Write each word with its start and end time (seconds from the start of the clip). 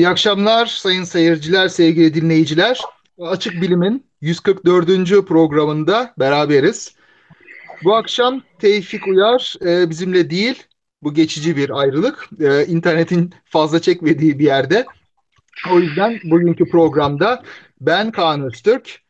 İyi 0.00 0.08
akşamlar 0.08 0.66
sayın 0.66 1.04
seyirciler, 1.04 1.68
sevgili 1.68 2.14
dinleyiciler. 2.14 2.80
Açık 3.20 3.52
Bilim'in 3.62 4.06
144. 4.20 5.26
programında 5.26 6.14
beraberiz. 6.18 6.94
Bu 7.84 7.94
akşam 7.94 8.42
Tevfik 8.58 9.06
Uyar 9.06 9.54
e, 9.66 9.90
bizimle 9.90 10.30
değil, 10.30 10.62
bu 11.02 11.14
geçici 11.14 11.56
bir 11.56 11.80
ayrılık. 11.80 12.28
E, 12.40 12.66
internetin 12.66 13.34
fazla 13.44 13.80
çekmediği 13.80 14.38
bir 14.38 14.44
yerde. 14.44 14.86
O 15.72 15.80
yüzden 15.80 16.20
bugünkü 16.24 16.70
programda 16.70 17.42
ben 17.80 18.10
Kaan 18.10 18.42
Öztürk 18.42 19.00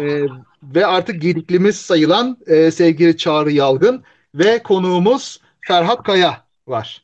e, 0.00 0.22
ve 0.62 0.86
artık 0.86 1.22
gediklimiz 1.22 1.76
sayılan 1.76 2.38
e, 2.46 2.70
sevgili 2.70 3.16
Çağrı 3.16 3.52
Yalgın 3.52 4.04
ve 4.34 4.62
konuğumuz 4.62 5.40
Ferhat 5.66 6.02
Kaya 6.02 6.44
var. 6.66 7.02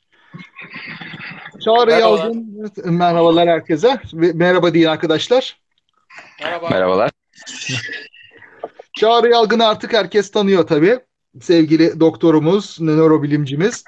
Çağrı. 1.60 1.90
Yalgın, 1.90 2.72
merhabalar 2.84 3.48
herkese. 3.48 4.00
Merhaba 4.12 4.74
deyin 4.74 4.86
arkadaşlar. 4.86 5.60
Merhaba. 6.42 6.68
Merhabalar. 6.70 7.10
Çağrı 8.92 9.28
Yalgın'ı 9.28 9.66
artık 9.66 9.92
herkes 9.92 10.30
tanıyor 10.30 10.66
tabii. 10.66 10.98
Sevgili 11.40 12.00
doktorumuz, 12.00 12.80
nörobilimcimiz. 12.80 13.84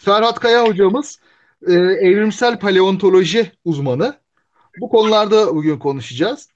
Ferhat 0.00 0.40
Kaya 0.40 0.66
hocamız 0.66 1.20
e, 1.66 1.72
evrimsel 1.72 2.58
paleontoloji 2.58 3.52
uzmanı. 3.64 4.14
Bu 4.80 4.88
konularda 4.88 5.54
bugün 5.54 5.78
konuşacağız. 5.78 6.48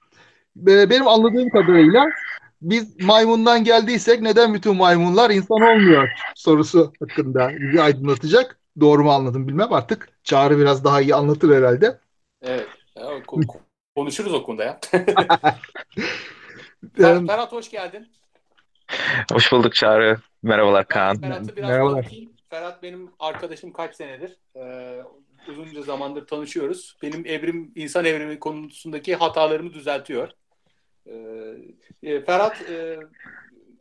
E, 0.68 0.90
benim 0.90 1.08
anladığım 1.08 1.50
kadarıyla 1.50 2.06
biz 2.62 3.00
maymundan 3.00 3.64
geldiysek 3.64 4.20
neden 4.20 4.54
bütün 4.54 4.76
maymunlar 4.76 5.30
insan 5.30 5.60
olmuyor 5.60 6.08
sorusu 6.34 6.92
hakkında 7.00 7.50
bizi 7.60 7.82
aydınlatacak. 7.82 8.58
Doğru 8.80 9.04
mu 9.04 9.12
anladım 9.12 9.48
bilmem 9.48 9.72
artık. 9.72 10.15
Çağrı 10.26 10.58
biraz 10.58 10.84
daha 10.84 11.00
iyi 11.00 11.14
anlatır 11.14 11.56
herhalde. 11.56 12.00
Evet. 12.42 12.68
Ya, 12.96 13.22
konuşuruz 13.94 14.34
o 14.34 14.42
konuda 14.42 14.64
ya. 14.64 14.80
Fer- 16.96 17.26
Ferhat 17.26 17.52
hoş 17.52 17.70
geldin. 17.70 18.08
Hoş 19.32 19.52
bulduk 19.52 19.74
Çağrı. 19.74 20.18
Merhabalar 20.42 20.88
Kaan. 20.88 21.20
Ferhat'ı 21.20 21.56
biraz 21.56 21.70
Merhabalar. 21.70 22.02
tanıtayım. 22.02 22.32
Ferhat 22.50 22.82
benim 22.82 23.10
arkadaşım 23.18 23.72
kaç 23.72 23.96
senedir. 23.96 24.36
Ee, 24.56 25.02
uzunca 25.48 25.82
zamandır 25.82 26.26
tanışıyoruz. 26.26 26.96
Benim 27.02 27.26
evrim, 27.26 27.72
insan 27.74 28.04
evrimi 28.04 28.38
konusundaki 28.38 29.14
hatalarımı 29.14 29.72
düzeltiyor. 29.72 30.30
Ee, 31.06 31.12
e, 32.02 32.20
Ferhat 32.24 32.70
e, 32.70 32.98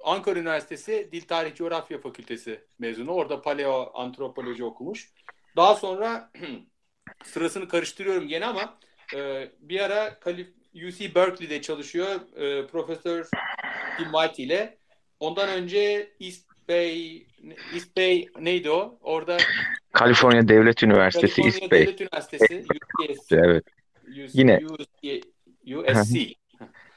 Ankara 0.04 0.40
Üniversitesi 0.40 1.09
Dil 1.12 1.22
Tarih 1.22 1.56
Coğrafya 1.56 2.00
Fakültesi 2.00 2.66
mezunu. 2.80 3.12
Orada 3.12 3.42
paleo 3.42 3.92
antropoloji 3.94 4.64
okumuş. 4.64 5.12
Daha 5.56 5.75
sonra 5.75 6.31
sırasını 7.23 7.67
karıştırıyorum 7.67 8.28
gene 8.28 8.45
ama 8.45 8.78
e, 9.16 9.50
bir 9.59 9.80
ara 9.80 10.20
Kalif 10.20 10.47
UC 10.88 11.16
Berkeley'de 11.16 11.62
çalışıyor 11.62 12.20
e, 12.36 12.67
Profesör 12.67 13.30
Tim 13.97 14.12
White 14.12 14.44
ile. 14.44 14.78
Ondan 15.20 15.50
önce 15.50 16.12
East 16.20 16.46
Bay 16.69 17.16
East 17.74 17.97
Bay 17.97 18.28
neydi 18.40 18.69
o? 18.69 19.00
Orada 19.02 19.38
Kaliforniya 19.91 20.47
Devlet 20.47 20.84
Üniversitesi 20.84 21.41
Kaliforniya 21.41 21.59
East 21.62 21.72
Bay. 21.72 21.81
Devlet 21.81 22.01
Üniversitesi 22.01 22.66
UCS, 23.00 23.31
Evet. 23.31 23.63
UC, 24.07 24.30
Yine. 24.34 24.62
USC. 25.66 26.34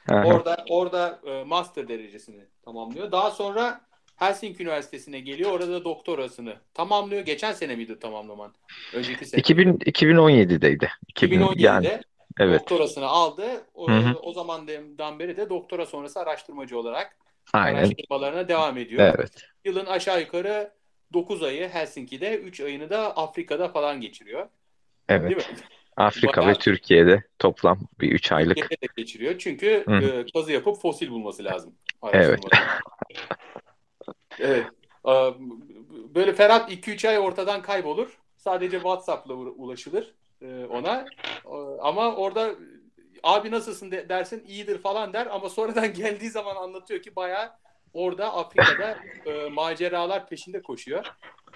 Orada 0.09 0.65
orada 0.69 1.19
e, 1.25 1.43
master 1.43 1.87
derecesini 1.87 2.45
tamamlıyor. 2.65 3.11
Daha 3.11 3.31
sonra 3.31 3.81
Helsinki 4.19 4.63
Üniversitesi'ne 4.63 5.19
geliyor. 5.19 5.51
Orada 5.51 5.83
doktorasını 5.83 6.55
tamamlıyor. 6.73 7.21
Geçen 7.25 7.51
sene 7.51 7.75
miydi 7.75 7.99
tamamlaman? 7.99 8.53
Önceki 8.93 9.25
sene. 9.25 9.39
2000, 9.39 9.73
2017'deydi. 9.73 10.89
2000, 11.07 11.39
2017'de 11.41 11.61
yani 11.65 12.01
evet. 12.39 12.59
doktorasını 12.59 13.05
aldı. 13.05 13.43
O, 13.73 13.91
Hı 13.91 13.95
hı. 13.95 14.19
o 14.19 14.33
zamandan 14.33 15.19
beri 15.19 15.37
de 15.37 15.49
doktora 15.49 15.85
sonrası 15.85 16.19
araştırmacı 16.19 16.79
olarak 16.79 17.17
Aynen. 17.53 17.77
araştırmalarına 17.79 18.47
devam 18.47 18.77
ediyor. 18.77 19.13
Evet. 19.17 19.31
Yılın 19.65 19.85
aşağı 19.85 20.21
yukarı 20.21 20.71
9 21.13 21.43
ayı 21.43 21.69
Helsinki'de, 21.69 22.37
3 22.37 22.61
ayını 22.61 22.89
da 22.89 23.17
Afrika'da 23.17 23.69
falan 23.69 24.01
geçiriyor. 24.01 24.47
Evet. 25.09 25.29
Değil 25.29 25.49
mi? 25.49 25.57
Afrika 25.97 26.41
Bayağı- 26.41 26.53
ve 26.53 26.59
Türkiye'de 26.59 27.23
toplam 27.39 27.79
bir 28.01 28.11
3 28.11 28.31
aylık. 28.31 28.57
Türkiye'de 28.57 28.81
de 28.81 29.01
geçiriyor. 29.01 29.35
Çünkü 29.37 29.83
Hı. 29.87 29.95
e, 29.95 30.25
kazı 30.33 30.51
yapıp 30.51 30.81
fosil 30.81 31.09
bulması 31.09 31.43
lazım. 31.43 31.75
Evet. 32.13 32.39
evet. 34.39 34.65
Aa, 35.03 35.31
Böyle 36.15 36.33
Ferhat 36.33 36.71
2-3 36.71 37.05
ay 37.07 37.19
ortadan 37.19 37.61
kaybolur. 37.61 38.17
Sadece 38.37 38.77
WhatsApp'la 38.77 39.33
ulaşılır 39.33 40.13
e, 40.41 40.65
ona. 40.65 41.05
Aa, 41.45 41.77
Ama 41.81 42.15
orada 42.15 42.51
abi 43.23 43.51
nasılsın 43.51 43.91
de- 43.91 44.09
dersin 44.09 44.43
iyidir 44.47 44.77
falan 44.81 45.13
der 45.13 45.27
ama 45.27 45.49
sonradan 45.49 45.93
geldiği 45.93 46.29
zaman 46.29 46.55
anlatıyor 46.55 47.01
ki 47.01 47.15
bayağı 47.15 47.51
orada 47.93 48.33
Afrika'da 48.33 48.97
e, 49.25 49.49
maceralar 49.49 50.27
peşinde 50.27 50.61
koşuyor. 50.61 51.05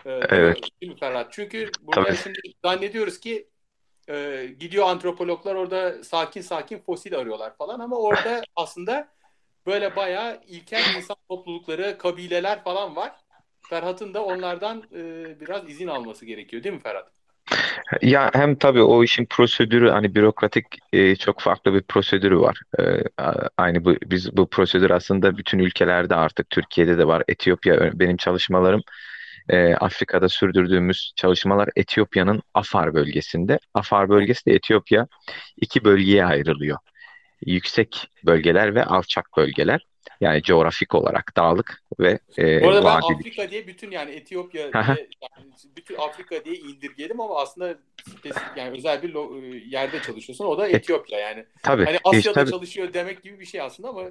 E, 0.06 0.10
Evet. 0.30 0.60
Değil 0.82 0.92
mi 0.92 1.00
Ferhat? 1.00 1.34
Çünkü 1.34 1.72
burada 1.82 2.06
Tabii. 2.06 2.18
şimdi 2.18 2.40
zannediyoruz 2.66 3.20
ki 3.20 3.48
e, 4.10 4.46
gidiyor 4.60 4.86
antropologlar 4.88 5.56
orada 5.56 6.04
sakin 6.04 6.42
sakin 6.42 6.80
fosil 6.80 7.18
arıyorlar 7.18 7.56
falan 7.58 7.80
ama 7.80 7.96
orada 7.96 8.42
aslında 8.56 9.08
böyle 9.66 9.96
bayağı 9.96 10.42
ilkel 10.48 10.96
insan 10.98 11.18
toplulukları, 11.30 11.98
kabileler 11.98 12.64
falan 12.64 12.96
var. 12.96 13.12
Ferhat'ın 13.70 14.14
da 14.14 14.26
onlardan 14.26 14.84
e, 14.96 15.02
biraz 15.40 15.70
izin 15.70 15.88
alması 15.88 16.26
gerekiyor 16.26 16.64
değil 16.64 16.76
mi 16.76 16.82
Ferhat? 16.82 17.12
Ya 18.02 18.30
hem 18.34 18.56
tabii 18.56 18.82
o 18.82 19.04
işin 19.04 19.26
prosedürü 19.26 19.90
hani 19.90 20.16
bürokratik 20.16 20.66
e, 20.94 21.16
çok 21.16 21.40
farklı 21.40 21.74
bir 21.74 21.82
prosedürü 21.82 22.40
var. 22.40 22.60
E, 22.80 22.84
aynı 23.58 23.86
bu 23.86 23.96
biz 24.06 24.38
bu 24.38 24.50
prosedür 24.50 24.90
aslında 24.90 25.38
bütün 25.38 25.60
ülkelerde 25.60 26.16
artık 26.16 26.50
Türkiye'de 26.50 26.98
de 26.98 27.08
var. 27.08 27.24
Etiyopya 27.28 27.92
benim 27.94 28.18
çalışmalarım 28.18 28.82
e, 29.50 29.76
Afrika'da 29.76 30.30
sürdürdüğümüz 30.30 31.14
çalışmalar 31.16 31.70
Etiyopya'nın 31.76 32.42
Afar 32.54 32.94
bölgesinde. 32.94 33.60
Afar 33.74 34.10
bölgesi 34.10 34.46
de 34.46 34.54
Etiyopya 34.54 35.08
iki 35.58 35.84
bölgeye 35.84 36.26
ayrılıyor. 36.26 36.78
Yüksek 37.46 38.10
bölgeler 38.26 38.76
ve 38.76 38.86
alçak 38.86 39.30
bölgeler. 39.38 39.86
Yani 40.22 40.42
coğrafik 40.44 40.96
olarak 40.96 41.38
dağlık 41.38 41.82
ve 42.00 42.20
e, 42.38 42.62
Bu 42.64 42.70
arada 42.70 42.84
ben 42.86 42.94
vadilik. 42.94 43.20
Afrika 43.20 43.52
diye 43.52 43.68
bütün 43.68 43.92
yani 43.92 44.12
Etiyopya 44.12 44.74
diye 44.74 44.84
yani 45.22 45.52
bütün 45.78 45.96
Afrika 45.96 46.46
diye 46.46 46.56
indirgedim 46.56 47.22
ama 47.22 47.42
aslında 47.42 47.76
spesifik 48.18 48.58
yani 48.58 48.78
özel 48.78 49.04
bir 49.04 49.16
e, 49.16 49.62
yerde 49.68 50.02
çalışıyorsun. 50.02 50.46
O 50.46 50.58
da 50.58 50.68
Etiyopya 50.68 51.20
yani. 51.20 51.46
Tabii, 51.64 51.86
Hani 51.86 51.96
e, 51.96 52.00
Asya'da 52.04 52.34
tabii. 52.34 52.52
çalışıyor 52.52 52.94
demek 52.94 53.24
gibi 53.24 53.40
bir 53.40 53.46
şey 53.46 53.62
aslında 53.62 53.90
ama 53.90 54.04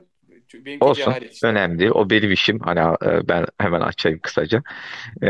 benimki 0.54 0.84
Olsun, 0.84 1.14
işte. 1.30 1.46
önemli 1.46 1.78
değil. 1.78 1.90
O 1.94 2.10
benim 2.10 2.32
işim. 2.32 2.58
Hani 2.60 2.80
e, 2.80 3.28
ben 3.28 3.46
hemen 3.58 3.80
açayım 3.80 4.18
kısaca. 4.18 4.62
E, 5.22 5.28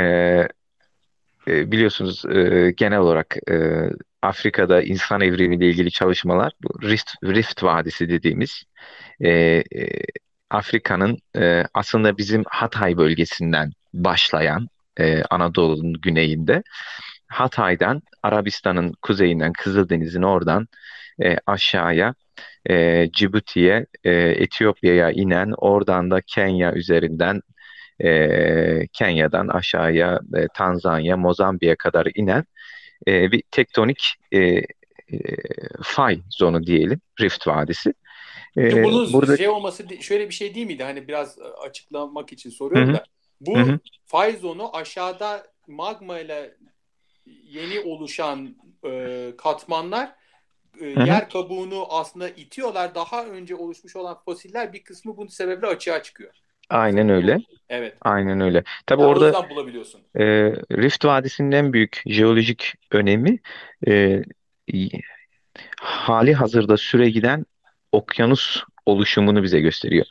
e, 1.49 1.73
biliyorsunuz 1.73 2.25
e, 2.25 2.73
genel 2.77 2.99
olarak 2.99 3.37
e, 3.51 3.55
Afrika'da 4.23 4.83
insan 4.83 5.21
evrimiyle 5.21 5.69
ilgili 5.69 5.91
çalışmalar 5.91 6.53
bu 6.63 6.83
Rift, 6.83 7.11
Rift 7.25 7.63
Vadisi 7.63 8.09
dediğimiz 8.09 8.65
e, 9.21 9.31
e, 9.31 9.65
Afrika'nın 10.51 11.19
e, 11.37 11.65
aslında 11.75 12.19
bizim 12.19 12.45
Hatay 12.47 12.97
bölgesinden 12.97 13.73
başlayan 13.95 14.69
e, 14.97 15.23
Anadolu'nun 15.23 15.93
güneyinde 15.93 16.63
Hatay'dan 17.29 18.03
Arabistan'ın 18.23 18.93
kuzeyinden 19.03 19.53
Kızıldeniz'in 19.53 20.23
oradan 20.23 20.69
e, 21.23 21.37
aşağıya 21.47 22.15
e, 22.71 23.09
Cibuti'ye, 23.13 23.87
e, 24.05 24.11
Etiyopya'ya 24.13 25.11
inen, 25.11 25.55
oradan 25.57 26.11
da 26.11 26.21
Kenya 26.21 26.73
üzerinden 26.73 27.41
e, 28.05 28.87
Kenya'dan 28.93 29.49
aşağıya 29.49 30.21
e, 30.37 30.49
Tanzanya, 30.55 31.17
Mozambik'e 31.17 31.77
kadar 31.77 32.09
inen 32.15 32.45
e, 33.09 33.33
bir 33.33 33.43
tektonik 33.51 34.15
e, 34.33 34.39
e, 34.39 34.65
fay 35.83 36.21
zonu 36.31 36.67
diyelim, 36.67 37.01
Rift 37.21 37.47
Vadisi. 37.47 37.95
E, 38.57 38.85
bunun 38.85 39.13
burada 39.13 39.37
şey 39.37 39.49
olması 39.49 39.87
şöyle 40.01 40.29
bir 40.29 40.35
şey 40.35 40.55
değil 40.55 40.67
miydi? 40.67 40.85
Hani 40.85 41.09
biraz 41.09 41.39
e, 41.39 41.43
açıklamak 41.43 42.33
için 42.33 42.51
soruyorum 42.51 42.89
hı. 42.89 42.95
da. 42.95 43.05
Bu 43.41 43.59
Hı 43.59 43.63
hı. 43.63 43.79
fay 44.05 44.37
zonu 44.37 44.77
aşağıda 44.77 45.47
magma 45.67 46.19
ile 46.19 46.57
yeni 47.27 47.81
oluşan 47.81 48.57
e, 48.85 49.33
katmanlar 49.39 50.15
e, 50.81 50.87
yer 50.87 51.31
kabuğunu 51.31 51.87
aslında 51.89 52.29
itiyorlar. 52.29 52.95
Daha 52.95 53.25
önce 53.27 53.55
oluşmuş 53.55 53.97
olan 53.97 54.19
fosiller 54.25 54.73
bir 54.73 54.85
kısmı 54.85 55.17
bunun 55.17 55.29
sebeple 55.29 55.67
açığa 55.67 56.03
çıkıyor. 56.03 56.35
Aynen 56.73 57.09
öyle. 57.09 57.39
Evet. 57.69 57.95
Aynen 58.03 58.41
öyle. 58.41 58.65
Tabii 58.87 59.03
o 59.03 59.07
orada 59.07 59.27
yüzden 59.27 59.51
bulabiliyorsun. 59.51 60.01
e, 60.19 60.25
Rift 60.73 61.05
Vadisi'nin 61.05 61.53
en 61.53 61.73
büyük 61.73 62.03
jeolojik 62.07 62.75
önemi 62.91 63.39
e, 63.89 64.23
y- 64.69 64.89
hali 65.81 66.35
hazırda 66.35 66.77
süre 66.77 67.11
giden 67.11 67.45
okyanus 67.93 68.63
oluşumunu 68.87 69.43
bize 69.43 69.61
gösteriyor. 69.61 70.07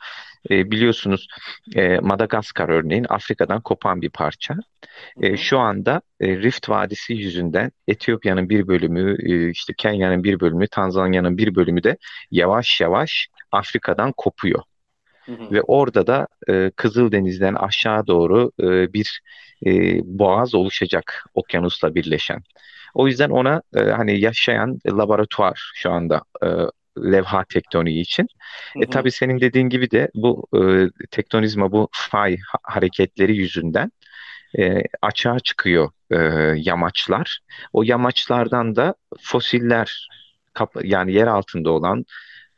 E, 0.50 0.70
biliyorsunuz 0.70 1.28
e, 1.74 1.98
Madagaskar 1.98 2.68
örneğin 2.68 3.06
Afrika'dan 3.08 3.60
kopan 3.60 4.02
bir 4.02 4.10
parça. 4.10 4.54
E, 5.22 5.36
şu 5.36 5.58
anda 5.58 6.02
e, 6.20 6.36
Rift 6.36 6.68
Vadisi 6.68 7.14
yüzünden 7.14 7.72
Etiyopya'nın 7.88 8.48
bir 8.48 8.68
bölümü, 8.68 9.16
e, 9.32 9.50
işte 9.50 9.72
Kenya'nın 9.78 10.24
bir 10.24 10.40
bölümü, 10.40 10.68
Tanzanya'nın 10.68 11.38
bir 11.38 11.54
bölümü 11.54 11.82
de 11.82 11.96
yavaş 12.30 12.80
yavaş 12.80 13.28
Afrika'dan 13.52 14.12
kopuyor. 14.16 14.62
Hı 15.26 15.32
hı. 15.32 15.50
Ve 15.50 15.62
orada 15.62 16.06
da 16.06 16.26
e, 16.48 16.70
Kızıldeniz'den 16.76 17.54
aşağı 17.54 18.06
doğru 18.06 18.52
e, 18.60 18.92
bir 18.92 19.20
e, 19.66 20.00
boğaz 20.04 20.54
oluşacak 20.54 21.24
okyanusla 21.34 21.94
birleşen. 21.94 22.42
O 22.94 23.06
yüzden 23.06 23.30
ona 23.30 23.62
e, 23.76 23.80
hani 23.80 24.20
yaşayan 24.20 24.78
laboratuvar 24.86 25.72
şu 25.74 25.90
anda 25.90 26.22
e, 26.42 26.46
levha 26.98 27.44
tektoniği 27.44 28.00
için. 28.00 28.28
Hı 28.72 28.78
hı. 28.78 28.84
E 28.84 28.86
tabii 28.86 29.10
senin 29.10 29.40
dediğin 29.40 29.68
gibi 29.68 29.90
de 29.90 30.10
bu 30.14 30.46
e, 30.54 30.60
tektonizma 31.10 31.72
bu 31.72 31.88
fay 31.92 32.36
hareketleri 32.62 33.36
yüzünden 33.36 33.92
e, 34.58 34.82
açığa 35.02 35.40
çıkıyor 35.40 35.90
e, 36.10 36.16
yamaçlar. 36.56 37.40
O 37.72 37.82
yamaçlardan 37.82 38.76
da 38.76 38.94
fosiller 39.20 40.08
yani 40.82 41.12
yer 41.12 41.26
altında 41.26 41.70
olan 41.70 42.04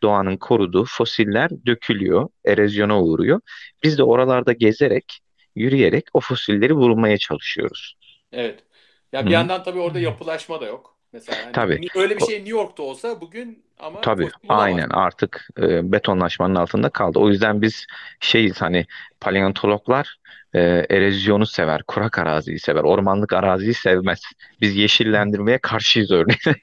doğanın 0.05 0.39
koruduğu 0.39 0.85
fosiller 0.89 1.51
dökülüyor, 1.67 2.29
erozyona 2.47 3.03
uğruyor. 3.03 3.41
Biz 3.85 3.99
de 3.99 4.05
oralarda 4.05 4.53
gezerek, 4.55 5.21
yürüyerek 5.57 6.05
o 6.15 6.21
fosilleri 6.21 6.77
bulmaya 6.77 7.19
çalışıyoruz. 7.19 7.97
Evet. 8.33 8.65
Ya 9.13 9.27
bir 9.27 9.31
Hı. 9.31 9.35
yandan 9.35 9.63
tabii 9.65 9.81
orada 9.81 10.01
yapılaşma 10.01 10.61
da 10.61 10.67
yok. 10.67 10.94
Mesela 11.15 11.39
hani 11.45 11.53
tabii. 11.53 11.89
öyle 11.95 12.17
bir 12.17 12.25
şey 12.25 12.37
New 12.37 12.51
York'ta 12.51 12.83
olsa 12.83 13.21
bugün 13.21 13.63
ama 13.79 14.01
tabii 14.01 14.29
aynen 14.49 14.89
artık 14.89 15.49
e, 15.59 15.93
betonlaşmanın 15.93 16.55
altında 16.55 16.89
kaldı. 16.89 17.19
O 17.19 17.29
yüzden 17.29 17.63
biz 17.63 17.87
şeyiz 18.21 18.63
hani 18.63 18.87
paleontologlar 19.21 20.17
e, 20.55 20.61
erozyonu 20.91 21.47
sever, 21.47 21.83
kurak 21.83 22.19
araziyi 22.19 22.61
sever, 22.61 22.83
ormanlık 22.83 23.33
araziyi 23.33 23.75
sevmez. 23.75 24.23
Biz 24.61 24.77
yeşillendirmeye 24.77 25.59
karşıyız 25.59 26.11
örneğin. 26.11 26.57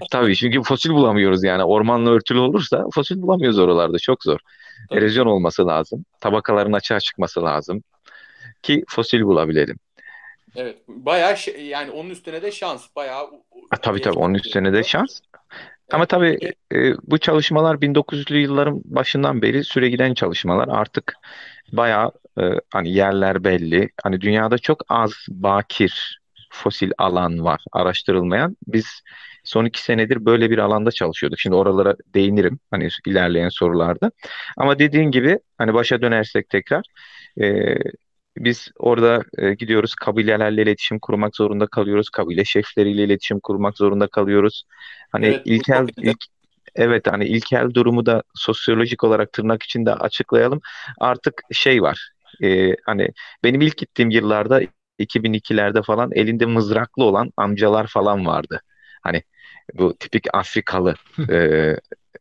tabii 0.10 0.36
çünkü 0.36 0.62
fosil 0.62 0.90
bulamıyoruz 0.90 1.44
yani. 1.44 1.64
Ormanla 1.64 2.10
örtülü 2.10 2.38
olursa 2.38 2.84
fosil 2.94 3.22
bulamıyoruz 3.22 3.58
oralarda. 3.58 3.98
Çok 3.98 4.22
zor. 4.22 4.38
Tabii. 4.88 4.98
Erozyon 4.98 5.26
olması 5.26 5.66
lazım. 5.66 6.04
Tabakaların 6.20 6.72
açığa 6.72 7.00
çıkması 7.00 7.42
lazım 7.42 7.82
ki 8.62 8.84
fosil 8.88 9.22
bulabilelim. 9.22 9.76
Evet. 10.56 10.76
Bayağı 10.88 11.36
şey, 11.36 11.66
yani 11.66 11.90
onun 11.90 12.10
üstüne 12.10 12.42
de 12.42 12.52
şans. 12.52 12.86
Bayağı 12.96 13.30
A, 13.70 13.76
tabii 13.76 14.00
tabii 14.00 14.18
onun 14.18 14.34
üstüne 14.34 14.72
de 14.72 14.82
şans. 14.82 15.20
Ama 15.92 16.06
tabii 16.06 16.38
e, 16.74 16.94
bu 17.02 17.18
çalışmalar 17.18 17.74
1900'lü 17.76 18.36
yılların 18.36 18.82
başından 18.84 19.42
beri 19.42 19.64
süre 19.64 19.88
giden 19.88 20.14
çalışmalar. 20.14 20.68
Artık 20.68 21.14
bayağı 21.72 22.12
e, 22.40 22.42
hani 22.72 22.92
yerler 22.92 23.44
belli. 23.44 23.90
Hani 24.02 24.20
dünyada 24.20 24.58
çok 24.58 24.82
az 24.88 25.12
bakir 25.28 26.20
fosil 26.50 26.90
alan 26.98 27.44
var 27.44 27.64
araştırılmayan. 27.72 28.56
Biz 28.66 28.86
son 29.44 29.64
iki 29.64 29.82
senedir 29.82 30.24
böyle 30.24 30.50
bir 30.50 30.58
alanda 30.58 30.90
çalışıyorduk. 30.90 31.38
Şimdi 31.38 31.56
oralara 31.56 31.96
değinirim 32.14 32.58
hani 32.70 32.88
ilerleyen 33.06 33.48
sorularda. 33.48 34.10
Ama 34.56 34.78
dediğin 34.78 35.10
gibi 35.10 35.38
hani 35.58 35.74
başa 35.74 36.02
dönersek 36.02 36.48
tekrar 36.50 36.84
e, 37.40 37.76
biz 38.36 38.68
orada 38.78 39.22
e, 39.38 39.54
gidiyoruz 39.54 39.94
kabilelerle 39.94 40.62
iletişim 40.62 40.98
kurmak 40.98 41.36
zorunda 41.36 41.66
kalıyoruz. 41.66 42.10
Kabile 42.10 42.44
şefleriyle 42.44 43.04
iletişim 43.04 43.40
kurmak 43.40 43.76
zorunda 43.76 44.06
kalıyoruz. 44.06 44.64
Hani 45.12 45.26
evet, 45.26 45.42
ilkel 45.44 45.88
ilk 45.96 46.24
evet 46.74 47.06
hani 47.06 47.24
ilkel 47.24 47.74
durumu 47.74 48.06
da 48.06 48.22
sosyolojik 48.34 49.04
olarak 49.04 49.32
tırnak 49.32 49.62
içinde 49.62 49.94
açıklayalım. 49.94 50.60
Artık 50.98 51.42
şey 51.52 51.82
var. 51.82 52.10
E, 52.42 52.76
hani 52.84 53.08
benim 53.44 53.60
ilk 53.60 53.76
gittiğim 53.76 54.10
yıllarda 54.10 54.60
2002'lerde 54.98 55.82
falan 55.82 56.10
elinde 56.14 56.46
mızraklı 56.46 57.04
olan 57.04 57.30
amcalar 57.36 57.86
falan 57.86 58.26
vardı. 58.26 58.60
Hani 59.02 59.22
bu 59.74 59.96
tipik 59.96 60.26
Afrikalı. 60.34 60.94
e, 61.30 61.74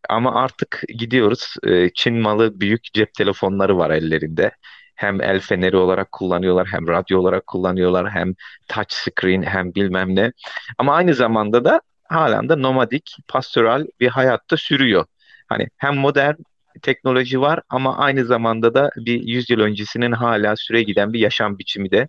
ama 0.10 0.36
artık 0.36 0.84
gidiyoruz. 0.88 1.56
E, 1.64 1.90
Çin 1.94 2.16
malı 2.16 2.60
büyük 2.60 2.84
cep 2.94 3.14
telefonları 3.14 3.78
var 3.78 3.90
ellerinde 3.90 4.52
hem 4.96 5.22
el 5.22 5.40
feneri 5.40 5.78
olarak 5.78 6.12
kullanıyorlar, 6.12 6.68
hem 6.72 6.88
radyo 6.88 7.20
olarak 7.20 7.48
kullanıyorlar, 7.48 8.10
hem 8.10 8.34
touch 8.68 8.94
screen, 8.94 9.42
hem 9.42 9.76
bilmem 9.76 10.16
ne. 10.16 10.32
Ama 10.78 10.96
aynı 10.96 11.14
zamanda 11.14 11.66
da 11.66 11.82
halen 12.04 12.50
de 12.50 12.62
nomadik, 12.62 13.18
pastoral 13.28 13.86
bir 14.00 14.08
hayatta 14.08 14.58
sürüyor. 14.58 15.06
Hani 15.48 15.68
hem 15.78 15.96
modern 15.96 16.36
teknoloji 16.82 17.42
var 17.42 17.62
ama 17.70 17.98
aynı 17.98 18.26
zamanda 18.26 18.74
da 18.74 18.92
bir 18.96 19.22
yüzyıl 19.24 19.60
öncesinin 19.60 20.12
hala 20.12 20.56
süre 20.56 20.84
giden 20.84 21.14
bir 21.14 21.20
yaşam 21.20 21.60
biçimi 21.60 21.92
de 21.92 22.08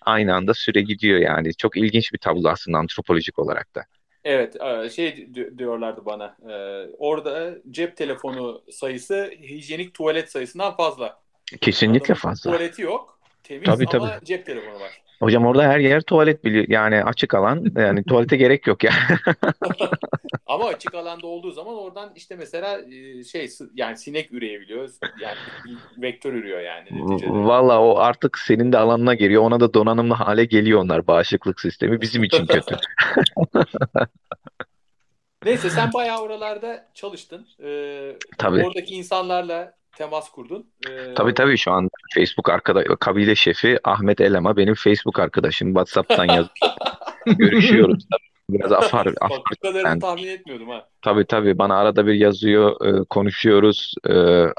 aynı 0.00 0.34
anda 0.34 0.54
süre 0.54 0.80
gidiyor 0.82 1.18
yani. 1.18 1.54
Çok 1.54 1.76
ilginç 1.76 2.12
bir 2.12 2.18
tablo 2.18 2.48
aslında 2.48 2.78
antropolojik 2.78 3.38
olarak 3.38 3.74
da. 3.74 3.84
Evet, 4.24 4.56
şey 4.92 5.34
diyorlardı 5.58 6.04
bana. 6.04 6.36
E, 6.50 6.86
orada 6.98 7.54
cep 7.70 7.96
telefonu 7.96 8.62
sayısı 8.70 9.30
hijyenik 9.42 9.94
tuvalet 9.94 10.30
sayısından 10.30 10.76
fazla. 10.76 11.21
Kesinlikle 11.60 12.14
fazla. 12.14 12.50
Tuvaleti 12.50 12.82
yok. 12.82 13.18
Temiz 13.42 13.64
tabii, 13.64 13.86
ama 13.96 14.10
tabii. 14.10 14.24
cep 14.24 14.46
telefonu 14.46 14.74
var. 14.74 15.02
Hocam 15.20 15.46
orada 15.46 15.62
her 15.62 15.78
yer 15.78 16.00
tuvalet 16.00 16.44
biliyor. 16.44 16.64
Yani 16.68 17.04
açık 17.04 17.34
alan. 17.34 17.64
Yani 17.76 18.04
tuvalete 18.08 18.36
gerek 18.36 18.66
yok 18.66 18.84
ya. 18.84 18.92
Ama 20.46 20.66
açık 20.66 20.94
alanda 20.94 21.26
olduğu 21.26 21.50
zaman 21.50 21.74
oradan 21.74 22.12
işte 22.16 22.36
mesela 22.36 22.80
e, 22.80 23.24
şey 23.24 23.48
yani 23.74 23.96
sinek 23.96 24.32
üreyebiliyor. 24.32 24.90
Yani 25.20 25.36
vektör 25.98 26.32
ürüyor 26.32 26.60
yani. 26.60 26.88
Valla 27.26 27.82
o 27.82 27.98
artık 27.98 28.38
senin 28.38 28.72
de 28.72 28.78
alanına 28.78 29.14
geliyor. 29.14 29.42
Ona 29.42 29.60
da 29.60 29.74
donanımlı 29.74 30.14
hale 30.14 30.44
geliyor 30.44 30.80
onlar. 30.80 31.06
Bağışıklık 31.06 31.60
sistemi 31.60 32.00
bizim 32.00 32.24
için 32.24 32.46
kötü. 32.46 32.76
Neyse 35.44 35.70
sen 35.70 35.92
bayağı 35.92 36.20
oralarda 36.20 36.88
çalıştın. 36.94 37.46
Ee, 37.62 38.16
Tabii. 38.38 38.66
Oradaki 38.66 38.94
insanlarla 38.94 39.74
temas 39.96 40.30
kurdun. 40.30 40.66
Ee... 40.88 41.14
Tabii 41.14 41.34
tabii 41.34 41.56
şu 41.56 41.72
an 41.72 41.88
Facebook 42.14 42.50
arkada 42.50 42.84
kabile 42.84 43.34
şefi 43.34 43.78
Ahmet 43.84 44.20
Elema 44.20 44.56
benim 44.56 44.74
Facebook 44.74 45.18
arkadaşım. 45.18 45.68
WhatsApp'tan 45.68 46.24
yaz 46.24 46.46
görüşüyoruz. 47.26 48.06
Biraz 48.50 48.72
afar. 48.72 49.06
afar 49.20 49.30
Bak 49.30 49.40
bu 49.50 49.68
kadarını 49.68 49.88
yani, 49.88 50.00
tahmin 50.00 50.26
etmiyordum 50.26 50.68
ha. 50.68 50.88
Tabii 51.02 51.26
tabii 51.26 51.58
bana 51.58 51.76
arada 51.76 52.06
bir 52.06 52.14
yazıyor, 52.14 52.86
e, 52.86 53.04
konuşuyoruz, 53.04 53.94
e, 54.08 54.14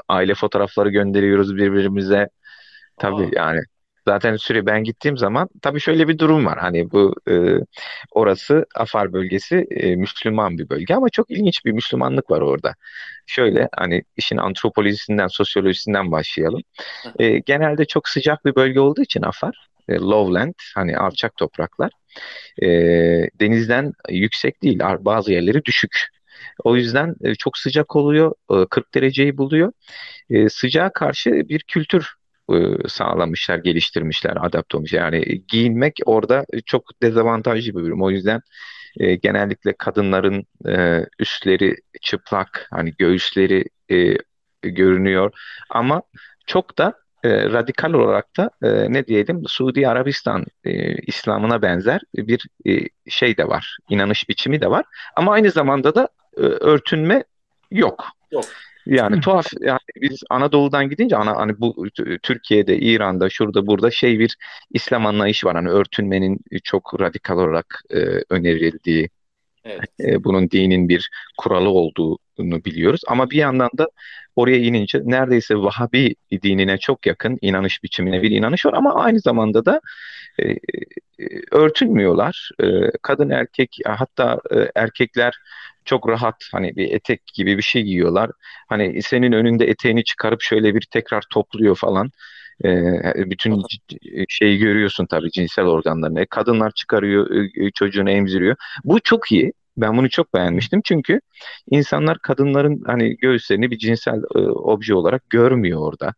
aile 0.08 0.34
fotoğrafları 0.34 0.90
gönderiyoruz 0.90 1.56
birbirimize. 1.56 2.28
Tabii 2.98 3.24
Aa. 3.24 3.30
yani 3.32 3.60
Zaten 4.08 4.36
süre 4.36 4.66
ben 4.66 4.84
gittiğim 4.84 5.18
zaman 5.18 5.48
tabii 5.62 5.80
şöyle 5.80 6.08
bir 6.08 6.18
durum 6.18 6.46
var. 6.46 6.58
Hani 6.58 6.90
bu 6.90 7.14
e, 7.30 7.34
orası 8.10 8.66
Afar 8.74 9.12
bölgesi 9.12 9.66
e, 9.70 9.96
Müslüman 9.96 10.58
bir 10.58 10.68
bölge 10.68 10.94
ama 10.94 11.08
çok 11.08 11.30
ilginç 11.30 11.64
bir 11.64 11.72
Müslümanlık 11.72 12.30
var 12.30 12.40
orada. 12.40 12.74
Şöyle 13.26 13.68
hani 13.76 14.02
işin 14.16 14.36
antropolojisinden, 14.36 15.26
sosyolojisinden 15.26 16.12
başlayalım. 16.12 16.62
E, 17.18 17.38
genelde 17.38 17.84
çok 17.84 18.08
sıcak 18.08 18.44
bir 18.44 18.54
bölge 18.54 18.80
olduğu 18.80 19.02
için 19.02 19.22
Afar, 19.22 19.68
e, 19.88 19.94
lowland 19.94 20.54
hani 20.74 20.98
alçak 20.98 21.36
topraklar 21.36 21.90
e, 22.62 22.66
denizden 23.40 23.92
yüksek 24.08 24.62
değil 24.62 24.78
bazı 25.00 25.32
yerleri 25.32 25.64
düşük. 25.64 26.08
O 26.64 26.76
yüzden 26.76 27.14
e, 27.24 27.34
çok 27.34 27.58
sıcak 27.58 27.96
oluyor, 27.96 28.34
40 28.70 28.94
dereceyi 28.94 29.38
buluyor. 29.38 29.72
E, 30.30 30.48
sıcağa 30.48 30.92
karşı 30.92 31.30
bir 31.30 31.60
kültür 31.60 32.02
e, 32.02 32.23
sağlamışlar, 32.88 33.58
geliştirmişler, 33.58 34.36
adapte 34.40 34.76
olmuş. 34.76 34.92
Yani 34.92 35.42
giyinmek 35.48 35.98
orada 36.06 36.44
çok 36.66 37.02
dezavantajlı 37.02 37.78
bir 37.78 37.84
durum. 37.84 38.02
O 38.02 38.10
yüzden 38.10 38.40
e, 38.96 39.14
genellikle 39.14 39.72
kadınların 39.72 40.44
e, 40.68 41.06
üstleri 41.18 41.76
çıplak, 42.02 42.68
hani 42.70 42.94
göğüsleri 42.98 43.64
e, 43.90 44.16
görünüyor. 44.62 45.32
Ama 45.70 46.02
çok 46.46 46.78
da 46.78 46.94
e, 47.24 47.44
radikal 47.44 47.92
olarak 47.92 48.36
da 48.36 48.50
e, 48.62 48.92
ne 48.92 49.06
diyelim 49.06 49.42
Suudi 49.46 49.88
Arabistan 49.88 50.44
e, 50.64 50.94
İslam'ına 50.94 51.62
benzer 51.62 52.00
bir 52.16 52.46
e, 52.66 52.88
şey 53.08 53.36
de 53.36 53.48
var, 53.48 53.78
inanış 53.90 54.28
biçimi 54.28 54.60
de 54.60 54.70
var. 54.70 54.84
Ama 55.16 55.32
aynı 55.32 55.50
zamanda 55.50 55.94
da 55.94 56.08
e, 56.36 56.40
örtünme 56.40 57.24
yok. 57.70 58.06
Yok. 58.32 58.44
Yani 58.86 59.20
tuhaf 59.20 59.46
yani 59.60 59.78
biz 60.00 60.22
Anadolu'dan 60.30 60.88
gidince 60.88 61.16
ana 61.16 61.36
hani 61.36 61.60
bu 61.60 61.86
Türkiye'de, 62.22 62.78
İran'da, 62.78 63.30
şurada 63.30 63.66
burada 63.66 63.90
şey 63.90 64.18
bir 64.18 64.36
İslam 64.70 65.06
anlayışı 65.06 65.46
var. 65.46 65.54
Hani 65.54 65.68
örtünmenin 65.68 66.38
çok 66.64 67.00
radikal 67.00 67.38
olarak 67.38 67.82
e, 67.90 67.98
önerildiği, 68.30 69.08
evet. 69.64 69.80
e, 70.00 70.24
bunun 70.24 70.50
dinin 70.50 70.88
bir 70.88 71.10
kuralı 71.38 71.68
olduğunu 71.68 72.64
biliyoruz. 72.64 73.00
Ama 73.08 73.30
bir 73.30 73.36
yandan 73.36 73.70
da 73.78 73.88
oraya 74.36 74.58
inince 74.58 75.00
neredeyse 75.04 75.56
Vahabi 75.56 76.14
dinine 76.42 76.78
çok 76.78 77.06
yakın 77.06 77.38
inanış 77.40 77.82
biçimine 77.82 78.22
bir 78.22 78.30
inanış 78.30 78.66
var 78.66 78.72
ama 78.72 78.94
aynı 78.94 79.20
zamanda 79.20 79.64
da 79.64 79.80
e, 80.38 80.48
e, 80.48 80.58
örtünmüyorlar. 81.50 82.50
E, 82.62 82.66
kadın 83.02 83.30
erkek 83.30 83.76
hatta 83.86 84.40
e, 84.50 84.70
erkekler 84.74 85.34
çok 85.84 86.08
rahat 86.08 86.36
hani 86.52 86.76
bir 86.76 86.92
etek 86.92 87.26
gibi 87.34 87.56
bir 87.56 87.62
şey 87.62 87.82
giyiyorlar. 87.82 88.30
Hani 88.68 89.02
senin 89.02 89.32
önünde 89.32 89.66
eteğini 89.66 90.04
çıkarıp 90.04 90.42
şöyle 90.42 90.74
bir 90.74 90.86
tekrar 90.90 91.24
topluyor 91.30 91.76
falan. 91.76 92.10
E, 92.64 92.70
bütün 93.30 93.62
şeyi 94.28 94.58
görüyorsun 94.58 95.06
tabii 95.06 95.30
cinsel 95.30 95.64
organlarını. 95.64 96.20
E, 96.20 96.26
kadınlar 96.26 96.70
çıkarıyor, 96.70 97.30
e, 97.56 97.70
çocuğunu 97.70 98.10
emziriyor. 98.10 98.56
Bu 98.84 99.00
çok 99.00 99.32
iyi. 99.32 99.52
Ben 99.76 99.96
bunu 99.96 100.10
çok 100.10 100.34
beğenmiştim 100.34 100.80
çünkü 100.84 101.20
insanlar 101.70 102.18
kadınların 102.18 102.82
hani 102.86 103.16
göğüslerini 103.16 103.70
bir 103.70 103.78
cinsel 103.78 104.22
e, 104.36 104.38
obje 104.38 104.94
olarak 104.94 105.30
görmüyor 105.30 105.80
orada. 105.80 106.14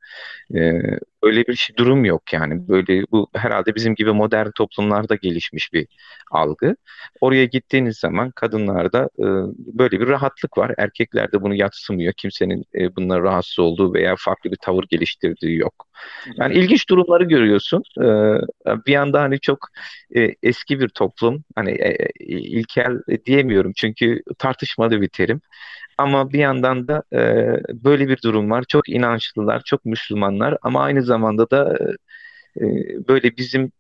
E, 0.54 0.80
öyle 1.22 1.46
bir 1.46 1.54
şey 1.54 1.76
durum 1.76 2.04
yok 2.04 2.32
yani. 2.32 2.68
Böyle 2.68 3.02
bu 3.12 3.28
herhalde 3.34 3.75
bizim 3.75 3.94
gibi 3.94 4.12
modern 4.12 4.50
toplumlarda 4.50 5.14
gelişmiş 5.14 5.72
bir 5.72 5.86
algı. 6.30 6.76
Oraya 7.20 7.44
gittiğiniz 7.44 7.98
zaman 7.98 8.30
kadınlarda 8.30 9.08
e, 9.18 9.26
böyle 9.78 10.00
bir 10.00 10.08
rahatlık 10.08 10.58
var. 10.58 10.75
Erkeklerde 10.78 11.42
bunu 11.42 11.54
yatsımıyor. 11.54 12.12
Kimsenin 12.12 12.64
e, 12.75 12.96
bundan 12.96 13.22
rahatsız 13.22 13.58
olduğu 13.58 13.94
veya 13.94 14.14
farklı 14.18 14.50
bir 14.50 14.56
tavır 14.56 14.84
geliştirdiği 14.90 15.58
yok. 15.58 15.86
Yani 16.36 16.54
ilginç 16.54 16.88
durumları 16.88 17.25
görüyorsun. 17.25 17.82
E, 18.00 18.06
bir 18.86 18.92
yanda 18.92 19.20
hani 19.20 19.40
çok 19.40 19.58
e, 20.16 20.34
eski 20.42 20.80
bir 20.80 20.88
toplum. 20.88 21.44
Hani 21.54 21.70
e, 21.70 22.08
ilkel 22.26 22.92
diyemiyorum 23.46 23.72
çünkü 23.76 24.22
tartışmalı 24.38 25.00
bir 25.00 25.08
terim. 25.08 25.40
Ama 25.98 26.32
bir 26.32 26.38
yandan 26.38 26.88
da 26.88 27.02
e, 27.12 27.20
böyle 27.84 28.08
bir 28.08 28.22
durum 28.22 28.50
var. 28.50 28.64
Çok 28.68 28.88
inançlılar, 28.88 29.62
çok 29.64 29.84
Müslümanlar 29.84 30.58
ama 30.62 30.82
aynı 30.82 31.02
zamanda 31.02 31.50
da 31.50 31.78
e, 32.60 32.64
böyle 33.08 33.36
bizim 33.36 33.72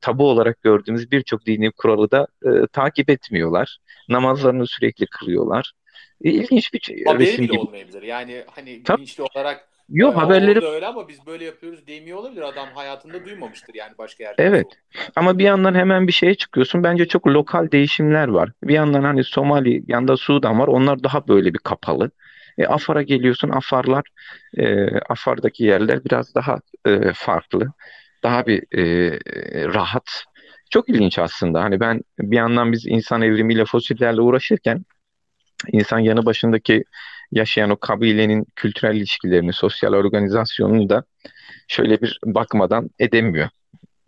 tabu 0.00 0.28
olarak 0.30 0.62
gördüğümüz 0.62 1.10
birçok 1.10 1.46
dini 1.46 1.70
kuralı 1.70 2.10
da 2.10 2.26
e, 2.44 2.66
takip 2.72 3.10
etmiyorlar. 3.10 3.78
Namazlarını 4.08 4.66
sürekli 4.66 5.06
kılıyorlar. 5.06 5.72
E, 6.24 6.30
ilginç 6.30 6.74
bir 6.74 7.04
Haberi 7.06 7.38
bile 7.38 7.46
gibi. 7.46 7.58
olmayabilir. 7.58 8.02
Yani 8.02 8.44
hani 8.50 8.82
Tabii. 8.82 8.96
bilinçli 8.98 9.22
olarak 9.22 9.68
Yok 9.88 10.16
haberleri 10.16 10.64
öyle 10.64 10.86
ama 10.86 11.08
biz 11.08 11.26
böyle 11.26 11.44
yapıyoruz 11.44 11.86
demiyor 11.86 12.18
olabilir. 12.18 12.42
Adam 12.42 12.68
hayatında 12.74 13.24
duymamıştır 13.24 13.74
yani 13.74 13.92
başka 13.98 14.24
yerde. 14.24 14.42
Evet. 14.42 14.66
Ama 15.16 15.38
bir 15.38 15.44
yandan 15.44 15.74
hemen 15.74 16.06
bir 16.06 16.12
şeye 16.12 16.34
çıkıyorsun. 16.34 16.84
Bence 16.84 17.08
çok 17.08 17.26
lokal 17.26 17.70
değişimler 17.70 18.28
var. 18.28 18.50
Bir 18.62 18.74
yandan 18.74 19.02
hani 19.02 19.24
Somali, 19.24 19.84
yanda 19.88 20.16
Sudan 20.16 20.58
var. 20.58 20.68
Onlar 20.68 21.02
daha 21.02 21.28
böyle 21.28 21.54
bir 21.54 21.58
kapalı. 21.58 22.10
E, 22.58 22.66
Afar'a 22.66 23.02
geliyorsun. 23.02 23.48
Afarlar, 23.48 24.04
e, 24.56 24.86
Afar'daki 24.98 25.64
yerler 25.64 26.04
biraz 26.04 26.34
daha 26.34 26.58
e, 26.86 27.12
farklı. 27.14 27.72
Daha 28.22 28.46
bir 28.46 28.78
e, 28.78 28.84
rahat. 29.74 30.24
Çok 30.70 30.88
ilginç 30.88 31.18
aslında. 31.18 31.62
Hani 31.62 31.80
ben 31.80 32.00
bir 32.18 32.36
yandan 32.36 32.72
biz 32.72 32.86
insan 32.86 33.22
evrimiyle 33.22 33.64
fosillerle 33.64 34.20
uğraşırken 34.20 34.84
insan 35.72 35.98
yanı 35.98 36.26
başındaki 36.26 36.84
yaşayan 37.32 37.70
o 37.70 37.76
kabilenin 37.76 38.46
kültürel 38.56 38.96
ilişkilerini, 38.96 39.52
sosyal 39.52 39.92
organizasyonunu 39.92 40.88
da 40.88 41.04
şöyle 41.68 42.00
bir 42.00 42.20
bakmadan 42.24 42.90
edemiyor. 42.98 43.48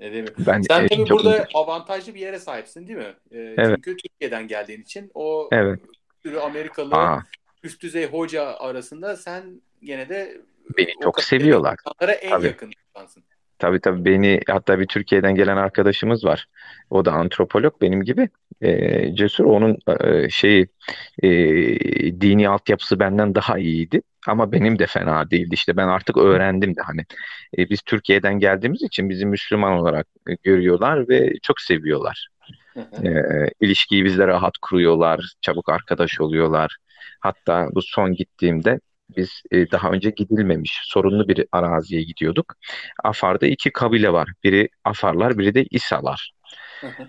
Edemiyor. 0.00 0.34
Ben, 0.38 0.62
Sen 0.62 0.84
e, 0.84 0.88
tabii 0.88 1.10
burada 1.10 1.36
ilginç. 1.36 1.50
avantajlı 1.54 2.14
bir 2.14 2.20
yere 2.20 2.38
sahipsin 2.38 2.88
değil 2.88 2.98
mi? 2.98 3.14
E, 3.30 3.38
evet. 3.38 3.76
Çünkü 3.76 3.96
Türkiye'den 3.96 4.48
geldiğin 4.48 4.82
için 4.82 5.10
o 5.14 5.48
evet. 5.52 5.80
sürü 6.22 6.38
Amerikalı 6.38 6.94
Aa. 6.94 7.22
üst 7.62 7.82
düzey 7.82 8.06
hoca 8.06 8.44
arasında 8.44 9.16
sen 9.16 9.62
gene 9.82 10.08
de 10.08 10.40
beni 10.78 10.92
çok 11.02 11.22
seviyorlar. 11.22 11.76
en 12.00 12.30
tabii. 12.30 12.46
yakın 12.46 12.72
insansın. 12.88 13.24
Tabii 13.64 13.80
tabii 13.80 14.04
beni 14.04 14.40
hatta 14.48 14.80
bir 14.80 14.86
Türkiye'den 14.86 15.34
gelen 15.34 15.56
arkadaşımız 15.56 16.24
var. 16.24 16.46
O 16.90 17.04
da 17.04 17.12
antropolog 17.12 17.80
benim 17.80 18.02
gibi. 18.02 18.28
E, 18.60 19.14
cesur 19.14 19.44
onun 19.44 19.78
e, 20.00 20.30
şeyi 20.30 20.68
e, 21.22 21.30
dini 22.20 22.48
altyapısı 22.48 23.00
benden 23.00 23.34
daha 23.34 23.58
iyiydi. 23.58 24.02
Ama 24.26 24.52
benim 24.52 24.78
de 24.78 24.86
fena 24.86 25.30
değildi. 25.30 25.54
İşte 25.54 25.76
ben 25.76 25.88
artık 25.88 26.16
öğrendim 26.16 26.76
de 26.76 26.80
hani 26.82 27.00
e, 27.58 27.70
biz 27.70 27.82
Türkiye'den 27.82 28.38
geldiğimiz 28.38 28.82
için 28.82 29.10
bizi 29.10 29.26
Müslüman 29.26 29.72
olarak 29.72 30.06
görüyorlar 30.42 31.08
ve 31.08 31.32
çok 31.42 31.60
seviyorlar. 31.60 32.28
e, 32.76 33.10
ilişkiyi 33.60 34.04
bizle 34.04 34.26
rahat 34.26 34.58
kuruyorlar, 34.62 35.34
çabuk 35.40 35.68
arkadaş 35.68 36.20
oluyorlar. 36.20 36.76
Hatta 37.20 37.68
bu 37.74 37.82
son 37.82 38.14
gittiğimde 38.14 38.80
biz 39.16 39.42
e, 39.50 39.70
daha 39.70 39.90
önce 39.90 40.10
gidilmemiş 40.10 40.80
sorunlu 40.84 41.28
bir 41.28 41.46
araziye 41.52 42.02
gidiyorduk. 42.02 42.54
Afar'da 43.04 43.46
iki 43.46 43.70
kabile 43.70 44.12
var. 44.12 44.28
Biri 44.44 44.68
Afarlar, 44.84 45.38
biri 45.38 45.54
de 45.54 45.64
İsalar. 45.70 46.32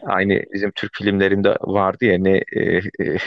Aynı 0.05 0.43
bizim 0.53 0.71
Türk 0.71 0.95
filmlerinde 0.95 1.57
vardı 1.61 2.05
ya 2.05 2.17
ne 2.17 2.43
e, 2.53 2.61
e, 2.99 3.17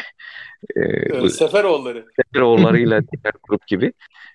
e, 0.77 1.29
Seferoğulları. 1.29 2.07
Seferoğullarıyla 2.17 3.01
diğer 3.13 3.33
grup 3.49 3.67
gibi. 3.67 3.93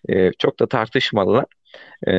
E, 0.09 0.31
çok 0.39 0.59
da 0.59 0.67
tartışmalılar. 0.67 1.45
E, 2.07 2.13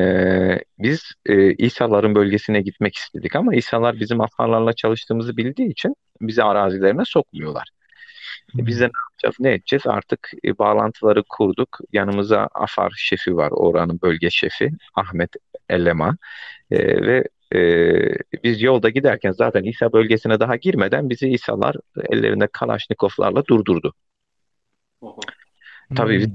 biz 0.79 1.03
e, 1.27 1.53
İsaların 1.53 2.15
bölgesine 2.15 2.61
gitmek 2.61 2.95
istedik 2.95 3.37
ama 3.37 3.55
İsalar 3.55 4.01
bizim 4.01 4.21
Afarlarla 4.21 4.73
çalıştığımızı 4.73 5.37
bildiği 5.37 5.71
için 5.71 5.97
bizi 6.21 6.43
arazilerine 6.43 7.05
sokmuyorlar. 7.05 7.69
E, 8.59 8.67
biz 8.67 8.81
de 8.81 8.85
ne 8.85 8.91
yapacağız, 9.11 9.37
ne 9.41 9.53
edeceğiz? 9.53 9.87
Artık 9.87 10.31
e, 10.45 10.59
bağlantıları 10.59 11.23
kurduk. 11.29 11.79
Yanımıza 11.93 12.49
AFAR 12.55 12.93
şefi 12.97 13.37
var, 13.37 13.51
oranın 13.51 14.01
bölge 14.03 14.31
şefi 14.31 14.71
Ahmet 14.95 15.31
Ellema. 15.69 16.17
E, 16.71 16.79
ve 17.07 17.29
e, 17.55 17.61
biz 18.45 18.63
yolda 18.63 18.89
giderken 18.89 19.33
zaten 19.33 19.63
İsa 19.63 19.93
bölgesine 19.93 20.41
daha 20.41 20.57
girmeden 20.57 21.11
bizi 21.11 21.29
İsa'lar 21.29 21.77
ellerinde 22.11 22.49
Kalaşnikovlarla 22.53 23.47
durdurdu. 23.47 23.95
Oho. 25.01 25.21
Tabii 25.97 26.19
biz 26.19 26.29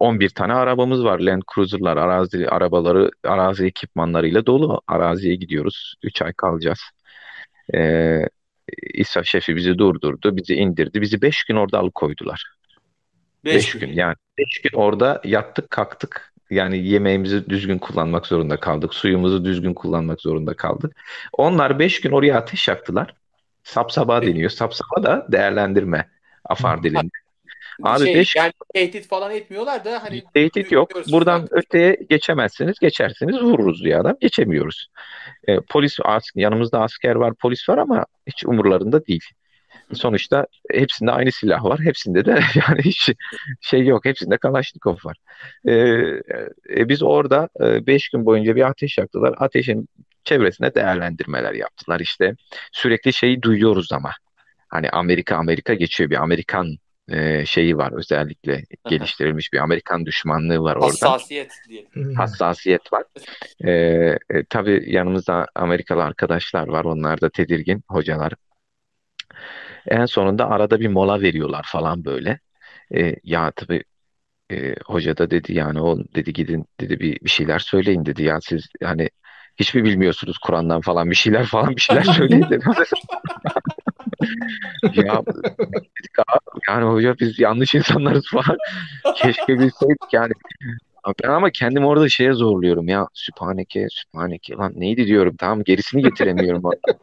11 0.00 0.28
tane 0.28 0.52
arabamız 0.52 1.04
var. 1.04 1.18
Land 1.18 1.42
Cruiser'lar, 1.54 1.96
arazi 1.96 2.48
arabaları, 2.48 3.10
arazi 3.24 3.66
ekipmanlarıyla 3.66 4.46
dolu. 4.46 4.80
Araziye 4.86 5.34
gidiyoruz. 5.34 5.94
3 6.02 6.22
ay 6.22 6.32
kalacağız. 6.32 6.80
Ee, 7.74 8.22
İsa 8.94 9.24
şefi 9.24 9.56
bizi 9.56 9.78
durdurdu, 9.78 10.36
bizi 10.36 10.54
indirdi. 10.54 11.00
Bizi 11.00 11.22
5 11.22 11.44
gün 11.44 11.56
orada 11.56 11.78
alıkoydular. 11.78 12.44
5 13.44 13.72
gün. 13.72 13.80
gün 13.80 13.92
yani 13.92 14.14
5 14.38 14.62
gün 14.62 14.78
orada 14.78 15.20
yattık 15.24 15.70
kalktık. 15.70 16.32
Yani 16.50 16.88
yemeğimizi 16.88 17.50
düzgün 17.50 17.78
kullanmak 17.78 18.26
zorunda 18.26 18.60
kaldık. 18.60 18.94
Suyumuzu 18.94 19.44
düzgün 19.44 19.74
kullanmak 19.74 20.20
zorunda 20.20 20.54
kaldık. 20.54 20.96
Onlar 21.32 21.78
5 21.78 22.00
gün 22.00 22.10
oraya 22.10 22.36
ateş 22.38 22.68
yaktılar. 22.68 23.14
Sapsaba 23.64 24.22
deniyor. 24.22 24.50
Sapsaba 24.50 25.02
da 25.02 25.26
değerlendirme 25.32 26.08
afar 26.44 26.82
dilinde. 26.82 27.10
Abi 27.82 28.04
şey, 28.04 28.14
beş... 28.14 28.36
yani 28.36 28.52
tehdit 28.74 29.08
falan 29.08 29.32
etmiyorlar 29.32 29.84
da 29.84 30.02
hani 30.02 30.22
tehdit 30.34 30.72
yok. 30.72 30.90
Buradan 31.12 31.46
falan. 31.46 31.58
öteye 31.58 31.96
geçemezsiniz. 32.10 32.78
Geçersiniz 32.78 33.42
vururuz 33.42 33.84
diye 33.84 33.96
adam. 33.96 34.16
Geçemiyoruz. 34.20 34.88
E, 35.48 35.60
polis 35.60 35.98
yanımızda 36.34 36.80
asker 36.80 37.14
var, 37.14 37.34
polis 37.34 37.68
var 37.68 37.78
ama 37.78 38.06
hiç 38.26 38.44
umurlarında 38.44 39.06
değil. 39.06 39.24
Sonuçta 39.92 40.46
hepsinde 40.70 41.10
aynı 41.10 41.32
silah 41.32 41.64
var. 41.64 41.80
Hepsinde 41.80 42.24
de 42.24 42.30
yani 42.68 42.82
hiç 42.82 43.10
şey 43.60 43.86
yok. 43.86 44.04
Hepsinde 44.04 44.36
Kalaşnikov 44.36 44.96
var. 45.04 45.16
E, 45.64 45.72
e, 46.76 46.88
biz 46.88 47.02
orada 47.02 47.48
5 47.60 48.04
e, 48.04 48.08
gün 48.12 48.26
boyunca 48.26 48.56
bir 48.56 48.68
ateş 48.68 48.98
yaktılar. 48.98 49.34
Ateşin 49.38 49.88
çevresine 50.24 50.74
değerlendirmeler 50.74 51.54
yaptılar. 51.54 52.00
İşte 52.00 52.34
sürekli 52.72 53.12
şeyi 53.12 53.42
duyuyoruz 53.42 53.92
ama. 53.92 54.12
Hani 54.68 54.90
Amerika 54.90 55.36
Amerika 55.36 55.74
geçiyor 55.74 56.10
bir 56.10 56.22
Amerikan 56.22 56.76
e, 57.08 57.46
şeyi 57.46 57.78
var 57.78 57.92
özellikle 57.92 58.64
geliştirilmiş 58.88 59.52
bir 59.52 59.58
Amerikan 59.58 60.06
düşmanlığı 60.06 60.60
var 60.60 60.76
orada. 60.76 60.86
Hassasiyet 60.86 61.52
diyelim. 61.68 62.14
Hassasiyet 62.14 62.92
var. 62.92 63.04
E, 63.64 63.70
e, 63.70 64.18
tabii 64.50 64.84
yanımızda 64.86 65.46
Amerikalı 65.54 66.02
arkadaşlar 66.02 66.68
var. 66.68 66.84
Onlar 66.84 67.20
da 67.20 67.30
tedirgin 67.30 67.84
hocalar. 67.88 68.32
En 69.88 70.06
sonunda 70.06 70.50
arada 70.50 70.80
bir 70.80 70.88
mola 70.88 71.20
veriyorlar 71.20 71.66
falan 71.72 72.04
böyle. 72.04 72.38
E, 72.94 73.16
ya 73.24 73.50
tabii 73.50 73.84
e, 74.52 74.74
hoca 74.86 75.16
da 75.16 75.30
dedi 75.30 75.54
yani 75.54 75.80
o 75.80 75.98
dedi 76.14 76.32
gidin 76.32 76.66
dedi 76.80 77.00
bir, 77.00 77.20
bir 77.20 77.30
şeyler 77.30 77.58
söyleyin 77.58 78.06
dedi 78.06 78.22
ya 78.22 78.40
siz 78.40 78.68
yani 78.80 79.10
hiç 79.56 79.74
mi 79.74 79.84
bilmiyorsunuz 79.84 80.38
Kur'an'dan 80.38 80.80
falan 80.80 81.10
bir 81.10 81.16
şeyler 81.16 81.44
falan 81.44 81.76
bir 81.76 81.80
şeyler 81.80 82.02
söyleyin 82.16 82.50
dedi. 82.50 82.64
ya 84.94 85.22
yani 86.68 86.84
hoca 86.84 87.14
biz 87.20 87.38
yanlış 87.38 87.74
insanlarız 87.74 88.24
falan. 88.30 88.58
Keşke 89.16 89.58
bilseydik 89.58 90.12
yani. 90.12 90.32
Ben 91.24 91.28
ama 91.28 91.50
kendim 91.50 91.84
orada 91.84 92.08
şeye 92.08 92.32
zorluyorum 92.32 92.88
ya. 92.88 93.06
Sübhaneke, 93.14 93.86
Sübhaneke 93.90 94.54
lan 94.54 94.72
neydi 94.76 95.06
diyorum. 95.06 95.36
Tamam 95.36 95.64
gerisini 95.64 96.02
getiremiyorum 96.02 96.64
orada. 96.64 96.98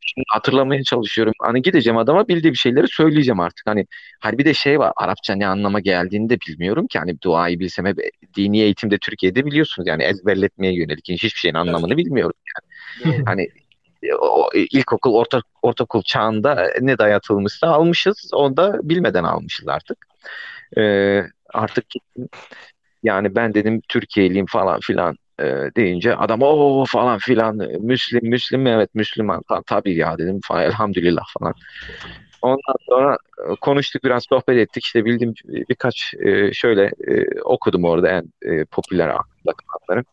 Şimdi 0.00 0.24
hatırlamaya 0.28 0.82
çalışıyorum. 0.82 1.32
Hani 1.42 1.62
gideceğim 1.62 1.96
adama 1.96 2.28
bildiği 2.28 2.52
bir 2.52 2.58
şeyleri 2.58 2.88
söyleyeceğim 2.88 3.40
artık. 3.40 3.66
Hani 3.66 3.86
hani 4.20 4.38
bir 4.38 4.44
de 4.44 4.54
şey 4.54 4.78
var. 4.78 4.92
Arapça 4.96 5.34
ne 5.34 5.46
anlama 5.46 5.80
geldiğini 5.80 6.30
de 6.30 6.38
bilmiyorum 6.48 6.86
ki. 6.86 6.98
Hani 6.98 7.20
duayı 7.20 7.60
bilsem 7.60 7.86
hep 7.86 7.96
dini 8.36 8.60
eğitimde 8.60 8.98
Türkiye'de 8.98 9.46
biliyorsunuz. 9.46 9.88
Yani 9.88 10.02
ezberletmeye 10.02 10.74
yönelik 10.74 11.08
hiçbir 11.08 11.38
şeyin 11.38 11.54
anlamını 11.54 11.96
bilmiyorum. 11.96 12.36
Doğru. 13.04 13.12
Hani 13.26 13.48
o 14.20 14.50
ilkokul, 14.54 15.14
orta, 15.14 15.40
ortaokul 15.62 16.02
çağında 16.02 16.70
ne 16.80 16.98
dayatılmışsa 16.98 17.66
almışız. 17.68 18.30
Onu 18.34 18.56
da 18.56 18.80
bilmeden 18.82 19.24
almışız 19.24 19.68
artık. 19.68 19.98
Ee, 20.78 21.22
artık 21.54 21.84
yani 23.02 23.34
ben 23.34 23.54
dedim 23.54 23.82
Türkiye'liyim 23.88 24.46
falan 24.46 24.80
filan 24.80 25.16
e, 25.40 25.44
deyince 25.76 26.16
adam 26.16 26.42
o 26.42 26.84
falan 26.88 27.18
filan 27.18 27.60
e, 27.60 27.66
Müslim 27.78 28.30
Müslim 28.30 28.62
mi? 28.62 28.70
evet 28.70 28.94
Müslüman 28.94 29.42
Ta- 29.48 29.62
tabii 29.66 29.96
ya 29.96 30.18
dedim 30.18 30.40
falan 30.44 30.62
elhamdülillah 30.62 31.24
falan. 31.38 31.54
Ondan 32.42 32.74
sonra 32.88 33.16
e, 33.50 33.54
konuştuk 33.60 34.04
biraz 34.04 34.24
sohbet 34.28 34.56
ettik 34.58 34.84
işte 34.84 35.04
bildiğim 35.04 35.34
birkaç 35.44 36.14
e, 36.26 36.52
şöyle 36.52 36.84
e, 37.08 37.40
okudum 37.40 37.84
orada 37.84 38.08
en 38.08 38.32
e, 38.42 38.64
popüler 38.64 39.08
aklımda 39.08 39.52
kalanları. 39.52 40.04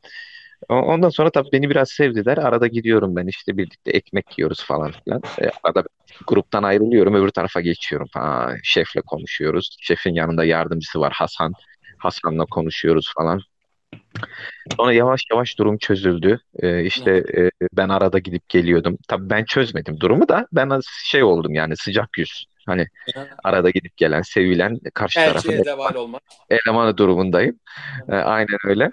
Ondan 0.69 1.10
sonra 1.10 1.29
tabii 1.29 1.50
beni 1.53 1.69
biraz 1.69 1.89
sevdiler. 1.89 2.38
Arada 2.38 2.67
gidiyorum 2.67 3.15
ben 3.15 3.27
işte 3.27 3.57
birlikte 3.57 3.91
ekmek 3.91 4.38
yiyoruz 4.39 4.63
falan 4.63 4.91
filan. 4.91 5.22
E, 5.41 5.50
arada 5.63 5.84
gruptan 6.27 6.63
ayrılıyorum 6.63 7.15
öbür 7.15 7.29
tarafa 7.29 7.62
geçiyorum 7.62 8.07
falan. 8.13 8.57
Şefle 8.63 9.01
konuşuyoruz. 9.01 9.77
Şefin 9.81 10.13
yanında 10.13 10.45
yardımcısı 10.45 11.00
var 11.00 11.13
Hasan. 11.13 11.53
Hasan'la 11.98 12.45
konuşuyoruz 12.45 13.13
falan. 13.17 13.41
Sonra 14.77 14.93
yavaş 14.93 15.22
yavaş 15.31 15.60
durum 15.60 15.77
çözüldü. 15.77 16.39
Ee, 16.60 16.84
işte 16.84 17.12
e, 17.38 17.50
ben 17.74 17.89
arada 17.89 18.19
gidip 18.19 18.50
geliyordum. 18.50 18.98
Tabii 19.07 19.29
ben 19.29 19.45
çözmedim 19.45 20.00
durumu 20.00 20.29
da 20.29 20.48
ben 20.51 20.79
şey 21.03 21.24
oldum 21.24 21.53
yani 21.53 21.77
sıcak 21.77 22.17
yüz. 22.17 22.45
Hani 22.65 22.88
arada 23.43 23.69
gidip 23.69 23.98
gelen, 23.98 24.22
sevilen 24.22 24.79
karşı 24.93 25.19
tarafın 25.19 25.50
Elçiye 25.50 25.63
zeval 25.63 25.95
olmak. 25.95 26.22
elemanı 26.50 26.98
durumundayım. 26.98 27.60
Ee, 28.10 28.15
aynen 28.15 28.57
öyle. 28.65 28.89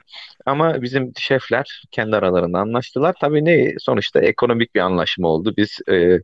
Ama 0.46 0.82
bizim 0.82 1.12
şefler 1.18 1.82
kendi 1.90 2.16
aralarında 2.16 2.58
anlaştılar. 2.58 3.14
Tabii 3.20 3.44
ne 3.44 3.74
sonuçta 3.78 4.20
ekonomik 4.20 4.74
bir 4.74 4.80
anlaşma 4.80 5.28
oldu. 5.28 5.54
Biz 5.56 5.78
e, 5.88 6.20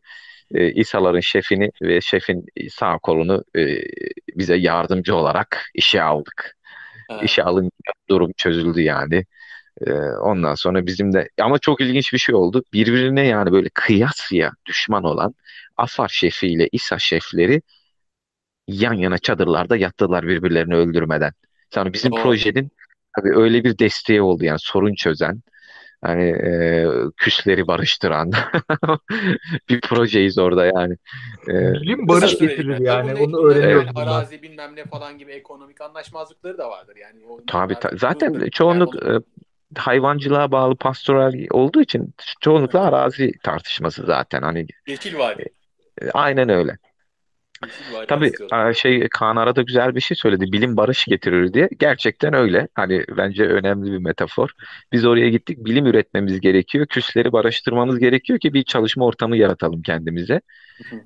e, 0.55 0.73
İsaların 0.73 1.21
şefini 1.21 1.71
ve 1.83 2.00
şefin 2.00 2.47
sağ 2.71 2.99
kolunu 2.99 3.45
e, 3.57 3.83
bize 4.37 4.57
yardımcı 4.57 5.17
olarak 5.17 5.71
işe 5.75 6.02
aldık. 6.02 6.57
Ha. 7.09 7.21
İşe 7.23 7.43
alınca 7.43 7.71
durum 8.11 8.33
çözüldü 8.37 8.81
yani. 8.81 9.25
Ee, 9.87 9.92
ondan 10.23 10.54
sonra 10.54 10.87
bizim 10.87 11.12
de 11.12 11.28
ama 11.40 11.58
çok 11.58 11.80
ilginç 11.80 12.12
bir 12.12 12.18
şey 12.18 12.35
oldu. 12.35 12.62
Birbirine 12.73 13.26
yani 13.26 13.52
böyle 13.52 13.68
kıyasıya 13.75 14.52
düşman 14.66 15.04
olan 15.04 15.35
Afar 15.76 16.08
şefiyle 16.08 16.68
İsa 16.73 16.99
şefleri 16.99 17.62
yan 18.68 18.92
yana 18.94 19.18
çadırlarda 19.18 19.76
yattılar 19.76 20.26
birbirlerini 20.26 20.75
öldürmeden. 20.76 21.32
Yani 21.76 21.92
bizim 21.92 22.12
Doğru. 22.12 22.23
projenin 22.23 22.70
tabii 23.16 23.37
öyle 23.37 23.64
bir 23.64 23.78
desteği 23.78 24.23
oldu 24.23 24.44
yani 24.44 24.58
sorun 24.61 24.94
çözen, 24.94 25.42
hani 26.02 26.25
e, 26.25 26.87
küsleri 27.16 27.66
barıştıran 27.66 28.32
bir 29.68 29.80
projeyiz 29.80 30.38
orada 30.38 30.66
yani. 30.66 30.97
E, 31.49 31.52
Bilim 31.82 32.08
barış 32.08 32.38
getirir 32.38 32.78
yani. 32.78 33.14
Onu 33.14 33.47
öğreniyoruz 33.50 33.94
bundan. 33.94 34.08
Arazi 34.08 34.42
bilmem 34.42 34.76
ne 34.76 34.85
falan 34.85 35.18
gibi 35.18 35.32
ekonomik 35.32 35.80
anlaşmazlıkları 35.80 36.58
da 36.58 36.70
vardır. 36.70 36.97
Yani 36.97 37.25
o- 37.28 37.40
tabii 37.47 37.76
ta- 37.76 37.90
zaten 37.97 38.50
çoğunluk 38.52 38.94
yani 38.94 39.06
e, 39.06 39.18
hayvancılığa 39.76 40.52
bağlı 40.52 40.76
pastoral 40.76 41.34
olduğu 41.50 41.80
için 41.82 42.14
çoğunlukla 42.40 42.80
arazi 42.80 43.32
tartışması 43.42 44.02
zaten 44.06 44.42
hani 44.42 44.66
Yeşil 44.87 45.18
Vadi. 45.18 45.44
e, 46.02 46.10
aynen 46.10 46.48
öyle. 46.48 46.78
Tabii 48.08 48.32
e, 48.68 48.75
şey 48.75 49.08
Kaan 49.08 49.37
arada 49.37 49.62
güzel 49.62 49.94
bir 49.94 50.00
şey 50.00 50.16
söyledi. 50.16 50.52
Bilim 50.52 50.76
barış 50.76 51.04
getirir 51.04 51.52
diye. 51.52 51.68
Gerçekten 51.78 52.34
öyle. 52.34 52.68
Hani 52.74 53.04
bence 53.16 53.44
önemli 53.44 53.92
bir 53.92 53.98
metafor. 53.98 54.50
Biz 54.92 55.04
oraya 55.04 55.28
gittik. 55.28 55.59
Bilim 55.64 55.87
üretmemiz 55.87 56.40
gerekiyor. 56.40 56.87
Küsleri 56.87 57.33
barıştırmamız 57.33 57.98
gerekiyor 57.98 58.38
ki 58.38 58.54
bir 58.54 58.62
çalışma 58.62 59.04
ortamı 59.04 59.37
yaratalım 59.37 59.83
kendimize. 59.83 60.40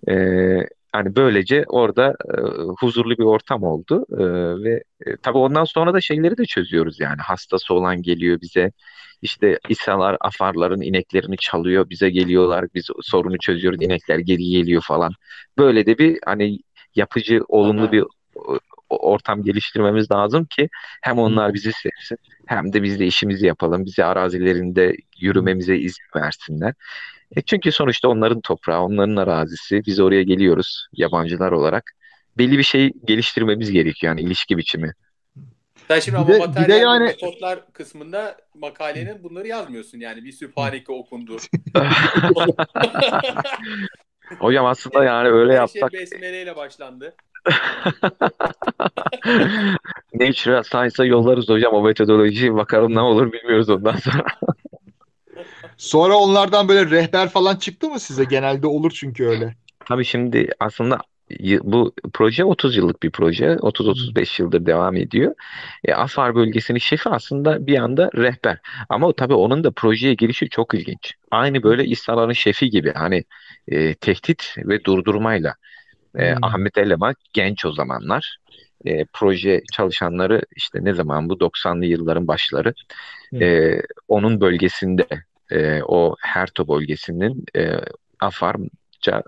Ee, 0.09 0.66
hani 0.92 1.16
böylece 1.16 1.64
orada 1.68 2.16
e, 2.35 2.40
huzurlu 2.81 3.18
bir 3.18 3.24
ortam 3.24 3.62
oldu. 3.62 4.07
Ee, 4.12 4.24
ve 4.64 4.83
e, 5.07 5.16
tabii 5.22 5.38
ondan 5.38 5.64
sonra 5.64 5.94
da 5.94 6.00
şeyleri 6.00 6.38
de 6.38 6.44
çözüyoruz 6.44 7.00
yani. 7.00 7.20
Hastası 7.20 7.74
olan 7.74 8.02
geliyor 8.02 8.40
bize. 8.40 8.72
İşte 9.22 9.59
İsalar, 9.68 10.16
Afarların 10.20 10.81
ineklerini 10.81 11.37
çalıyor. 11.37 11.90
Bize 11.90 12.11
geliyorlar. 12.11 12.66
Biz 12.74 12.87
sorunu 13.02 13.38
çözüyoruz. 13.38 13.83
İnekler 13.83 14.18
geri 14.18 14.44
geliyor 14.44 14.83
falan. 14.87 15.12
Böyle 15.59 15.87
de 15.87 15.98
bir 15.98 16.18
hani 16.24 16.59
yapıcı, 16.94 17.40
olumlu 17.48 17.92
bir 17.92 18.05
ortam 18.90 19.42
geliştirmemiz 19.42 20.11
lazım 20.11 20.44
ki 20.44 20.68
hem 21.02 21.18
onlar 21.18 21.55
bizi 21.55 21.72
sevsin 21.72 22.16
hem 22.46 22.72
de 22.72 22.83
biz 22.83 23.00
de 23.00 23.07
işimizi 23.07 23.46
yapalım. 23.46 23.85
Bize 23.85 24.05
arazilerinde 24.05 24.96
yürümemize 25.20 25.76
izin 25.76 26.05
versinler. 26.16 26.74
E 27.37 27.42
çünkü 27.42 27.73
sonuçta 27.73 28.09
onların 28.09 28.40
toprağı, 28.40 28.81
onların 28.83 29.16
arazisi. 29.16 29.83
Biz 29.87 30.01
oraya 30.01 30.23
geliyoruz 30.23 30.87
yabancılar 30.92 31.53
olarak. 31.53 31.92
Belli 32.38 32.59
bir 32.59 32.62
şey 32.62 32.92
geliştirmemiz 33.05 33.71
gerekiyor 33.71 34.11
yani 34.11 34.21
ilişki 34.21 34.59
biçimi. 34.59 34.92
Sen 35.88 36.01
şimdi 36.01 36.18
Bir 36.18 36.21
ama 36.23 36.29
de- 36.29 36.33
bir 36.35 36.40
de 36.42 36.47
materyal 36.47 36.79
yani- 36.81 37.05
metotlar 37.05 37.73
kısmında 37.73 38.37
makalenin 38.55 39.23
bunları 39.25 39.49
yazmıyorsun 39.49 39.99
yani. 39.99 40.25
Bir 40.25 40.33
Sübhaneke 40.33 40.92
okundu. 40.92 41.37
Hocam 44.38 44.66
aslında 44.66 45.05
yani 45.05 45.29
öyle 45.29 45.59
Her 45.59 45.66
şey 45.66 45.81
yapsak 45.81 45.92
besmele 45.92 46.42
ile 46.42 46.57
başlandı. 46.57 47.14
Natural 50.14 50.62
Science'a 50.62 51.05
yollarız 51.07 51.49
hocam 51.49 51.73
o 51.75 51.83
metodolojiyi 51.83 52.55
bakalım 52.55 52.95
ne 52.95 53.01
olur 53.01 53.33
bilmiyoruz 53.33 53.71
ondan 53.71 53.97
sonra. 53.97 54.25
Sonra 55.83 56.14
onlardan 56.14 56.68
böyle 56.68 56.90
rehber 56.90 57.29
falan 57.29 57.57
çıktı 57.57 57.88
mı 57.88 58.01
size? 58.01 58.25
Genelde 58.25 58.66
olur 58.66 58.92
çünkü 58.95 59.27
öyle. 59.27 59.55
Tabii 59.88 60.05
şimdi 60.05 60.49
aslında 60.61 60.99
bu 61.62 61.92
proje 62.12 62.45
30 62.45 62.77
yıllık 62.77 63.03
bir 63.03 63.11
proje. 63.11 63.47
30-35 63.47 64.42
yıldır 64.42 64.66
devam 64.66 64.97
ediyor. 64.97 65.35
E, 65.85 65.92
Afar 65.95 66.35
bölgesinin 66.35 66.79
şefi 66.79 67.09
aslında 67.09 67.66
bir 67.66 67.79
anda 67.79 68.11
rehber. 68.16 68.59
Ama 68.88 69.12
tabii 69.12 69.35
onun 69.35 69.64
da 69.64 69.71
projeye 69.71 70.14
girişi 70.14 70.49
çok 70.49 70.75
ilginç. 70.75 71.14
Aynı 71.31 71.62
böyle 71.62 71.85
İhsanların 71.85 72.33
şefi 72.33 72.71
gibi 72.71 72.92
hani 72.92 73.25
e, 73.68 73.95
tehdit 73.95 74.55
ve 74.59 74.85
durdurmayla. 74.85 75.55
E, 76.18 76.35
Hmm. 76.35 76.45
Ahmet 76.45 76.79
Eleman 76.79 77.14
genç 77.33 77.64
o 77.64 77.73
zamanlar. 77.73 78.37
E, 78.85 79.05
proje 79.12 79.62
çalışanları 79.73 80.42
işte 80.57 80.79
ne 80.83 80.95
zaman 80.95 81.29
bu 81.29 81.40
90'lı 81.40 81.85
yılların 81.85 82.29
başları. 82.29 82.75
Hmm. 83.31 83.42
E, 83.42 83.83
onun 84.09 84.40
bölgesinde 84.40 85.07
e, 85.53 85.83
o 85.83 86.17
Herto 86.21 86.69
bölgesinin 86.69 87.45
e, 87.57 87.77
Afar 88.21 88.57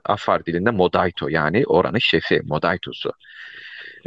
Afar 0.05 0.47
dilinde 0.47 0.71
Modaito 0.71 1.29
yani 1.29 1.65
oranın 1.67 1.99
şefi 1.99 2.41
Modaito'su. 2.45 3.13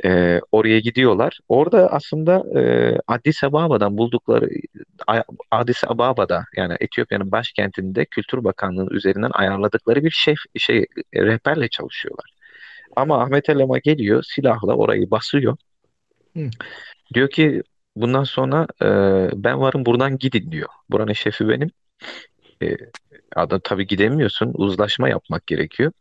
E, 0.06 0.42
oraya 0.52 0.80
gidiyorlar. 0.80 1.40
Orada 1.48 1.92
aslında 1.92 2.60
e, 2.60 2.94
Addis 3.08 3.44
Ababa'dan 3.44 3.98
buldukları 3.98 4.50
Addis 5.52 5.84
Ababa'da 5.84 6.46
yani 6.56 6.76
Etiyopya'nın 6.80 7.32
başkentinde 7.32 8.06
Kültür 8.06 8.44
Bakanlığı'nın 8.44 8.90
üzerinden 8.90 9.32
ayarladıkları 9.34 10.04
bir 10.04 10.12
şef 10.12 10.38
şey 10.58 10.86
rehberle 11.16 11.68
çalışıyorlar. 11.68 12.26
Ama 12.96 13.22
Ahmet 13.22 13.50
Elema 13.50 13.78
geliyor 13.78 14.24
silahla 14.24 14.74
orayı 14.76 15.12
basıyor. 15.12 15.58
Hı. 16.38 16.50
Diyor 17.14 17.30
ki 17.30 17.64
bundan 17.96 18.24
sonra 18.24 18.68
e, 18.82 18.88
ben 19.44 19.60
varım 19.60 19.86
buradan 19.86 20.18
gidin 20.18 20.52
diyor. 20.52 20.70
Buranın 20.90 21.14
şefi 21.14 21.50
benim. 21.50 21.70
E, 22.64 22.78
adam 23.36 23.60
tabii 23.64 23.88
gidemiyorsun. 23.88 24.52
Uzlaşma 24.54 25.10
yapmak 25.10 25.48
gerekiyor. 25.48 25.92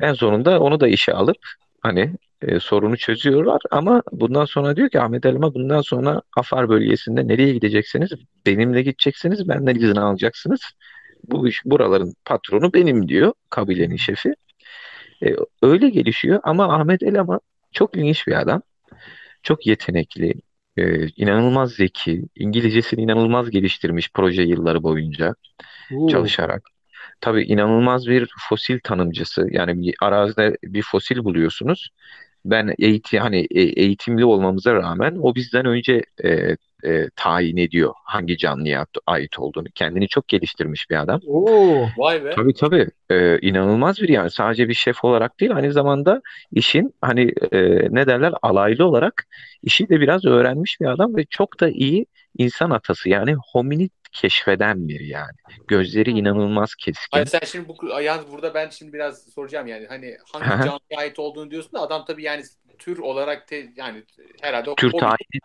En 0.00 0.12
sonunda 0.14 0.60
onu 0.60 0.80
da 0.80 0.88
işe 0.88 1.12
alıp 1.12 1.36
hani 1.80 2.16
e, 2.42 2.60
sorunu 2.60 2.96
çözüyorlar 2.96 3.60
ama 3.70 4.02
bundan 4.12 4.44
sonra 4.44 4.76
diyor 4.76 4.90
ki 4.90 5.00
Ahmet 5.00 5.26
Elma 5.26 5.54
bundan 5.54 5.80
sonra 5.80 6.22
Afar 6.36 6.68
bölgesinde 6.68 7.28
nereye 7.28 7.52
gideceksiniz? 7.52 8.10
Benimle 8.46 8.82
gideceksiniz, 8.82 9.48
benden 9.48 9.74
izin 9.74 9.96
alacaksınız. 9.96 10.60
Bu 11.28 11.48
iş 11.48 11.64
buraların 11.64 12.14
patronu 12.24 12.72
benim 12.72 13.08
diyor 13.08 13.32
kabilenin 13.50 13.96
şefi. 13.96 14.34
E, 15.24 15.36
öyle 15.62 15.90
gelişiyor 15.90 16.40
ama 16.44 16.74
Ahmet 16.74 17.02
Elama 17.02 17.40
çok 17.72 17.96
ilginç 17.96 18.26
bir 18.26 18.40
adam. 18.40 18.62
Çok 19.42 19.66
yetenekli, 19.66 20.34
e, 20.76 21.06
inanılmaz 21.06 21.72
zeki, 21.72 22.22
İngilizcesini 22.36 23.02
inanılmaz 23.02 23.50
geliştirmiş 23.50 24.10
proje 24.14 24.42
yılları 24.42 24.82
boyunca 24.82 25.34
Oo. 25.94 26.08
çalışarak. 26.08 26.62
Tabii 27.20 27.42
inanılmaz 27.44 28.06
bir 28.06 28.28
fosil 28.48 28.78
tanımcısı. 28.84 29.46
Yani 29.50 29.82
bir 29.82 29.94
arazide 30.00 30.56
bir 30.62 30.82
fosil 30.82 31.24
buluyorsunuz. 31.24 31.88
Ben 32.44 32.74
eğitim 32.78 33.20
hani 33.20 33.46
e- 33.50 33.82
eğitimli 33.82 34.24
olmamıza 34.24 34.74
rağmen 34.74 35.16
o 35.22 35.34
bizden 35.34 35.66
önce 35.66 36.02
e, 36.24 36.56
e, 36.84 37.10
tayin 37.16 37.56
ediyor 37.56 37.92
hangi 38.04 38.36
canlıya 38.38 38.86
ait 39.06 39.38
olduğunu. 39.38 39.66
Kendini 39.74 40.08
çok 40.08 40.28
geliştirmiş 40.28 40.90
bir 40.90 40.96
adam. 41.02 41.20
Oo. 41.26 41.88
Vay 41.96 42.24
be. 42.24 42.30
Tabii 42.30 42.54
tabii 42.54 42.88
Ee, 43.10 43.38
inanılmaz 43.42 44.00
bir 44.00 44.08
yani 44.08 44.30
sadece 44.30 44.68
bir 44.68 44.74
şef 44.74 45.04
olarak 45.04 45.40
değil 45.40 45.56
aynı 45.56 45.72
zamanda 45.72 46.22
işin 46.52 46.94
hani 47.00 47.32
e, 47.52 47.60
ne 47.90 48.06
derler 48.06 48.32
alaylı 48.42 48.86
olarak 48.86 49.26
işi 49.62 49.88
de 49.88 50.00
biraz 50.00 50.24
öğrenmiş 50.24 50.80
bir 50.80 50.86
adam 50.86 51.16
ve 51.16 51.24
çok 51.30 51.60
da 51.60 51.68
iyi 51.68 52.06
insan 52.38 52.70
atası 52.70 53.08
yani 53.08 53.34
hominid 53.52 53.90
keşfeden 54.14 54.88
biri 54.88 55.08
yani. 55.08 55.36
Gözleri 55.68 56.10
inanılmaz 56.10 56.74
keskin. 56.74 57.08
Hayır 57.10 57.26
sen 57.26 57.40
şimdi 57.46 57.68
bu 57.68 58.00
yalnız 58.00 58.30
burada 58.32 58.54
ben 58.54 58.68
şimdi 58.68 58.92
biraz 58.92 59.22
soracağım 59.22 59.66
yani 59.66 59.86
hani 59.86 60.16
hangi 60.32 60.64
canlıya 60.64 60.98
ait 60.98 61.18
olduğunu 61.18 61.50
diyorsun 61.50 61.72
da 61.72 61.80
adam 61.80 62.04
tabii 62.04 62.22
yani 62.22 62.42
tür 62.78 62.98
olarak 62.98 63.48
te, 63.48 63.72
yani 63.76 64.04
herhalde 64.40 64.70
o 64.70 64.74
Tür 64.74 64.92
hominid 64.92 65.00
tayin 65.00 65.42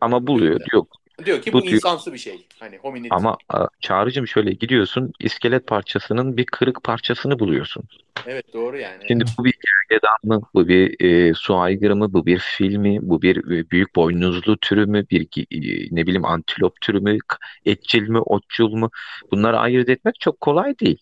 ama 0.00 0.26
buluyor 0.26 0.60
diyor. 0.60 0.86
Diyor 1.24 1.42
ki 1.42 1.52
bu 1.52 1.62
diyor. 1.62 1.74
insansı 1.74 2.12
bir 2.12 2.18
şey. 2.18 2.46
Hani 2.60 2.76
hominid. 2.76 3.10
Ama 3.10 3.36
a, 3.48 3.66
Çağrı'cığım 3.80 4.26
şöyle 4.26 4.52
gidiyorsun 4.52 5.12
iskelet 5.20 5.66
parçasının 5.66 6.36
bir 6.36 6.44
kırık 6.44 6.82
parçasını 6.84 7.38
buluyorsun. 7.38 7.84
Evet 8.26 8.52
doğru 8.52 8.78
yani. 8.78 9.04
Şimdi 9.08 9.24
bu 9.38 9.44
bir 9.44 9.54
gergedan 9.90 10.16
mı, 10.22 10.42
bu 10.54 10.68
bir 10.68 11.04
e, 11.04 11.34
su 11.34 11.58
aygırı 11.58 11.96
mı, 11.96 12.12
bu 12.12 12.26
bir 12.26 12.38
fil 12.38 12.76
mi, 12.76 12.98
bu 13.02 13.22
bir 13.22 13.36
e, 13.36 13.70
büyük 13.70 13.96
boynuzlu 13.96 14.56
türü 14.56 14.86
mü, 14.86 15.06
bir 15.10 15.22
e, 15.22 15.88
ne 15.90 16.06
bileyim 16.06 16.24
antilop 16.24 16.80
türü 16.80 17.00
mü, 17.00 17.18
etçil 17.64 18.08
mi, 18.08 18.18
otçul 18.18 18.72
mu? 18.72 18.90
Bunları 19.32 19.58
ayırt 19.58 19.88
etmek 19.88 20.20
çok 20.20 20.40
kolay 20.40 20.78
değil. 20.78 20.98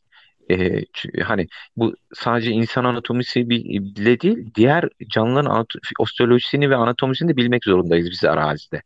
E, 0.51 0.85
hani 1.23 1.47
bu 1.77 1.95
sadece 2.15 2.51
insan 2.51 2.85
anatomisi 2.85 3.51
bi- 3.51 3.65
bile 3.97 4.21
değil, 4.21 4.51
diğer 4.55 4.89
canlıların 5.09 5.67
osteolojisini 5.99 6.71
ve 6.71 6.77
anatomisini 6.77 7.29
de 7.29 7.37
bilmek 7.37 7.65
zorundayız 7.65 8.11
biz 8.11 8.25
arazide. 8.25 8.83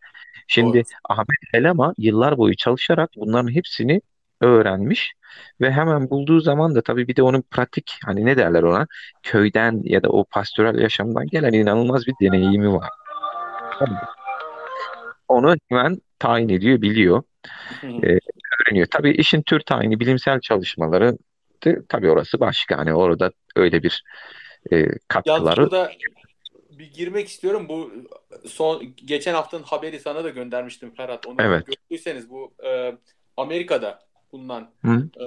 Şimdi 0.48 0.76
Doğru. 0.76 0.84
Ahmet 1.08 1.54
Elema 1.54 1.94
yıllar 1.98 2.38
boyu 2.38 2.56
çalışarak 2.56 3.10
bunların 3.16 3.54
hepsini 3.54 4.00
öğrenmiş 4.40 5.12
ve 5.60 5.72
hemen 5.72 6.10
bulduğu 6.10 6.40
zaman 6.40 6.74
da 6.74 6.82
tabii 6.82 7.08
bir 7.08 7.16
de 7.16 7.22
onun 7.22 7.42
pratik 7.42 7.98
hani 8.04 8.24
ne 8.24 8.36
derler 8.36 8.62
ona 8.62 8.86
köyden 9.22 9.80
ya 9.84 10.02
da 10.02 10.08
o 10.08 10.24
pastörel 10.24 10.78
yaşamdan 10.78 11.26
gelen 11.26 11.52
inanılmaz 11.52 12.06
bir 12.06 12.14
deneyimi 12.22 12.72
var. 12.72 12.88
Onu 15.28 15.54
hemen 15.68 15.98
tayin 16.18 16.48
ediyor, 16.48 16.82
biliyor, 16.82 17.22
e, 17.82 18.18
öğreniyor. 18.60 18.86
Tabii 18.90 19.10
işin 19.10 19.42
tür 19.42 19.60
tayini, 19.60 20.00
bilimsel 20.00 20.40
çalışmaları 20.40 21.18
tabii 21.88 22.10
orası 22.10 22.40
başka. 22.40 22.78
Hani 22.78 22.94
orada 22.94 23.32
öyle 23.56 23.82
bir 23.82 24.04
e, 24.70 24.76
Yalnız 24.76 24.98
katkıları 25.08 25.62
burada 25.62 25.90
bir 26.78 26.92
girmek 26.92 27.28
istiyorum. 27.28 27.68
Bu 27.68 27.92
son 28.46 28.94
geçen 28.96 29.34
haftanın 29.34 29.62
haberi 29.62 30.00
sana 30.00 30.24
da 30.24 30.28
göndermiştim 30.28 30.94
Ferhat. 30.94 31.26
Onu 31.26 31.36
Evet. 31.42 31.66
gördüyseniz 31.66 32.30
bu 32.30 32.52
e, 32.64 32.96
Amerika'da 33.36 34.08
bulunan 34.32 34.70
Hı, 34.84 35.08
e, 35.20 35.24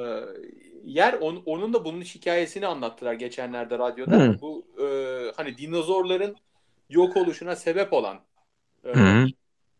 yer 0.85 1.13
on- 1.13 1.43
onun 1.45 1.73
da 1.73 1.85
bunun 1.85 2.01
hikayesini 2.01 2.67
anlattılar 2.67 3.13
geçenlerde 3.13 3.79
radyoda. 3.79 4.17
Hı. 4.17 4.41
Bu 4.41 4.65
e, 4.81 4.85
hani 5.35 5.57
dinozorların 5.57 6.35
yok 6.89 7.17
oluşuna 7.17 7.55
sebep 7.55 7.93
olan 7.93 8.19
e, 8.85 8.89
hı, 8.89 9.27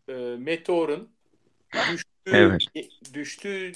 e, 0.08 0.12
meteorun 0.38 1.08
düştüğü 1.92 2.08
Evet. 2.26 2.62
düştüğü 3.14 3.72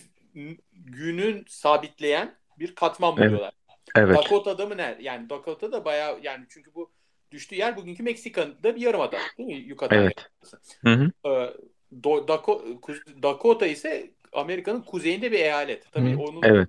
günün 0.72 1.44
sabitleyen 1.48 2.34
bir 2.58 2.74
katman 2.74 3.16
Evet. 3.18 3.26
buluyorlar. 3.26 3.52
evet, 3.96 4.16
Dakota'da 4.16 4.66
mı 4.66 4.76
ne? 4.76 4.98
Yani 5.00 5.30
Dakota'da 5.30 5.84
bayağı 5.84 6.20
yani 6.22 6.46
çünkü 6.48 6.74
bu 6.74 6.90
düştüğü 7.30 7.54
yer 7.56 7.76
bugünkü 7.76 8.02
Meksika'da 8.02 8.76
bir 8.76 8.80
yarımada 8.80 9.18
değil 9.38 9.46
mi? 9.48 9.54
Yucatan 9.54 9.98
evet. 9.98 10.14
Hı 10.84 10.90
hı, 10.90 11.10
Ee, 11.26 11.54
Dakota 13.22 13.66
ise 13.66 14.10
Amerika'nın 14.32 14.80
kuzeyinde 14.82 15.32
bir 15.32 15.38
eyalet. 15.38 15.92
Tabii 15.92 16.16
hı, 16.16 16.16
onun 16.16 16.44
evet. 16.44 16.68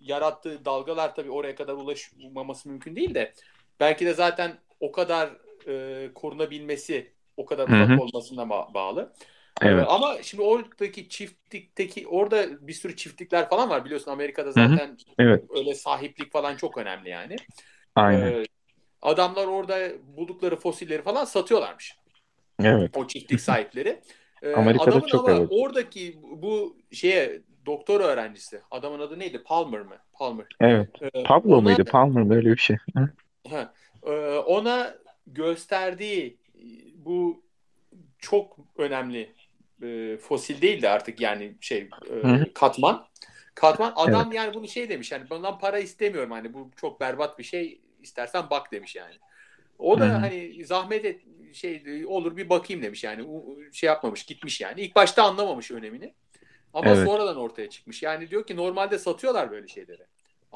yarattığı 0.00 0.64
dalgalar 0.64 1.14
tabii 1.14 1.30
oraya 1.30 1.54
kadar 1.54 1.74
ulaşmaması 1.74 2.68
mümkün 2.68 2.96
değil 2.96 3.14
de 3.14 3.34
belki 3.80 4.06
de 4.06 4.14
zaten 4.14 4.58
o 4.80 4.92
kadar 4.92 5.30
e, 5.68 6.10
korunabilmesi 6.14 7.12
o 7.36 7.46
kadar 7.46 7.68
uzak 7.68 7.84
hı. 7.84 7.98
olmasına 7.98 8.42
ba- 8.42 8.74
bağlı. 8.74 9.12
Ee, 9.62 9.66
Evet. 9.68 9.88
ama 9.88 10.22
şimdi 10.22 10.42
oradaki 10.42 11.08
çiftlikteki 11.08 12.08
orada 12.08 12.68
bir 12.68 12.72
sürü 12.72 12.96
çiftlikler 12.96 13.48
falan 13.48 13.70
var 13.70 13.84
biliyorsun 13.84 14.10
Amerika'da 14.10 14.52
zaten 14.52 14.96
Evet. 15.18 15.44
öyle 15.48 15.74
sahiplik 15.74 16.32
falan 16.32 16.56
çok 16.56 16.78
önemli 16.78 17.08
yani. 17.08 17.36
Aynen. 17.94 18.24
Ee, 18.24 18.44
adamlar 19.02 19.46
orada 19.46 19.78
buldukları 20.16 20.56
fosilleri 20.56 21.02
falan 21.02 21.24
satıyorlarmış. 21.24 21.98
Evet. 22.62 22.96
O 22.96 23.06
çiftlik 23.06 23.40
sahipleri. 23.40 24.00
Ee, 24.42 24.52
Amerika'da 24.52 24.90
adamın 24.90 25.06
çok 25.06 25.28
ama 25.28 25.38
evet. 25.38 25.48
oradaki 25.50 26.18
bu 26.22 26.76
şeye 26.92 27.40
doktor 27.66 28.00
öğrencisi. 28.00 28.60
Adamın 28.70 29.00
adı 29.00 29.18
neydi? 29.18 29.42
Palmer 29.42 29.80
mı? 29.80 29.96
Palmer. 30.12 30.46
Evet. 30.60 30.88
Ee, 31.02 31.22
Pablo 31.22 31.52
ona 31.52 31.60
muydu? 31.60 31.84
Palmer 31.84 32.22
mı? 32.22 32.34
Öyle 32.34 32.52
bir 32.52 32.56
şey. 32.56 32.76
Hı, 32.96 33.08
ha, 33.50 33.72
e, 34.06 34.10
ona 34.38 34.94
gösterdiği 35.26 36.38
bu 36.94 37.42
çok 38.18 38.56
önemli 38.76 39.32
e, 39.82 40.16
fosil 40.16 40.62
değildi 40.62 40.88
artık 40.88 41.20
yani 41.20 41.54
şey 41.60 41.88
e, 42.24 42.52
katman. 42.54 43.06
Katman 43.54 43.94
Evet. 43.98 44.08
adam 44.08 44.32
yani 44.32 44.54
bunu 44.54 44.68
şey 44.68 44.88
demiş 44.88 45.12
yani 45.12 45.30
bundan 45.30 45.58
para 45.58 45.78
istemiyorum 45.78 46.30
hani 46.30 46.54
bu 46.54 46.70
çok 46.76 47.00
berbat 47.00 47.38
bir 47.38 47.44
şey 47.44 47.80
istersen 48.02 48.50
bak 48.50 48.72
demiş 48.72 48.96
yani. 48.96 49.14
O 49.78 50.00
da 50.00 50.04
hı. 50.06 50.12
hani 50.12 50.64
zahmet 50.64 51.04
et 51.04 51.20
şey 51.52 52.04
olur 52.06 52.36
bir 52.36 52.48
bakayım 52.48 52.82
demiş 52.82 53.04
yani 53.04 53.26
şey 53.72 53.86
yapmamış 53.86 54.22
gitmiş 54.22 54.60
yani. 54.60 54.80
İlk 54.80 54.94
başta 54.96 55.22
anlamamış 55.22 55.70
önemini. 55.70 56.14
Ama 56.74 56.94
Evet. 56.94 57.04
sonradan 57.04 57.36
ortaya 57.36 57.70
çıkmış. 57.70 58.02
Yani 58.02 58.30
diyor 58.30 58.46
ki 58.46 58.56
normalde 58.56 58.98
satıyorlar 58.98 59.50
böyle 59.50 59.68
şeyleri. 59.68 60.02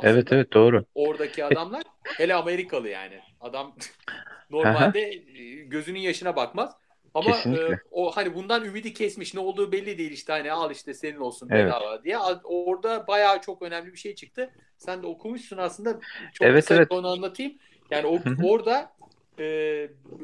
Evet 0.03 0.27
Aslında 0.27 0.37
evet 0.37 0.53
doğru. 0.53 0.85
oradaki 0.95 1.45
adamlar 1.45 1.83
hele 2.17 2.35
Amerikalı 2.35 2.89
yani. 2.89 3.21
Adam 3.41 3.77
normalde 4.51 5.01
e, 5.01 5.65
gözünün 5.65 6.01
yaşına 6.01 6.37
bakmaz. 6.37 6.77
Ama 7.15 7.31
e, 7.31 7.33
Kesinlikle. 7.33 7.81
o 7.91 8.11
hani 8.11 8.35
bundan 8.35 8.65
ümidi 8.65 8.93
kesmiş. 8.95 9.35
Ne 9.35 9.41
olduğu 9.41 9.73
belli 9.73 9.99
değil 9.99 10.11
işte 10.11 10.33
hani 10.33 10.53
al 10.53 10.71
işte 10.71 10.95
senin 10.95 11.17
olsun 11.17 11.49
Evet. 11.53 11.67
bedava 11.67 12.05
diye. 12.05 12.19
Orada 12.45 13.07
bayağı 13.07 13.41
çok 13.41 13.63
önemli 13.63 13.93
bir 13.93 13.99
şey 13.99 14.15
çıktı. 14.15 14.51
Sen 14.77 15.03
de 15.03 15.07
okumuşsun 15.07 15.57
aslında. 15.57 16.01
Çok 16.33 16.49
Evet 16.49 16.71
evet. 16.71 16.93
onu 16.93 17.09
anlatayım. 17.09 17.53
Yani 17.91 18.07
o, 18.07 18.19
orada 18.45 18.93
e, 19.39 19.45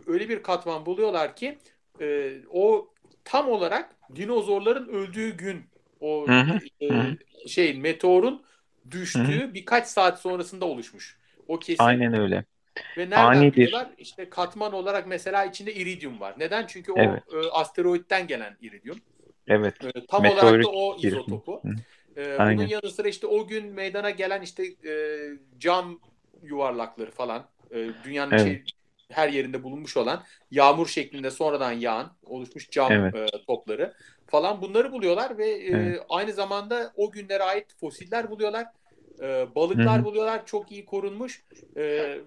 öyle 0.07 0.29
bir 0.29 0.43
katman 0.43 0.87
buluyorlar 0.87 1.37
ki 1.37 1.59
e, 2.01 2.37
o 2.51 2.89
tam 3.25 3.49
olarak 3.49 3.97
dinozorların 4.17 4.89
öldüğü 4.89 5.37
gün 5.37 5.63
o 6.01 6.27
e, 6.83 6.89
şeyin 7.49 7.81
meteorun 7.81 8.43
düştüğü 8.91 9.55
birkaç 9.55 9.87
saat 9.87 10.21
sonrasında 10.21 10.65
oluşmuş. 10.65 11.19
O 11.49 11.59
kesin. 11.59 11.85
Aynen 11.85 12.21
öyle. 12.21 12.45
Ve 12.97 13.03
nereden 13.03 13.25
Ani 13.25 13.47
bir 13.47 13.53
biliyorlar? 13.53 13.89
İşte 13.99 14.31
katman 14.31 14.73
olarak 14.73 15.07
mesela 15.07 15.45
içinde 15.45 15.75
iridyum 15.75 16.21
var. 16.21 16.35
Neden? 16.39 16.67
Çünkü 16.67 16.93
o 16.93 16.99
evet. 16.99 17.23
e, 17.33 17.51
asteroitten 17.51 18.27
gelen 18.27 18.57
iridyum. 18.61 18.99
Evet. 19.49 19.85
E, 19.85 20.07
tam 20.07 20.25
olarak 20.25 20.43
da 20.43 20.51
Meteorik 20.51 20.69
o 20.73 20.99
bir 21.03 21.09
izotopu. 21.09 21.63
E, 22.17 22.39
bunun 22.39 22.67
yanı 22.67 22.91
sıra 22.91 23.09
işte 23.09 23.27
o 23.27 23.47
gün 23.47 23.67
meydana 23.67 24.11
gelen 24.11 24.43
işte 24.43 24.65
e, 24.65 24.93
cam 25.59 26.01
yuvarlakları 26.43 27.11
falan 27.11 27.47
e, 27.71 27.89
dünyanın 28.05 28.33
Evet. 28.33 28.43
şey 28.43 28.63
her 29.11 29.29
yerinde 29.29 29.63
bulunmuş 29.63 29.97
olan 29.97 30.25
yağmur 30.51 30.87
şeklinde 30.87 31.31
sonradan 31.31 31.73
yağan 31.73 32.13
oluşmuş 32.25 32.71
cam 32.71 32.93
Evet. 32.93 33.15
e, 33.15 33.27
topları 33.47 33.95
falan 34.27 34.63
bunları 34.63 34.93
buluyorlar 34.93 35.39
ve 35.39 35.49
e, 35.49 35.67
Evet. 35.67 36.03
aynı 36.09 36.33
zamanda 36.33 36.93
o 36.97 37.11
günlere 37.11 37.43
ait 37.43 37.67
fosiller 37.81 38.31
buluyorlar. 38.31 38.67
E, 39.23 39.47
balıklar 39.55 40.01
hı. 40.01 40.05
buluyorlar. 40.05 40.47
Çok 40.47 40.73
iyi 40.73 40.85
korunmuş. 40.85 41.43
E, 41.77 41.81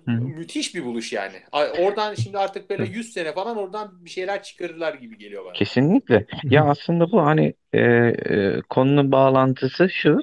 Hı 0.06 0.12
hı. 0.12 0.12
müthiş 0.12 0.75
bir 0.75 0.86
buluş 0.86 1.13
yani. 1.13 1.36
Oradan 1.80 2.13
şimdi 2.13 2.38
artık 2.38 2.69
böyle 2.69 2.84
Hı. 2.84 2.91
100 2.91 3.13
sene 3.13 3.34
falan 3.34 3.58
oradan 3.58 4.06
bir 4.06 4.10
şeyler 4.10 4.43
çıkarırlar 4.43 4.93
gibi 4.93 5.17
geliyor 5.17 5.45
bana. 5.45 5.54
Kesinlikle. 5.54 6.25
Ya 6.43 6.63
aslında 6.65 7.12
bu 7.12 7.25
hani 7.25 7.54
e, 7.73 7.80
e, 7.80 8.62
konunun 8.69 9.12
bağlantısı 9.12 9.89
şu. 9.89 10.19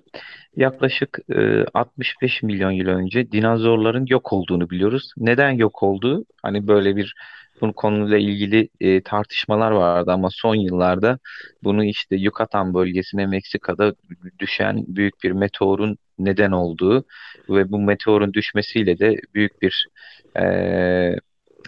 Yaklaşık 0.56 1.18
e, 1.36 1.64
65 1.74 2.42
milyon 2.42 2.70
yıl 2.70 2.88
önce 2.88 3.32
dinozorların 3.32 4.06
yok 4.06 4.32
olduğunu 4.32 4.70
biliyoruz. 4.70 5.12
Neden 5.16 5.50
yok 5.50 5.82
olduğu? 5.82 6.24
Hani 6.42 6.68
böyle 6.68 6.96
bir 6.96 7.14
bu 7.60 7.72
konuyla 7.72 8.18
ilgili 8.18 8.68
e, 8.80 9.02
tartışmalar 9.02 9.70
vardı 9.70 10.12
ama 10.12 10.28
son 10.30 10.54
yıllarda 10.54 11.18
bunu 11.64 11.84
işte 11.84 12.16
Yucatan 12.16 12.74
bölgesine 12.74 13.26
Meksika'da 13.26 13.94
düşen 14.38 14.84
büyük 14.86 15.22
bir 15.22 15.32
meteorun 15.32 15.98
neden 16.18 16.52
olduğu 16.52 17.04
ve 17.48 17.72
bu 17.72 17.78
meteorun 17.78 18.32
düşmesiyle 18.32 18.98
de 18.98 19.20
büyük 19.34 19.62
bir 19.62 19.86
e, 20.36 20.44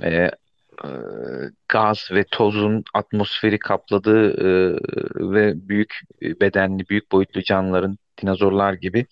e, 0.03 0.11
e, 0.11 0.31
gaz 1.69 2.09
ve 2.13 2.25
tozun 2.31 2.85
atmosferi 2.95 3.59
kapladığı 3.59 4.31
e, 4.31 4.79
ve 5.33 5.69
büyük 5.69 6.01
bedenli, 6.23 6.89
büyük 6.89 7.13
boyutlu 7.13 7.43
canlıların 7.43 7.99
dinozorlar 8.23 8.73
gibi 8.73 9.07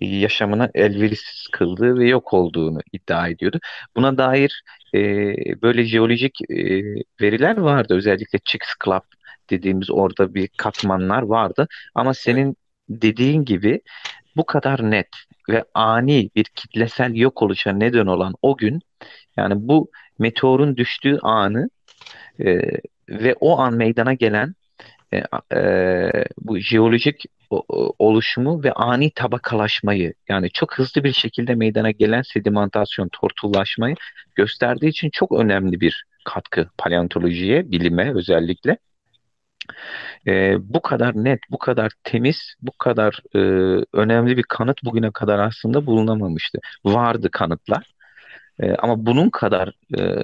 yaşamına 0.00 0.70
elverişsiz 0.74 1.46
kıldığı 1.52 1.98
ve 1.98 2.08
yok 2.08 2.32
olduğunu 2.32 2.80
iddia 2.92 3.28
ediyordu. 3.28 3.58
Buna 3.96 4.18
dair 4.18 4.62
e, 4.94 4.98
böyle 5.62 5.84
jeolojik 5.84 6.50
e, 6.50 6.56
veriler 7.20 7.56
vardı. 7.56 7.94
Özellikle 7.94 8.38
Chicks 8.44 8.68
Club 8.84 9.02
dediğimiz 9.50 9.90
orada 9.90 10.34
bir 10.34 10.48
katmanlar 10.48 11.22
vardı. 11.22 11.68
Ama 11.94 12.14
senin 12.14 12.56
dediğin 12.88 13.44
gibi 13.44 13.80
bu 14.36 14.46
kadar 14.46 14.90
net 14.90 15.08
ve 15.48 15.64
ani 15.74 16.30
bir 16.36 16.44
kitlesel 16.44 17.14
yok 17.14 17.42
oluşa 17.42 17.72
neden 17.72 18.06
olan 18.06 18.34
o 18.42 18.56
gün 18.56 18.80
yani 19.36 19.54
bu 19.56 19.90
meteorun 20.18 20.76
düştüğü 20.76 21.18
anı 21.22 21.70
e, 22.40 22.58
ve 23.08 23.34
o 23.40 23.58
an 23.58 23.74
meydana 23.74 24.14
gelen 24.14 24.54
e, 25.12 25.22
e, 25.56 26.10
bu 26.38 26.58
jeolojik 26.58 27.24
oluşumu 27.98 28.64
ve 28.64 28.72
ani 28.72 29.10
tabakalaşmayı 29.10 30.14
yani 30.28 30.50
çok 30.50 30.78
hızlı 30.78 31.04
bir 31.04 31.12
şekilde 31.12 31.54
meydana 31.54 31.90
gelen 31.90 32.22
sedimentasyon, 32.22 33.08
tortullaşmayı 33.08 33.96
gösterdiği 34.34 34.88
için 34.88 35.10
çok 35.10 35.32
önemli 35.32 35.80
bir 35.80 36.04
katkı 36.24 36.68
paleontolojiye, 36.78 37.70
bilime 37.70 38.14
özellikle. 38.14 38.78
E, 40.26 40.56
bu 40.60 40.82
kadar 40.82 41.24
net, 41.24 41.40
bu 41.50 41.58
kadar 41.58 41.92
temiz, 42.04 42.54
bu 42.62 42.72
kadar 42.72 43.22
e, 43.34 43.38
önemli 43.92 44.36
bir 44.36 44.42
kanıt 44.42 44.84
bugüne 44.84 45.10
kadar 45.10 45.38
aslında 45.38 45.86
bulunamamıştı. 45.86 46.58
Vardı 46.84 47.30
kanıtlar. 47.30 47.94
E, 48.60 48.74
ama 48.74 49.06
bunun 49.06 49.30
kadar 49.30 49.72
e, 49.98 50.22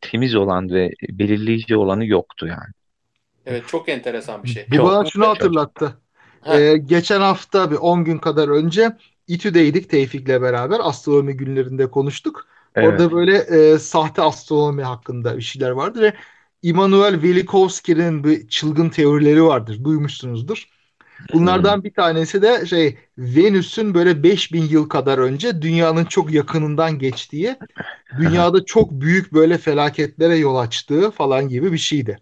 temiz 0.00 0.34
olan 0.34 0.70
ve 0.70 0.90
belirleyici 1.08 1.76
olanı 1.76 2.06
yoktu 2.06 2.46
yani. 2.46 2.72
Evet 3.46 3.68
çok 3.68 3.88
enteresan 3.88 4.44
bir 4.44 4.48
şey. 4.48 4.66
Bu 4.70 4.76
çok, 4.76 4.86
bana 4.86 5.04
şunu 5.04 5.28
hatırlattı. 5.28 5.98
Ee, 6.46 6.76
geçen 6.76 7.20
hafta 7.20 7.70
bir 7.70 7.76
10 7.76 8.04
gün 8.04 8.18
kadar 8.18 8.48
önce 8.48 8.96
İTÜ'deydik 9.26 9.90
Tevfik'le 9.90 10.28
beraber 10.42 10.80
astronomi 10.82 11.36
günlerinde 11.36 11.90
konuştuk. 11.90 12.46
Evet. 12.74 12.88
Orada 12.88 13.12
böyle 13.12 13.36
e, 13.36 13.78
sahte 13.78 14.22
astronomi 14.22 14.82
hakkında 14.82 15.36
bir 15.36 15.42
şeyler 15.42 15.70
vardı 15.70 16.00
ve 16.00 16.14
Immanuel 16.64 17.22
Velikovski'nin 17.22 18.24
bir 18.24 18.48
çılgın 18.48 18.88
teorileri 18.88 19.44
vardır. 19.44 19.84
Duymuşsunuzdur. 19.84 20.64
Bunlardan 21.32 21.84
bir 21.84 21.94
tanesi 21.94 22.42
de 22.42 22.66
şey 22.66 22.98
Venüs'ün 23.18 23.94
böyle 23.94 24.22
5000 24.22 24.62
yıl 24.62 24.88
kadar 24.88 25.18
önce 25.18 25.62
dünyanın 25.62 26.04
çok 26.04 26.32
yakınından 26.32 26.98
geçtiği, 26.98 27.56
dünyada 28.18 28.64
çok 28.64 28.90
büyük 28.90 29.32
böyle 29.32 29.58
felaketlere 29.58 30.36
yol 30.36 30.56
açtığı 30.56 31.10
falan 31.10 31.48
gibi 31.48 31.72
bir 31.72 31.78
şeydi. 31.78 32.18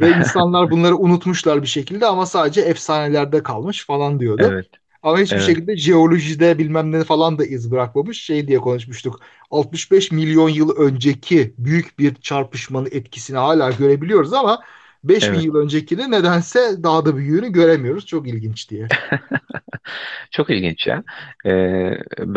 Ve 0.00 0.10
insanlar 0.10 0.70
bunları 0.70 0.96
unutmuşlar 0.96 1.62
bir 1.62 1.66
şekilde 1.66 2.06
ama 2.06 2.26
sadece 2.26 2.60
efsanelerde 2.60 3.42
kalmış 3.42 3.86
falan 3.86 4.20
diyordu. 4.20 4.48
Evet. 4.52 4.66
Ama 5.08 5.18
hiçbir 5.18 5.36
evet. 5.36 5.46
şekilde 5.46 5.76
jeolojide 5.76 6.58
bilmem 6.58 6.92
ne 6.92 7.04
falan 7.04 7.38
da 7.38 7.44
iz 7.44 7.70
bırakmamış. 7.70 8.22
Şey 8.22 8.48
diye 8.48 8.58
konuşmuştuk. 8.58 9.20
65 9.50 10.12
milyon 10.12 10.48
yıl 10.48 10.76
önceki 10.76 11.54
büyük 11.58 11.98
bir 11.98 12.14
çarpışmanın 12.14 12.88
etkisini 12.92 13.38
hala 13.38 13.70
görebiliyoruz 13.70 14.32
ama 14.32 14.60
5000 15.04 15.34
evet. 15.34 15.44
yıl 15.44 15.54
öncekini 15.54 16.10
nedense 16.10 16.60
daha 16.82 17.06
da 17.06 17.16
büyüğünü 17.16 17.52
göremiyoruz. 17.52 18.06
Çok 18.06 18.28
ilginç 18.28 18.70
diye. 18.70 18.88
Çok 20.30 20.50
ilginç 20.50 20.86
ya. 20.86 21.02
Ee, 21.46 21.90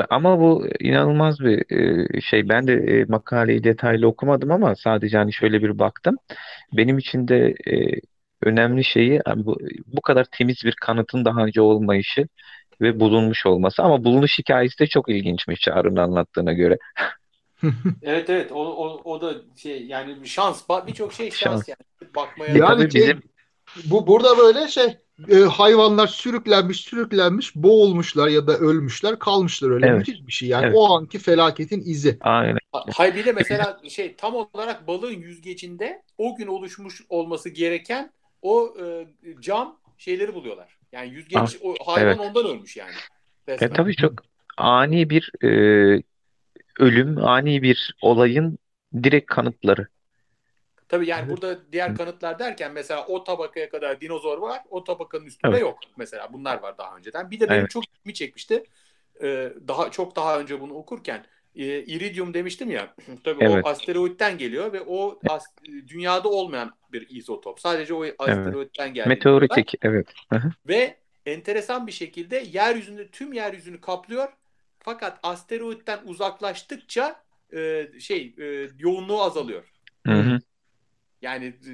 ama 0.09 0.39
bu 0.39 0.67
inanılmaz 0.79 1.39
bir 1.39 1.71
e, 2.17 2.21
şey. 2.21 2.49
Ben 2.49 2.67
de 2.67 2.73
e, 2.73 3.05
makaleyi 3.05 3.63
detaylı 3.63 4.07
okumadım 4.07 4.51
ama 4.51 4.75
sadece 4.75 5.17
hani 5.17 5.33
şöyle 5.33 5.63
bir 5.63 5.79
baktım. 5.79 6.15
Benim 6.73 6.97
için 6.97 7.27
de 7.27 7.55
e, 7.67 8.01
önemli 8.41 8.83
şeyi 8.83 9.21
bu, 9.35 9.57
bu 9.87 10.01
kadar 10.01 10.25
temiz 10.31 10.63
bir 10.65 10.75
kanıtın 10.81 11.25
daha 11.25 11.45
önce 11.45 11.61
olmayışı 11.61 12.27
ve 12.81 12.99
bulunmuş 12.99 13.45
olması. 13.45 13.83
Ama 13.83 14.03
bulunuş 14.03 14.39
hikayesi 14.39 14.79
de 14.79 14.87
çok 14.87 15.09
ilginçmiş 15.09 15.59
Çağrı'nın 15.59 15.95
anlattığına 15.95 16.53
göre. 16.53 16.77
evet 18.01 18.29
evet 18.29 18.51
o, 18.51 18.65
o, 18.65 19.01
o 19.03 19.21
da 19.21 19.35
şey 19.57 19.85
yani 19.85 20.27
şans 20.27 20.63
birçok 20.87 21.13
şey 21.13 21.31
şans, 21.31 21.39
şans 21.39 21.67
yani 21.67 22.11
bakmaya. 22.15 22.57
Yani 22.57 22.91
şey, 22.91 23.01
bizim 23.01 23.21
bu 23.85 24.07
burada 24.07 24.37
böyle 24.37 24.67
şey 24.67 24.97
e, 25.29 25.35
hayvanlar 25.35 26.07
sürüklenmiş 26.07 26.81
sürüklenmiş 26.81 27.55
boğulmuşlar 27.55 28.27
ya 28.27 28.47
da 28.47 28.57
ölmüşler 28.57 29.19
kalmışlar 29.19 29.69
öyle 29.69 29.87
evet. 29.87 29.97
müthiş 29.97 30.27
bir 30.27 30.31
şey 30.31 30.49
yani 30.49 30.65
evet. 30.65 30.75
o 30.77 30.97
anki 30.97 31.19
felaketin 31.19 31.81
izi. 31.85 32.17
Aynen. 32.21 32.57
Hay 32.93 33.15
bir 33.15 33.25
de 33.25 33.31
mesela 33.31 33.79
şey 33.89 34.15
tam 34.15 34.35
olarak 34.35 34.87
balığın 34.87 35.21
yüzgecinde 35.21 36.03
o 36.17 36.35
gün 36.35 36.47
oluşmuş 36.47 37.01
olması 37.09 37.49
gereken 37.49 38.11
o 38.41 38.73
e, 38.79 39.05
cam 39.41 39.77
şeyleri 39.97 40.33
buluyorlar. 40.33 40.80
Yani 40.91 41.09
yüzgeç 41.09 41.37
ah, 41.37 41.49
o 41.61 41.75
hayvan 41.85 42.07
evet. 42.07 42.19
ondan 42.19 42.45
ölmüş 42.45 42.77
yani. 42.77 42.91
E, 43.47 43.69
tabii 43.69 43.95
çok 43.95 44.13
ani 44.57 45.09
bir 45.09 45.31
e, 45.43 45.47
ölüm, 46.79 47.17
ani 47.17 47.61
bir 47.61 47.95
olayın 48.01 48.57
direkt 49.03 49.31
kanıtları. 49.31 49.87
Tabii 50.87 51.07
yani 51.07 51.19
evet. 51.19 51.31
burada 51.31 51.59
diğer 51.71 51.95
kanıtlar 51.95 52.39
derken 52.39 52.71
mesela 52.71 53.05
o 53.07 53.23
tabakaya 53.23 53.69
kadar 53.69 54.01
dinozor 54.01 54.37
var, 54.37 54.61
o 54.69 54.83
tabakanın 54.83 55.25
üstünde 55.25 55.51
evet. 55.51 55.61
yok. 55.61 55.79
Mesela 55.97 56.33
bunlar 56.33 56.61
var 56.61 56.77
daha 56.77 56.97
önceden. 56.97 57.31
Bir 57.31 57.39
de 57.39 57.49
benim 57.49 57.59
evet. 57.59 57.69
çok 57.69 57.83
ilgimi 57.87 58.13
çekmişti. 58.13 58.63
Ee, 59.23 59.53
daha 59.67 59.91
çok 59.91 60.15
daha 60.15 60.39
önce 60.39 60.61
bunu 60.61 60.73
okurken 60.73 61.25
e, 61.55 61.83
iridium 61.83 62.33
demiştim 62.33 62.71
ya. 62.71 62.95
Tabii 63.23 63.43
evet. 63.43 63.65
o 63.65 63.69
asteroitten 63.69 64.37
geliyor 64.37 64.73
ve 64.73 64.81
o 64.81 65.19
as, 65.29 65.43
dünyada 65.87 66.29
olmayan 66.29 66.71
bir 66.91 67.09
izotop. 67.09 67.59
Sadece 67.59 67.93
o 67.93 68.05
asteroitten 68.19 68.85
evet. 68.85 68.95
geldi. 68.95 69.09
Meteoritik 69.09 69.73
evet. 69.81 70.07
Ve 70.67 70.97
enteresan 71.25 71.87
bir 71.87 71.91
şekilde 71.91 72.45
yeryüzünde 72.51 73.07
tüm 73.07 73.33
yeryüzünü 73.33 73.81
kaplıyor. 73.81 74.29
Fakat 74.79 75.19
asteroitten 75.23 75.99
uzaklaştıkça 76.05 77.23
e, 77.53 77.87
şey 77.99 78.35
e, 78.39 78.69
yoğunluğu 78.79 79.21
azalıyor. 79.21 79.63
Hı 80.07 80.13
hı. 80.13 80.39
Yani 81.21 81.45
e, 81.45 81.73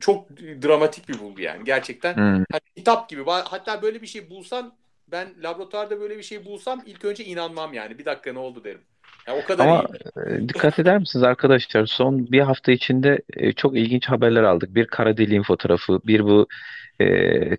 çok 0.00 0.30
dramatik 0.38 1.08
bir 1.08 1.18
bulgu 1.18 1.40
yani 1.40 1.64
gerçekten. 1.64 2.16
Hmm. 2.16 2.44
Hani 2.52 2.60
kitap 2.76 3.08
gibi. 3.08 3.24
Hatta 3.26 3.82
böyle 3.82 4.02
bir 4.02 4.06
şey 4.06 4.30
bulsan 4.30 4.74
ben 5.08 5.34
laboratuvarda 5.42 6.00
böyle 6.00 6.18
bir 6.18 6.22
şey 6.22 6.44
bulsam 6.44 6.82
ilk 6.86 7.04
önce 7.04 7.24
inanmam 7.24 7.74
yani. 7.74 7.98
Bir 7.98 8.04
dakika 8.04 8.32
ne 8.32 8.38
oldu 8.38 8.64
derim. 8.64 8.80
Yani 9.26 9.42
o 9.44 9.46
kadar 9.46 9.66
Ama 9.66 9.84
iyi. 10.26 10.34
E, 10.34 10.48
dikkat 10.48 10.78
eder 10.78 10.98
misiniz 10.98 11.22
arkadaşlar? 11.22 11.86
Son 11.86 12.32
bir 12.32 12.40
hafta 12.40 12.72
içinde 12.72 13.18
e, 13.36 13.52
çok 13.52 13.76
ilginç 13.76 14.08
haberler 14.08 14.42
aldık. 14.42 14.74
Bir 14.74 14.86
kara 14.86 15.16
deliğin 15.16 15.42
fotoğrafı, 15.42 16.00
bir 16.06 16.24
bu 16.24 16.46
e, 17.00 17.56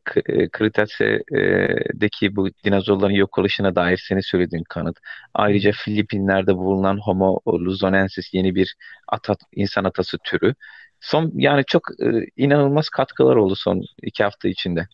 Kritase'deki 0.48 2.36
bu 2.36 2.50
dinozorların 2.66 3.14
yok 3.14 3.38
oluşuna 3.38 3.76
dair 3.76 3.98
senin 4.08 4.22
söylediğin 4.22 4.64
kanıt. 4.70 4.98
Ayrıca 5.34 5.72
Filipinler'de 5.72 6.56
bulunan 6.56 6.98
Homo 6.98 7.40
luzonensis 7.48 8.34
yeni 8.34 8.56
bir 8.56 8.76
ata, 9.08 9.36
insan 9.52 9.84
atası 9.84 10.18
türü. 10.24 10.56
Son 11.00 11.32
yani 11.36 11.64
çok 11.68 11.84
e, 12.02 12.06
inanılmaz 12.38 12.90
katkılar 12.90 13.36
oldu 13.36 13.56
son 13.56 13.82
iki 14.02 14.24
hafta 14.24 14.48
içinde. 14.48 14.88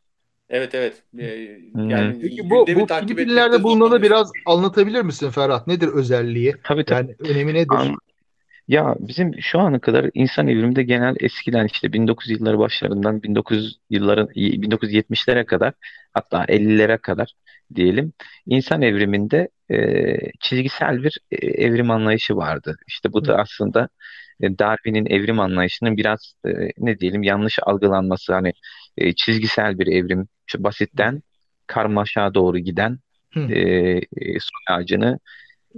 Evet 0.49 0.75
evet. 0.75 1.03
Ee, 1.19 1.25
yani 1.75 2.19
Peki 2.21 2.49
bu, 2.49 2.67
bu 2.75 2.88
Filipinler'de 2.88 3.63
bulunanı 3.63 4.01
biraz 4.01 4.31
anlatabilir 4.45 5.01
misin 5.01 5.29
Ferhat? 5.29 5.67
Nedir 5.67 5.88
özelliği? 5.88 6.55
Tabii 6.63 6.85
tabii. 6.85 7.15
Yani 7.19 7.31
önemi 7.31 7.53
nedir? 7.53 7.75
An 7.75 7.97
ya 8.67 8.95
bizim 8.99 9.41
şu 9.41 9.59
ana 9.59 9.79
kadar 9.79 10.09
insan 10.13 10.47
evriminde 10.47 10.83
genel 10.83 11.15
eskiden 11.19 11.65
işte 11.65 11.93
1900 11.93 12.39
yılları 12.39 12.59
başlarından 12.59 13.23
1900 13.23 13.79
yılların 13.89 14.27
1970'lere 14.27 15.45
kadar 15.45 15.73
hatta 16.13 16.45
50'lere 16.45 16.97
kadar 16.97 17.33
diyelim 17.75 18.13
insan 18.45 18.81
evriminde 18.81 19.49
e, 19.71 19.77
çizgisel 20.39 21.03
bir 21.03 21.17
e, 21.31 21.47
evrim 21.47 21.91
anlayışı 21.91 22.35
vardı. 22.35 22.77
İşte 22.88 23.13
bu 23.13 23.25
da 23.25 23.38
aslında 23.38 23.89
Darwin'in 24.41 25.06
evrim 25.06 25.39
anlayışının 25.39 25.97
biraz 25.97 26.34
e, 26.45 26.49
ne 26.78 26.99
diyelim 26.99 27.23
yanlış 27.23 27.60
algılanması 27.63 28.34
hani 28.34 28.54
e, 28.97 29.13
çizgisel 29.13 29.80
bir 29.80 29.88
evrim 29.88 30.28
şu 30.45 30.63
basitten 30.63 31.21
karmaşa 31.67 32.34
doğru 32.34 32.60
giden 32.60 32.99
e, 33.36 33.60
e, 33.60 34.39
soy 34.39 34.75
ağacını 34.75 35.19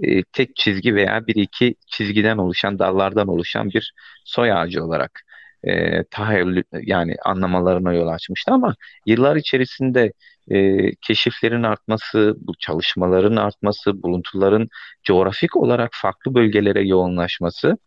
e, 0.02 0.22
tek 0.22 0.56
çizgi 0.56 0.94
veya 0.94 1.26
bir 1.26 1.34
iki 1.34 1.74
çizgiden 1.86 2.38
oluşan 2.38 2.78
dallardan 2.78 3.28
oluşan 3.28 3.70
bir 3.70 3.92
soy 4.24 4.52
ağacı 4.52 4.84
olarak 4.84 5.20
e, 5.64 6.04
tahayyül 6.04 6.62
yani 6.82 7.16
anlamalarına 7.24 7.92
yol 7.92 8.08
açmıştı. 8.08 8.52
Ama 8.52 8.74
yıllar 9.06 9.36
içerisinde 9.36 10.12
e, 10.50 10.90
keşiflerin 10.94 11.62
artması, 11.62 12.36
bu 12.40 12.52
çalışmaların 12.58 13.36
artması, 13.36 14.02
buluntuların 14.02 14.68
coğrafik 15.04 15.56
olarak 15.56 15.90
farklı 15.92 16.34
bölgelere 16.34 16.82
yoğunlaşması 16.82 17.78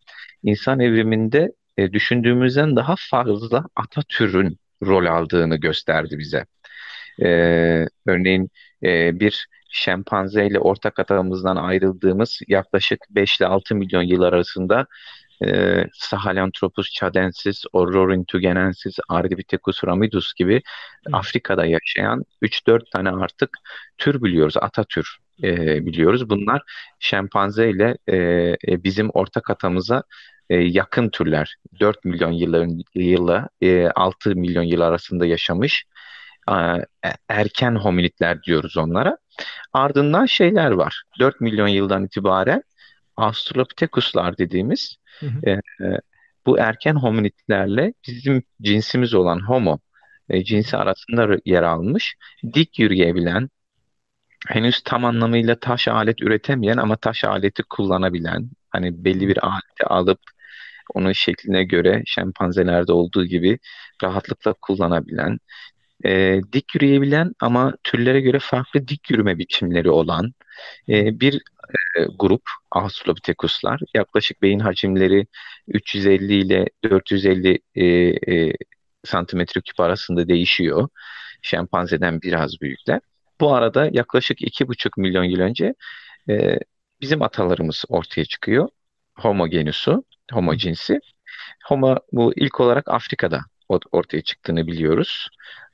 insan 0.46 0.80
evriminde 0.80 1.52
e, 1.78 1.94
düşündüğümüzden 1.94 2.76
daha 2.76 2.96
fazla 3.00 3.66
ata 3.76 4.02
türün 4.10 4.58
rol 4.84 5.06
aldığını 5.06 5.56
gösterdi 5.56 6.20
bize. 6.20 6.46
E, 7.22 7.28
örneğin 8.08 8.50
e, 8.84 9.20
bir 9.20 9.48
şempanze 9.70 10.48
ile 10.48 10.60
ortak 10.60 11.00
atağımızdan 11.00 11.56
ayrıldığımız 11.56 12.40
yaklaşık 12.48 13.00
5 13.10 13.38
ile 13.40 13.48
6 13.48 13.76
milyon 13.76 14.04
yıl 14.04 14.22
arasında 14.22 14.88
e, 15.46 15.84
Sahelanthropus 15.94 16.92
chadensis, 16.92 17.64
Ororuntugenensis, 17.74 18.98
Ardipithecus 19.10 19.84
ramidus 19.84 20.34
gibi 20.34 20.62
Afrika'da 21.14 21.66
yaşayan 21.66 22.24
3-4 22.42 22.92
tane 22.92 23.10
artık 23.10 23.50
tür 23.98 24.24
biliyoruz, 24.24 24.56
ata 24.58 24.84
tür. 24.84 25.18
e, 25.44 25.86
biliyoruz. 25.86 26.30
Bunlar 26.30 26.62
şempanze 27.00 27.70
ile 27.70 27.98
e, 28.08 28.18
e 28.68 28.84
bizim 28.84 29.10
ortak 29.10 29.50
atamıza 29.50 30.04
e, 30.50 30.56
yakın 30.56 31.10
türler. 31.10 31.56
4 31.80 32.06
milyon 32.06 32.32
yıl 32.32 32.82
yıla 32.96 33.50
e, 33.62 33.88
6 33.88 34.36
milyon 34.36 34.64
yıl 34.64 34.82
arasında 34.82 35.26
yaşamış 35.26 35.86
e, 36.50 37.10
erken 37.30 37.76
hominidler 37.76 38.44
diyoruz 38.44 38.78
onlara. 38.78 39.18
Ardından 39.74 40.26
şeyler 40.26 40.72
var. 40.72 41.04
4 41.20 41.42
milyon 41.42 41.68
yıldan 41.68 42.06
itibaren 42.06 42.64
Australopithecus'lar 43.18 44.38
dediğimiz 44.38 44.96
hı 45.20 45.26
hı. 45.26 45.50
E, 45.50 45.62
bu 46.46 46.60
erken 46.60 46.96
hominidlerle 46.96 47.94
bizim 48.08 48.44
cinsimiz 48.62 49.14
olan 49.14 49.48
Homo 49.48 49.80
e, 50.30 50.44
cinsi 50.44 50.78
arasında 50.78 51.38
yer 51.46 51.64
almış, 51.64 52.16
dik 52.54 52.80
yürüyebilen, 52.80 53.50
henüz 54.48 54.82
tam 54.82 55.06
anlamıyla 55.06 55.60
taş 55.60 55.88
alet 55.88 56.22
üretemeyen 56.22 56.78
ama 56.78 56.96
taş 56.96 57.24
aleti 57.24 57.64
kullanabilen, 57.64 58.50
hani 58.70 59.06
belli 59.06 59.28
bir 59.28 59.46
aleti 59.48 59.86
alıp 59.86 60.20
onun 60.96 61.12
şekline 61.12 61.64
göre 61.64 62.04
şempanzelerde 62.06 62.92
olduğu 62.92 63.26
gibi 63.26 63.60
rahatlıkla 64.04 64.54
kullanabilen, 64.54 65.40
e, 66.06 66.42
dik 66.54 66.76
yürüyebilen 66.76 67.34
ama 67.40 67.74
türlere 67.84 68.22
göre 68.22 68.40
farklı 68.40 68.88
dik 68.88 69.12
yürüme 69.12 69.38
biçimleri 69.38 69.90
olan 69.90 70.34
e, 70.90 71.20
bir 71.20 71.42
e, 71.98 72.06
grup 72.20 72.42
Australopithecus'lar. 72.72 73.80
Yaklaşık 73.96 74.42
beyin 74.42 74.60
hacimleri 74.60 75.28
350 75.68 76.34
ile 76.34 76.66
450 76.84 77.60
e, 77.76 77.86
e, 77.86 78.54
santimetre 79.06 79.62
küp 79.62 79.80
arasında 79.80 80.28
değişiyor. 80.28 80.90
Şempanzeden 81.42 82.22
biraz 82.22 82.62
büyükler. 82.62 83.02
Bu 83.42 83.54
arada 83.56 83.90
yaklaşık 83.92 84.42
2,5 84.42 85.02
milyon 85.02 85.24
yıl 85.24 85.40
önce 85.40 85.76
e, 86.30 86.60
bizim 87.02 87.22
atalarımız 87.22 87.86
ortaya 87.90 88.26
çıkıyor. 88.26 88.70
Homo 89.16 89.48
genusu, 89.48 90.04
Homo 90.32 90.56
cinsi. 90.56 91.00
Homo 91.66 91.98
bu 92.12 92.34
ilk 92.36 92.60
olarak 92.60 92.88
Afrika'da 92.88 93.42
ortaya 93.92 94.22
çıktığını 94.22 94.68
biliyoruz. 94.68 95.30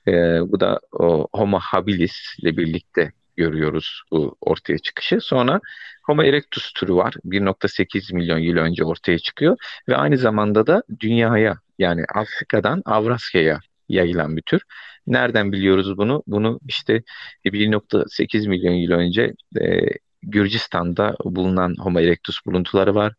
E, 0.08 0.12
bu 0.52 0.60
da 0.60 0.80
o, 0.92 1.28
Homo 1.34 1.60
habilis 1.60 2.40
ile 2.42 2.58
birlikte 2.58 3.12
görüyoruz 3.38 4.02
bu 4.12 4.38
ortaya 4.42 4.78
çıkışı. 4.78 5.20
Sonra 5.22 5.62
Homo 6.04 6.24
erectus 6.24 6.74
türü 6.74 6.94
var. 6.94 7.14
1.8 7.26 8.16
milyon 8.16 8.38
yıl 8.38 8.58
önce 8.58 8.84
ortaya 8.86 9.20
çıkıyor 9.20 9.58
ve 9.90 9.96
aynı 9.96 10.18
zamanda 10.18 10.68
da 10.68 10.84
dünyaya 11.00 11.56
yani 11.80 12.04
Afrika'dan 12.16 12.82
Avrasya'ya 12.86 13.60
yayılan 13.90 14.38
bir 14.38 14.42
tür. 14.42 14.62
Nereden 15.08 15.52
biliyoruz 15.52 15.98
bunu? 15.98 16.24
Bunu 16.28 16.60
işte 16.68 17.04
1.8 17.46 18.48
milyon 18.48 18.74
yıl 18.74 18.92
önce 18.92 19.34
e, 19.62 19.82
Gürcistan'da 20.24 21.16
bulunan 21.26 21.76
Homo 21.80 22.00
erectus 22.00 22.38
buluntuları 22.46 22.96
var. 22.96 23.14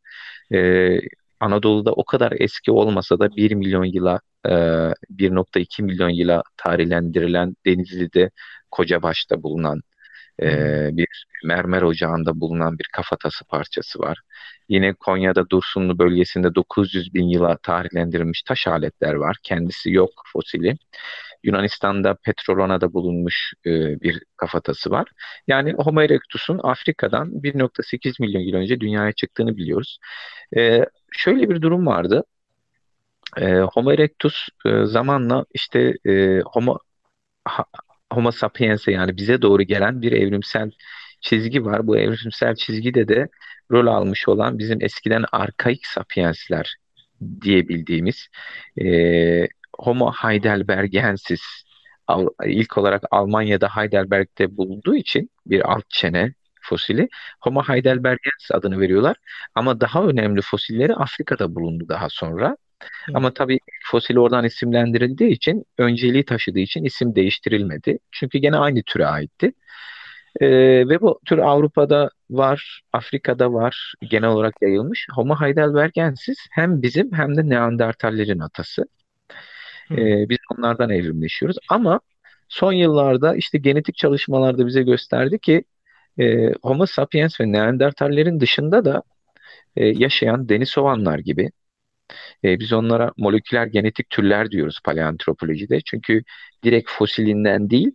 E, 0.53 0.99
Anadolu'da 1.41 1.93
o 1.93 2.05
kadar 2.05 2.33
eski 2.41 2.71
olmasa 2.73 3.19
da 3.19 3.37
1 3.37 3.53
milyon 3.55 3.85
yıla 3.85 4.21
e, 4.47 4.51
1.2 5.11 5.83
milyon 5.83 6.09
yıla 6.09 6.43
tarihlendirilen 6.57 7.57
Denizli'de 7.67 8.31
Kocabaş'ta 8.71 9.43
bulunan 9.43 9.83
e, 10.43 10.47
bir 10.93 11.27
mermer 11.45 11.83
ocağında 11.83 12.41
bulunan 12.41 12.79
bir 12.79 12.89
kafatası 12.93 13.45
parçası 13.45 13.99
var. 13.99 14.19
Yine 14.69 14.95
Konya'da 14.95 15.51
Dursunlu 15.51 15.99
bölgesinde 15.99 16.55
900 16.55 17.15
bin 17.15 17.29
yıla 17.29 17.57
tarihlendirilmiş 17.57 18.43
taş 18.43 18.67
aletler 18.67 19.15
var. 19.15 19.37
Kendisi 19.43 19.91
yok 19.91 20.11
fosili. 20.33 20.77
Yunanistan'da 21.45 22.15
Petrolona'da 22.25 22.93
bulunmuş 22.93 23.53
e, 23.67 24.01
bir 24.01 24.23
kafatası 24.37 24.91
var. 24.91 25.09
Yani 25.47 25.73
Homo 25.73 26.03
erectus'un 26.03 26.61
Afrika'dan 26.63 27.43
1.8 27.43 28.23
milyon 28.23 28.41
yıl 28.41 28.55
önce 28.55 28.81
dünyaya 28.81 29.13
çıktığını 29.13 29.57
biliyoruz. 29.57 29.99
E, 30.57 30.85
şöyle 31.13 31.51
bir 31.51 31.63
durum 31.63 31.87
vardı. 31.87 32.25
E, 33.37 33.61
Homo 33.61 33.93
erectus 33.93 34.49
e, 34.67 34.85
zamanla 34.85 35.45
işte 35.55 35.95
e, 36.07 36.41
Homo 36.41 36.79
ha, 37.45 37.65
Homo 38.13 38.31
sapiens'e 38.31 38.93
yani 38.93 39.17
bize 39.17 39.43
doğru 39.43 39.63
gelen 39.63 40.03
bir 40.03 40.13
evrimsel 40.13 40.71
çizgi 41.21 41.65
var. 41.65 41.87
Bu 41.87 41.99
evrimsel 41.99 42.55
çizgide 42.55 43.09
de 43.09 43.29
rol 43.71 43.87
almış 43.87 44.29
olan 44.29 44.59
bizim 44.59 44.83
eskiden 44.83 45.25
arkaik 45.33 45.87
sapiensler 45.87 46.77
diyebildiğimiz 47.43 48.29
e, 48.81 48.87
Homo 49.79 50.13
heidelbergensis 50.13 51.43
ilk 52.45 52.79
olarak 52.79 53.03
Almanya'da 53.11 53.69
Heidelberg'de 53.77 54.57
bulunduğu 54.57 54.95
için 54.97 55.31
bir 55.47 55.73
alt 55.73 55.91
çene 55.91 56.35
fosili 56.63 57.09
Homo 57.41 57.63
heidelbergensis 57.63 58.51
adını 58.53 58.81
veriyorlar. 58.81 59.17
Ama 59.55 59.81
daha 59.81 60.05
önemli 60.05 60.41
fosilleri 60.43 60.95
Afrika'da 60.95 61.55
bulundu 61.55 61.89
daha 61.89 62.09
sonra. 62.09 62.57
Hı. 63.07 63.13
Ama 63.15 63.35
tabii 63.35 63.59
fosil 63.85 64.17
oradan 64.17 64.45
isimlendirildiği 64.45 65.31
için 65.31 65.65
önceliği 65.79 66.25
taşıdığı 66.25 66.59
için 66.59 66.85
isim 66.85 67.15
değiştirilmedi. 67.15 67.99
Çünkü 68.13 68.39
gene 68.39 68.57
aynı 68.57 68.83
türe 68.83 69.07
aitti. 69.07 69.53
Ee, 70.41 70.49
ve 70.89 71.01
bu 71.01 71.21
tür 71.27 71.39
Avrupa'da 71.39 72.11
var, 72.31 72.83
Afrika'da 72.93 73.53
var, 73.53 73.95
genel 74.11 74.29
olarak 74.29 74.55
yayılmış. 74.63 75.07
Homo 75.15 75.35
heidelbergensis 75.41 76.39
hem 76.51 76.83
bizim 76.83 77.13
hem 77.13 77.37
de 77.37 77.49
Neandertallerin 77.49 78.39
atası. 78.39 78.85
Ee, 79.99 80.29
biz 80.29 80.39
onlardan 80.51 80.91
evrimleşiyoruz. 80.91 81.57
Ama 81.69 82.01
son 82.49 82.73
yıllarda 82.73 83.37
işte 83.37 83.59
genetik 83.59 83.97
çalışmalarda 83.97 84.67
bize 84.67 84.83
gösterdi 84.83 85.39
ki 85.39 85.65
e, 86.19 86.53
Homo 86.63 86.87
sapiens 86.87 87.41
ve 87.41 87.53
Neandertallerin 87.53 88.41
dışında 88.41 88.85
da 88.85 89.03
e, 89.77 89.87
yaşayan 89.87 90.49
Denisovanlar 90.49 91.19
gibi 91.19 91.51
e, 92.45 92.61
biz 92.61 92.73
onlara 92.73 93.13
moleküler 93.17 93.67
genetik 93.67 94.11
türler 94.11 94.51
diyoruz 94.51 94.81
paleantropolojide. 94.85 95.81
Çünkü 95.81 96.23
direkt 96.65 96.91
fosilinden 96.91 97.71
değil, 97.71 97.93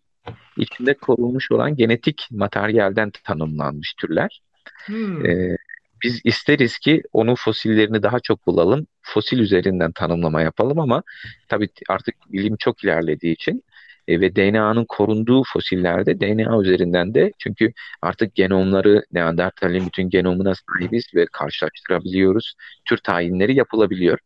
içinde 0.57 0.93
korunmuş 0.93 1.51
olan 1.51 1.75
genetik 1.75 2.27
materyalden 2.31 3.11
tanımlanmış 3.23 3.93
türler. 3.93 4.41
Hmm. 4.85 5.25
E, 5.25 5.57
biz 6.03 6.21
isteriz 6.23 6.79
ki 6.79 7.01
onun 7.13 7.35
fosillerini 7.35 8.03
daha 8.03 8.19
çok 8.19 8.47
bulalım, 8.47 8.87
fosil 9.01 9.39
üzerinden 9.39 9.91
tanımlama 9.91 10.41
yapalım 10.41 10.79
ama 10.79 11.03
tabii 11.47 11.69
artık 11.89 12.15
bilim 12.31 12.55
çok 12.59 12.83
ilerlediği 12.83 13.33
için 13.33 13.63
e, 14.07 14.21
ve 14.21 14.35
DNA'nın 14.35 14.85
korunduğu 14.85 15.43
fosillerde 15.53 16.19
DNA 16.19 16.61
üzerinden 16.61 17.13
de 17.13 17.31
çünkü 17.39 17.73
artık 18.01 18.35
genomları 18.35 19.03
Neandertal'in 19.11 19.85
bütün 19.85 20.09
genomuna 20.09 20.53
sahibiz 20.55 21.05
ve 21.15 21.25
karşılaştırabiliyoruz. 21.31 22.53
Tür 22.85 22.97
tayinleri 22.97 23.55
yapılabiliyor. 23.55 24.19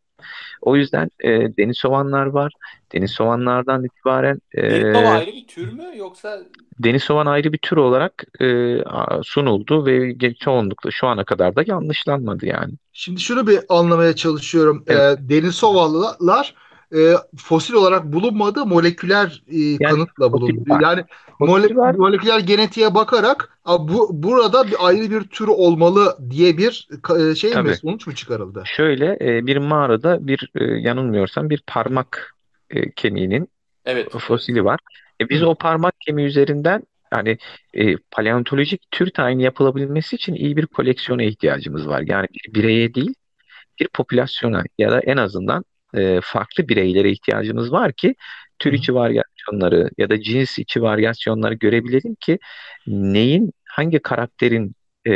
O 0.60 0.76
yüzden 0.76 1.10
e, 1.20 1.30
deniz 1.30 1.78
soğanlar 1.78 2.26
var. 2.26 2.52
Deniz 2.92 3.10
soğanlardan 3.10 3.84
itibaren 3.84 4.40
e, 4.54 4.70
deniz 4.70 4.92
soğan 4.92 5.16
ayrı 5.16 5.32
bir 5.32 5.46
tür 5.46 5.72
mü 5.72 5.84
yoksa 5.96 6.40
deniz 6.78 7.02
soğan 7.02 7.26
ayrı 7.26 7.52
bir 7.52 7.58
tür 7.58 7.76
olarak 7.76 8.24
e, 8.40 8.78
sunuldu 9.22 9.86
ve 9.86 10.34
çoğunlukla 10.34 10.90
şu 10.90 11.06
ana 11.06 11.24
kadar 11.24 11.56
da 11.56 11.64
yanlışlanmadı 11.66 12.46
yani. 12.46 12.72
Şimdi 12.92 13.20
şunu 13.20 13.46
bir 13.46 13.60
anlamaya 13.68 14.16
çalışıyorum. 14.16 14.84
Evet. 14.86 15.18
E, 15.18 15.28
deniz 15.28 15.54
soğanlar 15.54 16.54
e, 16.94 17.14
fosil 17.36 17.74
olarak 17.74 18.04
bulunmadı 18.04 18.66
moleküler 18.66 19.42
e, 19.48 19.58
yani, 19.58 19.78
kanıtla 19.78 20.32
bulundu. 20.32 20.78
Yani 20.82 21.04
mole, 21.40 21.68
moleküler 21.96 22.38
genetiğe 22.38 22.94
bakarak 22.94 23.58
bu 23.66 24.08
burada 24.12 24.66
bir 24.66 24.74
ayrı 24.86 25.10
bir 25.10 25.22
tür 25.22 25.48
olmalı 25.48 26.16
diye 26.30 26.58
bir 26.58 26.88
e, 27.18 27.34
şey 27.34 27.50
Tabii. 27.50 27.68
mi 27.68 27.76
sonuç 27.76 28.06
mu 28.06 28.14
çıkarıldı? 28.14 28.62
Şöyle 28.66 29.18
e, 29.20 29.46
bir 29.46 29.56
mağarada 29.56 30.26
bir 30.26 30.50
e, 30.54 30.64
yanılmıyorsam 30.64 31.50
bir 31.50 31.62
parmak 31.66 32.34
e, 32.70 32.90
kemiğinin 32.90 33.48
evet. 33.84 34.10
fosili 34.18 34.64
var. 34.64 34.80
E, 35.20 35.28
biz 35.28 35.40
Hı. 35.40 35.46
o 35.46 35.54
parmak 35.54 36.00
kemiği 36.00 36.28
üzerinden 36.28 36.82
yani 37.12 37.38
e, 37.74 37.96
paleontolojik 38.10 38.90
tür 38.90 39.10
tayini 39.10 39.42
yapılabilmesi 39.42 40.16
için 40.16 40.34
iyi 40.34 40.56
bir 40.56 40.66
koleksiyona 40.66 41.22
ihtiyacımız 41.22 41.88
var. 41.88 42.02
Yani 42.06 42.26
bir 42.34 42.54
bireye 42.54 42.94
değil 42.94 43.14
bir 43.80 43.88
popülasyona 43.88 44.62
ya 44.78 44.90
da 44.90 45.00
en 45.00 45.16
azından 45.16 45.64
e, 45.94 46.20
farklı 46.22 46.68
bireylere 46.68 47.10
ihtiyacımız 47.10 47.72
var 47.72 47.92
ki 47.92 48.14
tür 48.58 48.72
içi 48.72 48.94
varyasyonları 48.94 49.90
ya 49.98 50.10
da 50.10 50.22
cins 50.22 50.58
içi 50.58 50.82
varyasyonları 50.82 51.54
görebilelim 51.54 52.14
ki 52.20 52.38
neyin 52.86 53.52
hangi 53.64 53.98
karakterin 53.98 54.74
e, 55.08 55.12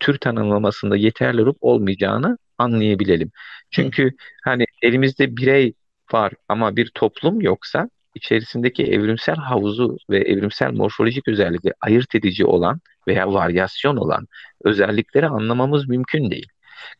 tür 0.00 0.18
tanımlamasında 0.18 0.96
yeterli 0.96 1.42
olup 1.42 1.56
olmayacağını 1.60 2.38
anlayabilelim. 2.58 3.30
Çünkü 3.70 4.12
hani 4.44 4.64
elimizde 4.82 5.36
birey 5.36 5.74
var 6.12 6.32
ama 6.48 6.76
bir 6.76 6.90
toplum 6.94 7.40
yoksa 7.40 7.88
içerisindeki 8.14 8.84
evrimsel 8.84 9.36
havuzu 9.36 9.96
ve 10.10 10.18
evrimsel 10.18 10.72
morfolojik 10.72 11.28
özellikleri 11.28 11.74
ayırt 11.80 12.14
edici 12.14 12.46
olan 12.46 12.80
veya 13.08 13.32
varyasyon 13.32 13.96
olan 13.96 14.26
özellikleri 14.64 15.26
anlamamız 15.26 15.88
mümkün 15.88 16.30
değil. 16.30 16.48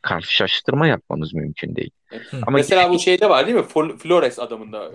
Karşılaştırma 0.03 0.87
yapmamız 0.87 1.35
mümkün 1.35 1.77
değil. 1.77 1.91
Ama 2.33 2.57
Mesela 2.57 2.91
bu 2.91 2.99
şeyde 2.99 3.29
var 3.29 3.47
değil 3.47 3.59
mi? 3.59 3.65
Flores 3.99 4.39
adamında 4.39 4.91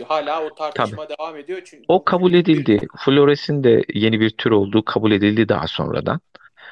e, 0.00 0.04
hala 0.04 0.44
o 0.44 0.54
tartışma 0.54 1.06
tabii. 1.06 1.14
devam 1.18 1.36
ediyor. 1.36 1.62
Çünkü... 1.64 1.84
O 1.88 2.04
kabul 2.04 2.34
edildi. 2.34 2.86
Flores'in 3.04 3.64
de 3.64 3.84
yeni 3.94 4.20
bir 4.20 4.30
tür 4.30 4.50
olduğu 4.50 4.84
kabul 4.84 5.12
edildi 5.12 5.48
daha 5.48 5.66
sonradan. 5.66 6.20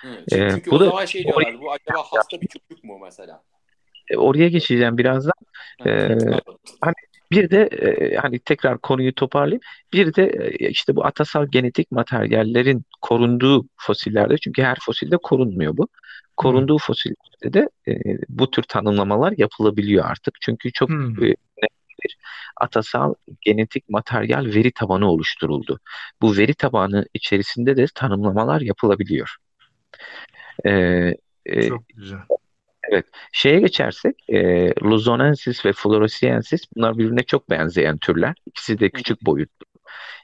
Hı, 0.00 0.08
çünkü, 0.30 0.44
ee, 0.44 0.50
çünkü 0.50 0.70
bu 0.70 0.76
o 0.76 0.80
da, 0.80 0.84
zaman 0.84 1.04
şey 1.04 1.24
diyorlar. 1.24 1.61
Bu 1.61 1.72
acaba 1.72 2.04
hasta 2.11 2.40
bir 2.40 2.48
çocuk 2.48 2.84
mu 2.84 2.98
mesela? 3.02 3.42
E, 4.11 4.16
oraya 4.16 4.48
geçeceğim 4.48 4.98
birazdan. 4.98 5.34
Ee, 5.86 6.08
hani 6.80 6.94
bir 7.32 7.50
de 7.50 7.62
e, 7.62 8.16
hani 8.16 8.38
tekrar 8.38 8.78
konuyu 8.78 9.14
toparlayayım. 9.14 9.61
Bir 9.92 10.14
de 10.14 10.24
e, 10.24 10.68
işte 10.68 10.96
bu 10.96 11.04
atasal 11.04 11.46
genetik 11.50 11.92
materyallerin 11.92 12.84
korunduğu 13.00 13.66
fosillerde 13.76 14.38
çünkü 14.38 14.62
her 14.62 14.78
fosilde 14.80 15.16
korunmuyor 15.16 15.76
bu. 15.76 15.88
Korunduğu 16.36 16.72
hmm. 16.72 16.78
fosillerde 16.78 17.52
de 17.52 17.68
e, 17.88 17.92
bu 18.28 18.50
tür 18.50 18.62
tanımlamalar 18.62 19.34
yapılabiliyor 19.36 20.04
artık. 20.04 20.34
Çünkü 20.40 20.72
çok 20.72 20.88
hmm. 20.88 21.24
e, 21.24 21.34
bir 22.04 22.16
atasal 22.61 23.14
genetik 23.40 23.88
materyal 23.88 24.44
veri 24.44 24.72
tabanı 24.72 25.11
oluşturuldu. 25.11 25.80
Bu 26.22 26.36
veri 26.36 26.54
tabanı 26.54 27.06
içerisinde 27.14 27.76
de 27.76 27.86
tanımlamalar 27.94 28.61
yapılabiliyor. 28.61 29.36
Ee, 30.66 31.12
çok 31.68 31.88
güzel. 31.88 32.18
Evet. 32.91 33.07
Şeye 33.32 33.61
geçersek 33.61 34.16
e, 34.28 34.68
Luzonensis 34.82 35.66
ve 35.66 35.72
Floresiensis 35.72 36.61
bunlar 36.76 36.99
birbirine 36.99 37.22
çok 37.22 37.51
benzeyen 37.51 37.99
türler. 37.99 38.34
İkisi 38.47 38.80
de 38.80 38.91
küçük 38.91 39.26
boyutlu. 39.26 39.66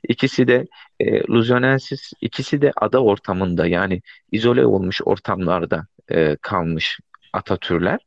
İkisi 0.09 0.49
de 0.49 0.67
e, 1.01 1.21
Luzonensis, 1.23 2.13
ikisi 2.21 2.63
de 2.63 2.73
ada 2.77 3.03
ortamında 3.03 3.67
yani 3.67 4.03
izole 4.33 4.67
olmuş 4.67 5.01
ortamlarda 5.05 5.87
e, 6.11 6.37
kalmış 6.43 6.99
ata 7.33 7.57
türler. 7.57 7.99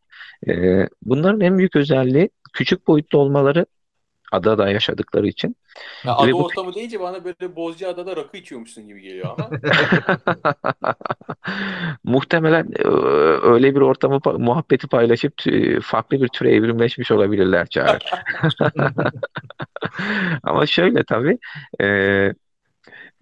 E, 0.48 0.54
bunların 1.02 1.42
en 1.42 1.58
büyük 1.58 1.76
özelliği 1.76 2.30
küçük 2.54 2.88
boyutlu 2.88 3.20
olmaları 3.20 3.66
adada 4.32 4.70
yaşadıkları 4.70 5.28
için. 5.28 5.56
Ya 6.04 6.16
ada 6.16 6.32
bu... 6.32 6.46
ortamı 6.46 6.76
deyince 6.76 7.00
bana 7.00 7.24
böyle 7.24 7.56
Bozca 7.56 7.90
adada 7.90 8.16
rakı 8.16 8.38
içiyormuşsun 8.38 8.88
gibi 8.88 9.02
geliyor 9.02 9.30
ama. 9.38 9.50
Muhtemelen 12.04 12.68
e, 12.80 12.88
öyle 13.48 13.76
bir 13.76 13.82
ortamı 13.82 14.20
muhabbeti 14.38 14.88
paylaşıp 14.88 15.34
farklı 15.84 16.22
bir 16.22 16.28
türe 16.28 16.56
evrimleşmiş 16.56 17.12
olabilirler 17.12 17.68
Çağrı. 17.68 18.00
ama 20.44 20.66
şöyle 20.66 21.04
tabii 21.04 21.38
e, 21.82 21.88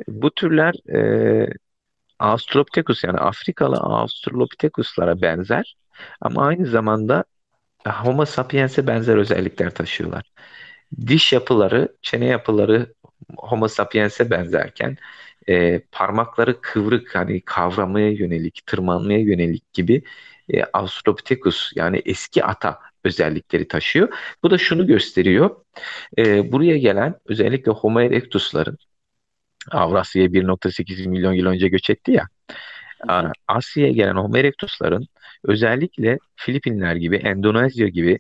bu 0.08 0.32
türler 0.32 0.74
e, 0.96 1.48
Australopithecus 2.20 3.04
yani 3.04 3.18
Afrikalı 3.18 3.76
Australopithecus'lara 3.76 5.22
benzer 5.22 5.76
ama 6.22 6.46
aynı 6.46 6.66
zamanda 6.66 7.24
Homo 7.88 8.26
sapiens'e 8.26 8.88
benzer 8.88 9.18
özellikler 9.18 9.70
taşıyorlar 9.70 10.24
diş 11.08 11.34
yapıları, 11.34 11.96
çene 12.02 12.26
yapıları 12.26 12.94
Homo 13.38 13.68
sapiens'e 13.68 14.30
benzerken 14.30 14.98
e, 15.50 15.80
parmakları 15.92 16.62
kıvrık 16.62 17.16
hani 17.16 17.42
kavramaya 17.42 18.12
yönelik, 18.12 18.66
tırmanmaya 18.66 19.20
yönelik 19.20 19.74
gibi 19.74 20.04
e, 20.54 20.64
Australopithecus 20.64 21.72
yani 21.76 22.02
eski 22.06 22.44
ata 22.46 22.80
özellikleri 23.04 23.68
taşıyor. 23.68 24.14
Bu 24.44 24.52
da 24.52 24.58
şunu 24.58 24.88
gösteriyor. 24.88 25.56
E, 26.18 26.52
buraya 26.52 26.78
gelen 26.78 27.16
özellikle 27.26 27.72
Homo 27.72 28.02
erectus'ların 28.02 28.78
Avrasya'ya 29.72 30.34
1.8 30.34 31.08
milyon 31.08 31.34
yıl 31.34 31.46
önce 31.46 31.68
göç 31.68 31.90
etti 31.90 32.12
ya. 32.12 32.28
Asya'ya 33.48 33.92
gelen 33.92 34.16
Homo 34.16 34.38
erectus'ların 34.38 35.08
özellikle 35.44 36.18
Filipinler 36.36 36.96
gibi, 36.96 37.16
Endonezya 37.16 37.88
gibi 37.88 38.20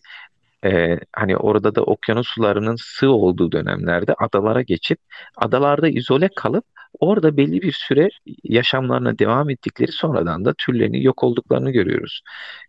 e, 0.66 0.99
hani 1.14 1.38
orada 1.38 1.76
da 1.76 1.84
okyanus 1.84 2.28
sularının 2.28 2.76
sığ 2.80 3.12
olduğu 3.12 3.51
dönemlerde 3.51 4.14
adalara 4.14 4.62
geçip 4.62 4.99
adalarda 5.38 5.88
izole 5.89 6.30
kalıp 6.36 6.66
orada 6.99 7.38
belli 7.38 7.62
bir 7.62 7.72
süre 7.72 8.10
yaşamlarına 8.43 9.20
devam 9.20 9.49
ettikleri 9.49 9.91
sonradan 9.91 10.45
da 10.45 10.53
türlerinin 10.58 11.01
yok 11.01 11.24
olduklarını 11.24 11.72
görüyoruz. 11.72 12.22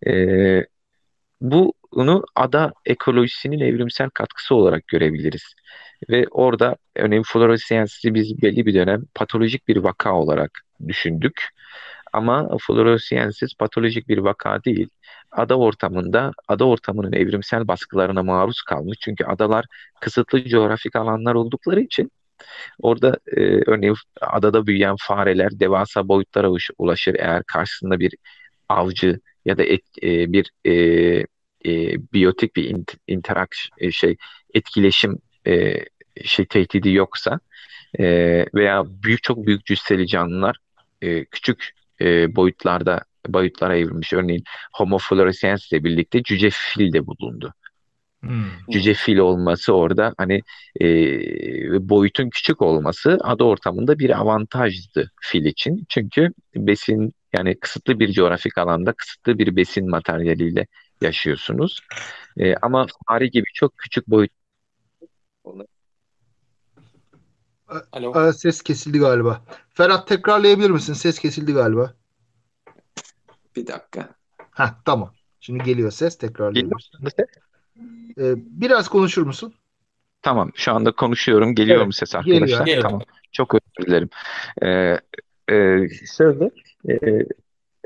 E, 0.07 0.65
bunu 1.41 2.25
ada 2.35 2.73
ekolojisinin 2.87 3.61
evrimsel 3.61 4.11
katkısı 4.11 4.55
olarak 4.55 4.89
görebiliriz. 4.89 5.55
Ve 6.11 6.27
orada 6.31 6.77
örneğin 6.97 7.23
floresensi 7.23 8.15
biz 8.15 8.43
belli 8.43 8.67
bir 8.67 8.75
dönem 8.75 9.05
patolojik 9.15 9.69
bir 9.69 9.77
vaka 9.77 10.15
olarak 10.15 10.61
düşündük. 10.89 11.49
Ama 12.13 12.49
floresensiz 12.67 13.55
patolojik 13.55 14.09
bir 14.09 14.19
vaka 14.19 14.65
değil 14.65 14.89
ada 15.33 15.59
ortamında 15.59 16.33
ada 16.49 16.65
ortamının 16.65 17.13
evrimsel 17.13 17.69
baskılarına 17.69 18.23
maruz 18.23 18.63
kalmış. 18.63 18.99
Çünkü 19.01 19.25
adalar 19.25 19.65
kısıtlı 20.01 20.45
coğrafik 20.45 20.97
alanlar 20.97 21.35
oldukları 21.35 21.81
için 21.81 22.11
orada 22.83 23.17
e, 23.27 23.41
örneğin 23.67 23.95
adada 24.21 24.67
büyüyen 24.67 24.97
fareler 24.99 25.61
devasa 25.61 26.09
boyutlara 26.09 26.51
ulaşır 26.79 27.15
eğer 27.15 27.43
karşısında 27.43 28.01
bir 28.01 28.15
avcı 28.69 29.21
ya 29.45 29.59
da 29.59 29.63
et, 29.65 29.83
e, 30.03 30.33
bir 30.33 30.51
e, 30.65 30.73
e, 31.67 31.97
biyotik 32.13 32.57
bir 32.57 32.65
int, 32.65 32.95
interaction 33.09 33.79
e, 33.79 33.91
şey 33.93 34.17
etkileşim 34.55 35.19
e, 35.47 35.85
şey 36.25 36.47
tehdidi 36.47 36.91
yoksa 36.93 37.41
e, 37.99 38.05
veya 38.55 38.85
büyük 38.87 39.23
çok 39.23 39.47
büyük 39.47 39.67
cüsseli 39.67 40.07
canlılar 40.07 40.57
e, 41.03 41.25
küçük 41.25 41.78
e, 42.01 42.37
boyutlarda 42.37 43.05
boyutlara 43.29 43.77
evrilmiş. 43.77 44.13
Örneğin 44.13 44.45
Homo 44.73 44.99
floresiensis 44.99 45.73
ile 45.73 45.85
birlikte 45.85 46.23
cüce 46.23 46.51
fil 46.51 46.93
de 46.93 47.07
bulundu. 47.07 47.55
Hmm. 48.21 48.51
Cüce 48.71 48.95
fil 48.95 49.17
olması 49.17 49.73
orada 49.73 50.15
hani 50.19 50.43
e, 50.81 51.89
boyutun 51.89 52.31
küçük 52.31 52.63
olması 52.63 53.19
ada 53.21 53.45
ortamında 53.45 53.99
bir 53.99 54.19
avantajdı 54.21 55.11
fil 55.21 55.45
için. 55.45 55.85
Çünkü 55.89 56.33
besin 56.57 57.13
yani 57.37 57.61
kısıtlı 57.61 58.01
bir 58.01 58.13
coğrafik 58.13 58.59
alanda 58.59 58.93
kısıtlı 58.93 59.39
bir 59.39 59.57
besin 59.57 59.91
materyaliyle 59.91 60.67
yaşıyorsunuz. 61.01 61.81
E, 62.37 62.55
ama 62.57 62.87
fare 63.09 63.27
gibi 63.27 63.47
çok 63.55 63.79
küçük 63.79 64.09
boyut 64.09 64.31
Alo. 67.93 68.33
Ses 68.33 68.63
kesildi 68.63 68.99
galiba. 68.99 69.43
Ferhat 69.71 70.09
tekrarlayabilir 70.09 70.71
misin? 70.71 70.93
Ses 70.93 71.19
kesildi 71.19 71.53
galiba. 71.53 71.95
Bir 73.57 73.67
dakika. 73.67 74.09
Ha 74.51 74.81
tamam. 74.85 75.13
Şimdi 75.41 75.65
geliyor 75.65 75.91
ses 75.91 76.19
tekrarlayabiliriz. 76.19 76.91
Ee, 78.19 78.35
biraz 78.37 78.89
konuşur 78.89 79.23
musun? 79.23 79.55
Tamam. 80.23 80.51
Şu 80.55 80.73
anda 80.73 80.93
konuşuyorum. 80.93 81.55
Geliyor 81.55 81.77
evet, 81.77 81.87
mu 81.87 81.93
ses 81.93 82.15
arkadaşlar? 82.15 82.67
Geliyor. 82.67 82.83
Tamam. 82.83 83.03
Çok 83.33 83.55
özür 83.55 83.87
dilerim. 83.87 84.09
Ee, 84.63 85.01
e, 85.55 85.89
şöyle 86.17 86.51
e, 86.89 87.27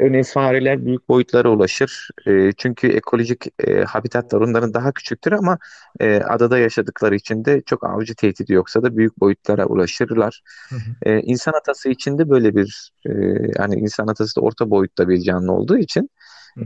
Örneğin 0.03 0.25
fareler 0.25 0.87
büyük 0.87 1.09
boyutlara 1.09 1.51
ulaşır. 1.51 2.09
E, 2.27 2.53
çünkü 2.53 2.89
ekolojik 2.89 3.47
e, 3.67 3.85
habitatlar 3.85 4.41
onların 4.41 4.75
daha 4.75 4.93
küçüktür 4.93 5.33
ama 5.33 5.59
e, 6.01 6.17
adada 6.17 6.59
yaşadıkları 6.59 7.15
için 7.15 7.45
de 7.45 7.63
çok 7.67 7.85
avcı 7.85 8.15
tehdidi 8.15 8.53
yoksa 8.53 8.83
da 8.83 8.97
büyük 8.97 9.21
boyutlara 9.21 9.67
ulaşırlar. 9.67 10.43
Hı 10.69 10.75
hı. 10.77 11.11
E, 11.11 11.21
insan 11.21 11.53
atası 11.53 11.89
için 11.89 12.19
de 12.19 12.31
böyle 12.31 12.55
bir 12.55 12.93
e, 13.07 13.11
yani 13.59 13.75
insan 13.75 14.07
atası 14.07 14.37
da 14.37 14.41
orta 14.41 14.71
boyutta 14.71 15.09
bir 15.09 15.21
canlı 15.21 15.53
olduğu 15.53 15.79
için 15.79 16.11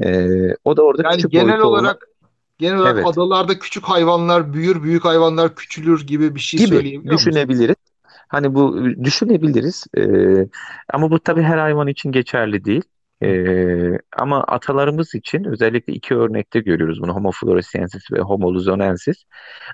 e, 0.00 0.28
o 0.64 0.76
da 0.76 0.82
orada 0.82 1.02
yani 1.04 1.16
küçük 1.16 1.30
genel 1.30 1.60
olarak 1.60 1.96
olma... 1.96 1.98
genel 2.58 2.78
olarak 2.78 2.96
evet. 2.96 3.06
adalarda 3.06 3.58
küçük 3.58 3.84
hayvanlar 3.84 4.52
büyür, 4.52 4.82
büyük 4.82 5.04
hayvanlar 5.04 5.54
küçülür 5.54 6.06
gibi 6.06 6.34
bir 6.34 6.40
şey 6.40 6.60
gibi 6.60 6.68
söyleyebiliyor 6.68 7.14
düşünebiliriz. 7.14 7.76
Hani 8.28 8.54
bu 8.54 8.84
düşünebiliriz. 9.04 9.86
E, 9.98 10.02
ama 10.92 11.10
bu 11.10 11.20
tabii 11.20 11.42
her 11.42 11.58
hayvan 11.58 11.88
için 11.88 12.12
geçerli 12.12 12.64
değil. 12.64 12.82
Ee, 13.22 13.98
ama 14.16 14.44
atalarımız 14.44 15.14
için 15.14 15.44
özellikle 15.44 15.92
iki 15.92 16.14
örnekte 16.14 16.60
görüyoruz 16.60 17.02
bunu 17.02 17.14
Homo 17.14 17.30
floresiensis 17.30 18.12
ve 18.12 18.20
Homo 18.20 18.54
luzonensis. 18.54 19.24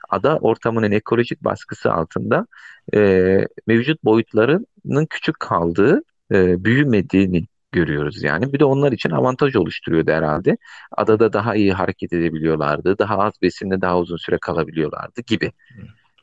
Ada 0.08 0.38
ortamının 0.38 0.92
ekolojik 0.92 1.44
baskısı 1.44 1.92
altında 1.92 2.46
e, 2.94 3.38
mevcut 3.66 4.04
boyutlarının 4.04 5.06
küçük 5.10 5.40
kaldığı, 5.40 6.02
e, 6.32 6.64
büyümediğini 6.64 7.44
görüyoruz 7.72 8.22
yani. 8.22 8.52
Bir 8.52 8.58
de 8.58 8.64
onlar 8.64 8.92
için 8.92 9.10
avantaj 9.10 9.56
oluşturuyordu 9.56 10.10
herhalde. 10.10 10.56
Adada 10.96 11.32
daha 11.32 11.54
iyi 11.54 11.72
hareket 11.72 12.12
edebiliyorlardı, 12.12 12.98
daha 12.98 13.18
az 13.18 13.32
besinle 13.42 13.80
daha 13.80 13.98
uzun 13.98 14.16
süre 14.16 14.38
kalabiliyorlardı 14.38 15.20
gibi. 15.26 15.52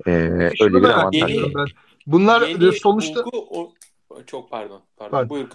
Ee, 0.07 0.11
öyle 0.61 0.82
bir 0.82 0.89
avantaj. 0.89 1.36
Yeni, 1.36 1.53
Bunlar 2.07 2.47
yeni 2.47 2.72
sonuçta... 2.72 3.26
Bulgu, 3.26 3.47
o... 3.51 3.74
Çok 4.26 4.51
pardon. 4.51 4.82
Pardon. 4.97 5.11
pardon. 5.11 5.30
Buyur 5.30 5.49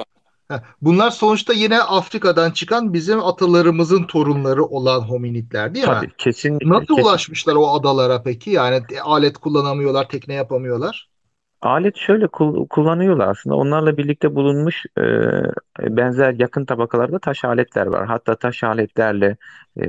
Bunlar 0.82 1.11
sonuçta 1.11 1.53
yine 1.53 1.82
Afrika'dan 1.82 2.51
çıkan 2.51 2.92
bizim 2.92 3.24
atalarımızın 3.24 4.05
torunları 4.05 4.64
olan 4.64 5.01
hominidler 5.01 5.74
değil 5.74 5.86
Tabii, 5.86 6.07
mi? 6.07 6.12
kesinlikle. 6.18 6.68
Nasıl 6.68 6.95
kesin. 6.95 7.03
ulaşmışlar 7.03 7.55
o 7.55 7.68
adalara 7.74 8.22
peki? 8.22 8.51
Yani 8.51 8.82
alet 9.03 9.38
kullanamıyorlar, 9.38 10.09
tekne 10.09 10.34
yapamıyorlar. 10.34 11.11
Alet 11.62 11.97
şöyle 11.97 12.26
kul- 12.28 12.68
kullanıyorlar 12.68 13.28
aslında. 13.28 13.57
Onlarla 13.57 13.97
birlikte 13.97 14.34
bulunmuş 14.34 14.84
e, 14.99 15.03
benzer 15.97 16.32
yakın 16.32 16.64
tabakalarda 16.64 17.18
taş 17.18 17.45
aletler 17.45 17.86
var. 17.86 18.07
Hatta 18.07 18.36
taş 18.36 18.64
aletlerle 18.64 19.36
e, 19.80 19.84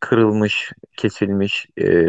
kırılmış, 0.00 0.72
kesilmiş 0.96 1.66
e, 1.80 2.06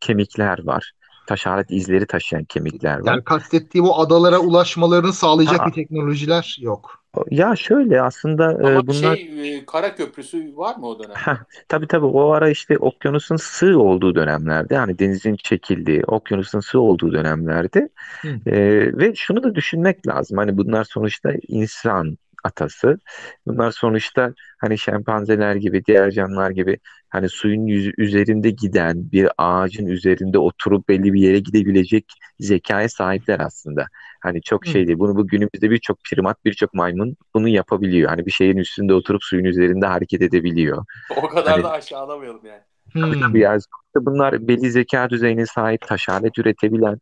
kemikler 0.00 0.66
var. 0.66 0.92
Taş 1.26 1.46
alet 1.46 1.70
izleri 1.70 2.06
taşıyan 2.06 2.44
kemikler 2.44 2.98
var. 2.98 3.12
Yani 3.12 3.24
kastettiğim 3.24 3.86
o 3.86 4.00
adalara 4.00 4.38
ulaşmalarını 4.38 5.12
sağlayacak 5.12 5.60
Ha, 5.60 5.66
bir 5.66 5.72
teknolojiler 5.72 6.56
yok. 6.60 7.04
ya 7.30 7.56
şöyle 7.56 8.02
aslında 8.02 8.44
Ama 8.44 8.70
e, 8.70 8.86
bunlar 8.86 9.16
şey 9.16 9.58
e, 9.58 9.66
kara 9.66 9.94
köprüsü 9.94 10.56
var 10.56 10.76
mı 10.76 10.86
o 10.86 10.98
dönemde? 10.98 11.18
Heh, 11.18 11.36
tabii 11.68 11.86
tabii 11.86 12.06
o 12.06 12.30
ara 12.30 12.50
işte 12.50 12.78
okyanusun 12.78 13.36
sığ 13.36 13.78
olduğu 13.78 14.14
dönemlerde 14.14 14.76
hani 14.76 14.98
denizin 14.98 15.36
çekildiği, 15.36 16.04
okyanusun 16.06 16.60
sığ 16.60 16.80
olduğu 16.80 17.12
dönemlerde 17.12 17.88
Hı. 18.22 18.28
e, 18.46 18.56
ve 18.98 19.14
şunu 19.14 19.42
da 19.42 19.54
düşünmek 19.54 20.06
lazım. 20.06 20.38
Hani 20.38 20.56
bunlar 20.56 20.84
sonuçta 20.84 21.32
insan 21.48 22.18
atası. 22.44 22.98
Bunlar 23.46 23.70
sonuçta 23.70 24.34
hani 24.60 24.78
şempanzeler 24.78 25.54
gibi, 25.56 25.84
diğer 25.84 26.10
canlılar 26.10 26.50
gibi 26.50 26.78
hani 27.08 27.28
suyun 27.28 27.66
yüzü 27.66 27.92
üzerinde 27.98 28.50
giden 28.50 29.12
bir 29.12 29.28
ağacın 29.38 29.86
üzerinde 29.86 30.38
oturup 30.38 30.88
belli 30.88 31.12
bir 31.12 31.20
yere 31.20 31.38
gidebilecek 31.38 32.04
zekaya 32.40 32.88
sahipler 32.88 33.40
aslında. 33.40 33.86
Hani 34.22 34.42
çok 34.42 34.66
şey 34.66 34.86
değil. 34.86 34.98
Bunu 34.98 35.16
bu 35.16 35.26
günümüzde 35.26 35.70
birçok 35.70 35.98
primat, 36.04 36.44
birçok 36.44 36.74
maymun 36.74 37.16
bunu 37.34 37.48
yapabiliyor. 37.48 38.08
Hani 38.10 38.26
bir 38.26 38.30
şeyin 38.30 38.56
üstünde 38.56 38.94
oturup 38.94 39.24
suyun 39.24 39.44
üzerinde 39.44 39.86
hareket 39.86 40.22
edebiliyor. 40.22 40.84
O 41.08 41.28
kadar 41.28 41.46
Hani 41.52 41.62
da 41.62 41.70
aşağılamayalım 41.72 42.46
yani. 42.46 42.62
tabii 43.00 43.16
Hmm. 43.16 43.20
tabii 43.20 43.40
yani 43.40 43.60
sonuçta 43.60 44.12
bunlar 44.12 44.48
belli 44.48 44.70
zeka 44.70 45.10
düzeyine 45.10 45.46
sahip, 45.46 45.80
taş 45.86 46.08
alet 46.08 46.38
üretebilen, 46.38 46.98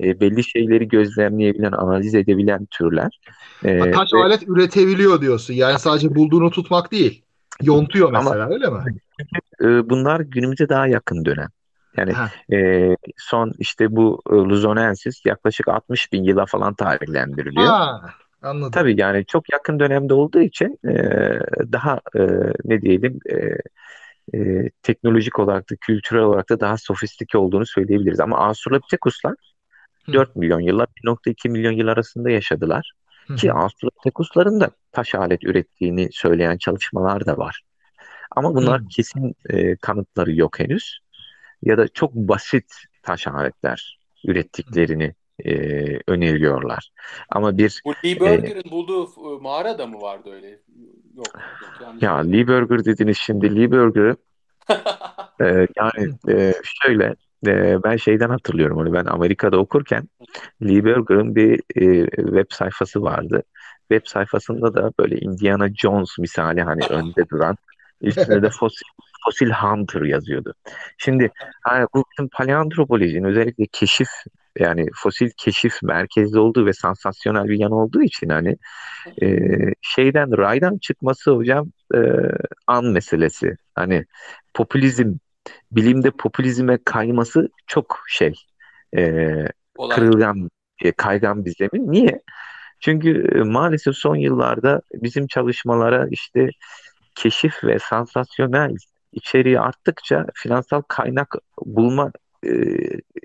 e, 0.00 0.20
belli 0.20 0.44
şeyleri 0.44 0.88
gözlemleyebilen, 0.88 1.72
analiz 1.72 2.14
edebilen 2.14 2.66
türler. 2.70 3.20
E, 3.64 3.90
taş 3.90 4.12
ve 4.14 4.18
alet 4.18 4.48
üretebiliyor 4.48 5.20
diyorsun. 5.20 5.54
Yani 5.54 5.78
sadece 5.78 6.14
bulduğunu 6.14 6.50
tutmak 6.50 6.92
değil. 6.92 7.22
Yontuyor 7.62 8.08
ama 8.08 8.18
mesela 8.18 8.48
öyle 8.48 8.70
mi? 8.70 8.78
e, 9.60 9.90
bunlar 9.90 10.20
günümüze 10.20 10.68
daha 10.68 10.86
yakın 10.86 11.24
dönem. 11.24 11.48
Yani 11.96 12.12
Ha. 12.12 12.30
e, 12.52 12.88
son 13.16 13.52
işte 13.58 13.96
bu 13.96 14.22
e, 14.30 14.34
Luzonensis 14.34 15.26
yaklaşık 15.26 15.68
60 15.68 16.12
bin 16.12 16.24
yıla 16.24 16.46
falan 16.46 16.74
tarihlendiriliyor. 16.74 17.66
Ha, 17.66 18.00
anladım. 18.42 18.70
Tabii 18.70 19.00
yani 19.00 19.24
çok 19.26 19.52
yakın 19.52 19.80
dönemde 19.80 20.14
olduğu 20.14 20.40
için 20.40 20.78
e, 20.88 20.94
daha 21.72 22.00
e, 22.16 22.20
ne 22.64 22.82
diyelim 22.82 23.18
e, 23.30 23.36
e, 24.38 24.70
teknolojik 24.82 25.38
olarak 25.38 25.70
da 25.70 25.76
kültürel 25.76 26.22
olarak 26.22 26.50
da 26.50 26.60
daha 26.60 26.76
sofistike 26.76 27.38
olduğunu 27.38 27.66
söyleyebiliriz. 27.66 28.20
Ama 28.20 28.38
Australopithecuslar 28.38 29.32
Hı. 29.32 29.51
4 30.12 30.36
milyon 30.36 30.60
yılla 30.60 30.86
1.2 31.04 31.48
milyon 31.48 31.72
yıl 31.72 31.88
arasında 31.88 32.30
yaşadılar. 32.30 32.92
Hı 33.26 33.36
Ki. 33.36 33.52
Australopithecusların 33.52 34.60
da 34.60 34.70
taş 34.92 35.14
alet 35.14 35.44
ürettiğini 35.44 36.08
söyleyen 36.12 36.58
çalışmalar 36.58 37.26
da 37.26 37.38
var. 37.38 37.60
Ama 38.30 38.54
bunlar 38.54 38.80
Hı. 38.80 38.88
kesin 38.88 39.34
e, 39.50 39.76
kanıtları 39.76 40.32
yok 40.32 40.60
henüz. 40.60 40.98
Ya 41.62 41.78
da 41.78 41.88
çok 41.88 42.14
basit 42.14 42.74
taş 43.02 43.26
aletler 43.26 43.98
ürettiklerini 44.24 45.14
e, 45.44 45.52
öneriyorlar. 46.06 46.90
Ama 47.30 47.58
bir 47.58 47.82
Bu 47.84 47.94
Lee 48.04 48.10
e, 48.10 48.20
Berger'ın 48.20 48.70
bulduğu 48.70 49.04
e, 49.04 49.42
mağarada 49.42 49.86
mı 49.86 50.00
vardı 50.00 50.30
öyle? 50.32 50.48
Yok, 51.16 51.26
yok 51.80 52.02
ya. 52.02 52.16
Lee 52.16 52.48
Berger 52.48 52.84
dediniz 52.84 53.18
şimdi 53.18 53.56
Lee 53.56 53.72
Berger'ı 53.72 54.16
e, 55.40 55.66
yani 55.76 56.14
e, 56.28 56.52
şöyle 56.62 57.14
e, 57.46 57.82
ben 57.84 57.96
şeyden 57.96 58.28
hatırlıyorum 58.28 58.78
onu 58.78 58.92
ben 58.92 59.04
Amerika'da 59.04 59.58
okurken 59.58 60.08
Lee 60.62 60.84
Berger'ın 60.84 61.36
bir 61.36 61.60
e, 61.76 62.06
web 62.10 62.46
sayfası 62.50 63.02
vardı. 63.02 63.42
Web 63.88 64.06
sayfasında 64.06 64.74
da 64.74 64.92
böyle 64.98 65.18
Indiana 65.18 65.68
Jones 65.74 66.18
misali 66.18 66.62
hani 66.62 66.82
önde 66.90 67.28
duran 67.28 67.56
üstünde 68.00 68.42
de 68.42 68.50
fosil, 68.60 68.86
fosil 69.24 69.50
hunter 69.50 70.02
yazıyordu. 70.02 70.54
Şimdi 70.98 71.30
hani 71.62 71.86
bu 71.94 72.04
bizim 72.12 72.28
paleoantropolojinin 72.28 73.24
özellikle 73.24 73.66
keşif 73.72 74.08
yani 74.58 74.86
fosil 74.94 75.30
keşif 75.36 75.82
merkezli 75.82 76.38
olduğu 76.38 76.66
ve 76.66 76.72
sansasyonel 76.72 77.44
bir 77.44 77.58
yan 77.58 77.72
olduğu 77.72 78.02
için 78.02 78.28
hani 78.28 78.56
e, 79.22 79.48
şeyden 79.80 80.38
raydan 80.38 80.78
çıkması 80.78 81.30
hocam 81.30 81.72
e, 81.94 81.98
an 82.66 82.84
meselesi. 82.84 83.56
Hani 83.74 84.04
popülizm 84.54 85.14
bilimde 85.72 86.10
popülizme 86.10 86.78
kayması 86.84 87.48
çok 87.66 88.00
şey 88.08 88.34
e, 88.96 89.22
Olay. 89.76 89.96
kırılgan 89.96 90.50
e, 90.82 90.92
kaygan 90.92 91.44
bir 91.44 91.54
zemin. 91.58 91.92
Niye? 91.92 92.20
Çünkü 92.80 93.28
e, 93.34 93.38
maalesef 93.38 93.96
son 93.96 94.16
yıllarda 94.16 94.80
bizim 94.94 95.26
çalışmalara 95.26 96.08
işte 96.10 96.50
keşif 97.14 97.64
ve 97.64 97.78
sansasyonel 97.78 98.76
içeriği 99.12 99.60
arttıkça 99.60 100.26
finansal 100.34 100.82
kaynak 100.88 101.34
bulma 101.66 102.12
e, 102.46 102.50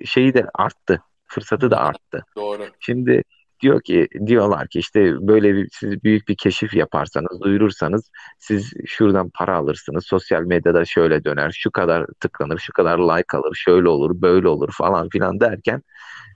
şeyi 0.05 0.33
de 0.33 0.45
arttı. 0.53 1.01
Fırsatı 1.27 1.71
da 1.71 1.77
arttı. 1.77 2.25
Doğru. 2.35 2.63
Şimdi 2.79 3.23
diyor 3.61 3.81
ki 3.81 4.07
diyorlar 4.25 4.67
ki 4.67 4.79
işte 4.79 5.27
böyle 5.27 5.55
bir 5.55 5.69
siz 5.71 6.03
büyük 6.03 6.27
bir 6.27 6.35
keşif 6.35 6.73
yaparsanız, 6.73 7.41
duyurursanız 7.41 8.11
siz 8.39 8.73
şuradan 8.85 9.29
para 9.29 9.55
alırsınız. 9.55 10.05
Sosyal 10.05 10.41
medyada 10.41 10.85
şöyle 10.85 11.23
döner, 11.23 11.51
şu 11.51 11.71
kadar 11.71 12.05
tıklanır, 12.19 12.57
şu 12.57 12.73
kadar 12.73 12.99
like 12.99 13.37
alır, 13.37 13.55
şöyle 13.55 13.89
olur, 13.89 14.21
böyle 14.21 14.47
olur 14.47 14.69
falan 14.77 15.09
filan 15.09 15.39
derken 15.39 15.81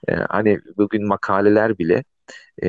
e, 0.08 0.12
hani 0.14 0.60
bugün 0.76 1.08
makaleler 1.08 1.78
bile 1.78 2.04
e, 2.62 2.68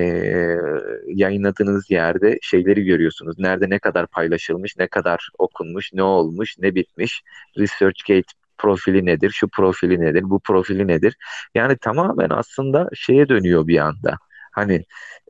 yayınladığınız 1.07 1.91
yerde 1.91 2.37
şeyleri 2.41 2.83
görüyorsunuz. 2.83 3.39
Nerede 3.39 3.69
ne 3.69 3.79
kadar 3.79 4.07
paylaşılmış, 4.07 4.77
ne 4.77 4.87
kadar 4.87 5.29
okunmuş, 5.37 5.93
ne 5.93 6.03
olmuş, 6.03 6.55
ne 6.59 6.75
bitmiş. 6.75 7.23
ResearchGate 7.57 8.33
profili 8.57 9.05
nedir, 9.05 9.29
şu 9.29 9.47
profili 9.49 10.01
nedir, 10.01 10.23
bu 10.23 10.39
profili 10.39 10.87
nedir? 10.87 11.17
Yani 11.55 11.77
tamamen 11.77 12.29
aslında 12.29 12.89
şeye 12.93 13.29
dönüyor 13.29 13.67
bir 13.67 13.77
anda. 13.77 14.17
Hani 14.53 14.85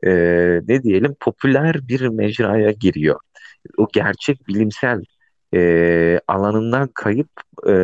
e, 0.06 0.10
ne 0.68 0.82
diyelim 0.82 1.16
popüler 1.20 1.88
bir 1.88 2.08
mecraya 2.08 2.70
giriyor. 2.70 3.20
O 3.76 3.88
gerçek 3.92 4.48
bilimsel 4.48 5.02
e, 5.54 6.20
alanından 6.28 6.88
kayıp 6.94 7.30
e, 7.68 7.74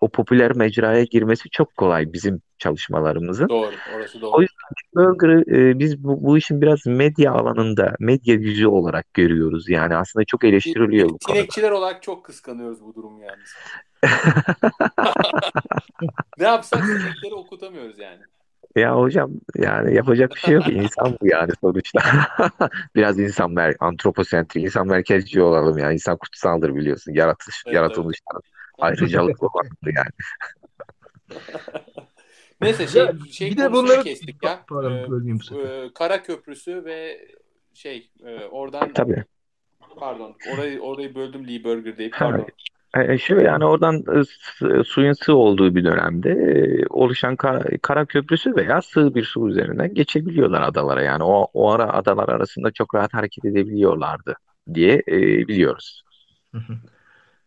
o 0.00 0.08
popüler 0.08 0.56
mecraya 0.56 1.04
girmesi 1.04 1.50
çok 1.50 1.76
kolay 1.76 2.12
bizim 2.12 2.42
çalışmalarımızın. 2.58 3.48
Doğru. 3.48 3.70
Orası 3.96 4.18
O 4.18 4.20
doğru. 4.20 4.42
yüzden 4.42 4.64
Burger'ı 4.94 5.40
e, 5.56 5.78
biz 5.78 6.04
bu, 6.04 6.22
bu 6.22 6.38
işin 6.38 6.62
biraz 6.62 6.86
medya 6.86 7.32
alanında, 7.32 7.96
medya 8.00 8.34
yüzü 8.34 8.66
olarak 8.66 9.14
görüyoruz. 9.14 9.68
Yani 9.68 9.96
aslında 9.96 10.24
çok 10.24 10.44
eleştiriliyor 10.44 11.08
bu 11.08 11.18
konuda. 11.18 11.38
sinekçiler 11.38 11.70
olarak 11.70 12.02
çok 12.02 12.24
kıskanıyoruz 12.24 12.84
bu 12.84 12.94
durumu 12.94 13.20
yalnız. 13.20 13.54
Ne 16.38 16.44
yapsak 16.44 16.84
sinekleri 16.84 17.34
okutamıyoruz 17.34 17.98
yani. 17.98 18.20
Ya 18.76 18.96
hocam 18.96 19.30
yani 19.56 19.94
yapacak 19.94 20.30
bir 20.34 20.40
şey 20.40 20.54
yok. 20.54 20.68
İnsan 20.72 21.18
bu 21.20 21.26
yani 21.26 21.50
sonuçta. 21.60 22.00
Biraz 22.94 23.18
insan 23.18 23.50
mer 23.52 23.74
antroposentrik, 23.80 24.64
insan 24.64 24.86
merkezci 24.86 25.42
olalım 25.42 25.78
yani. 25.78 25.92
İnsan 25.94 26.16
kutsaldır 26.16 26.74
biliyorsun. 26.74 27.12
Yaratılış, 27.12 27.56
Evet, 27.56 27.66
evet. 27.66 27.74
yaratılmışlar. 27.76 28.42
Ayrıcalıklı 28.78 29.46
varlığı 29.54 29.94
yani. 29.96 30.10
Neyse 32.60 32.86
şey 32.86 33.02
Ya, 33.02 33.12
şey 33.32 33.50
bir 33.50 33.56
de 33.56 33.62
konusunu 33.66 33.84
bunları 33.84 34.02
kestik 34.02 34.42
ya. 34.44 34.64
pardon 34.68 34.92
Ee, 34.92 35.10
bölmeyeyim 35.10 35.38
bu 35.38 35.44
sefer. 35.44 35.84
e, 35.84 35.92
Kara 35.94 36.22
Köprüsü 36.22 36.84
ve 36.84 37.28
şey 37.74 38.10
e, 38.24 38.44
oradan 38.44 38.92
Tabii. 38.92 39.24
pardon 39.96 40.36
orayı 40.52 40.80
orayı 40.80 41.14
böldüm 41.14 41.48
Lee 41.48 41.64
Burger 41.64 41.98
deyip 41.98 42.14
Ha, 42.14 42.24
pardon. 42.24 42.46
E, 42.94 43.18
şöyle 43.18 43.44
yani 43.44 43.64
oradan 43.64 44.04
e, 44.80 44.84
suyun 44.84 45.12
sığ 45.12 45.34
olduğu 45.34 45.74
bir 45.74 45.84
dönemde 45.84 46.30
e, 46.30 46.86
oluşan 46.90 47.36
kara, 47.36 47.62
kara 47.82 48.04
köprüsü 48.06 48.56
veya 48.56 48.82
sığ 48.82 49.14
bir 49.14 49.24
su 49.24 49.48
üzerinden 49.48 49.94
geçebiliyorlar 49.94 50.62
adalara. 50.62 51.02
Yani 51.02 51.24
o, 51.24 51.48
o 51.54 51.70
ara 51.70 51.92
adalar 51.92 52.28
arasında 52.28 52.70
çok 52.70 52.94
rahat 52.94 53.14
hareket 53.14 53.44
edebiliyorlardı 53.44 54.34
diye 54.74 55.02
e, 55.08 55.18
biliyoruz. 55.48 56.02
Hı 56.52 56.58
hı. 56.58 56.72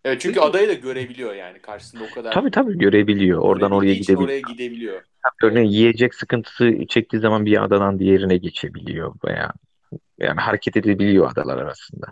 Evet, 0.06 0.22
çünkü 0.22 0.36
Peki 0.36 0.50
adayı 0.50 0.68
da 0.68 0.74
görebiliyor 0.74 1.34
yani 1.34 1.60
karşısında 1.60 2.04
o 2.04 2.16
kadar 2.16 2.34
Tabii 2.34 2.52
tabii 2.52 2.78
görebiliyor. 2.78 3.40
Oradan 3.40 3.72
oraya 3.72 3.94
gidebiliyor. 3.94 4.24
oraya 4.24 4.40
gidebiliyor. 4.40 5.02
Örneğin 5.44 5.70
yiyecek 5.70 6.16
sıkıntısı 6.16 6.74
çektiği 6.90 7.20
zaman 7.20 7.46
bir 7.46 7.64
adadan 7.64 8.00
diğerine 8.00 8.38
geçebiliyor 8.38 9.14
veya 9.26 9.54
yani 10.20 10.40
hareket 10.40 10.78
edebiliyor 10.78 11.32
adalar 11.32 11.58
arasında. 11.58 12.08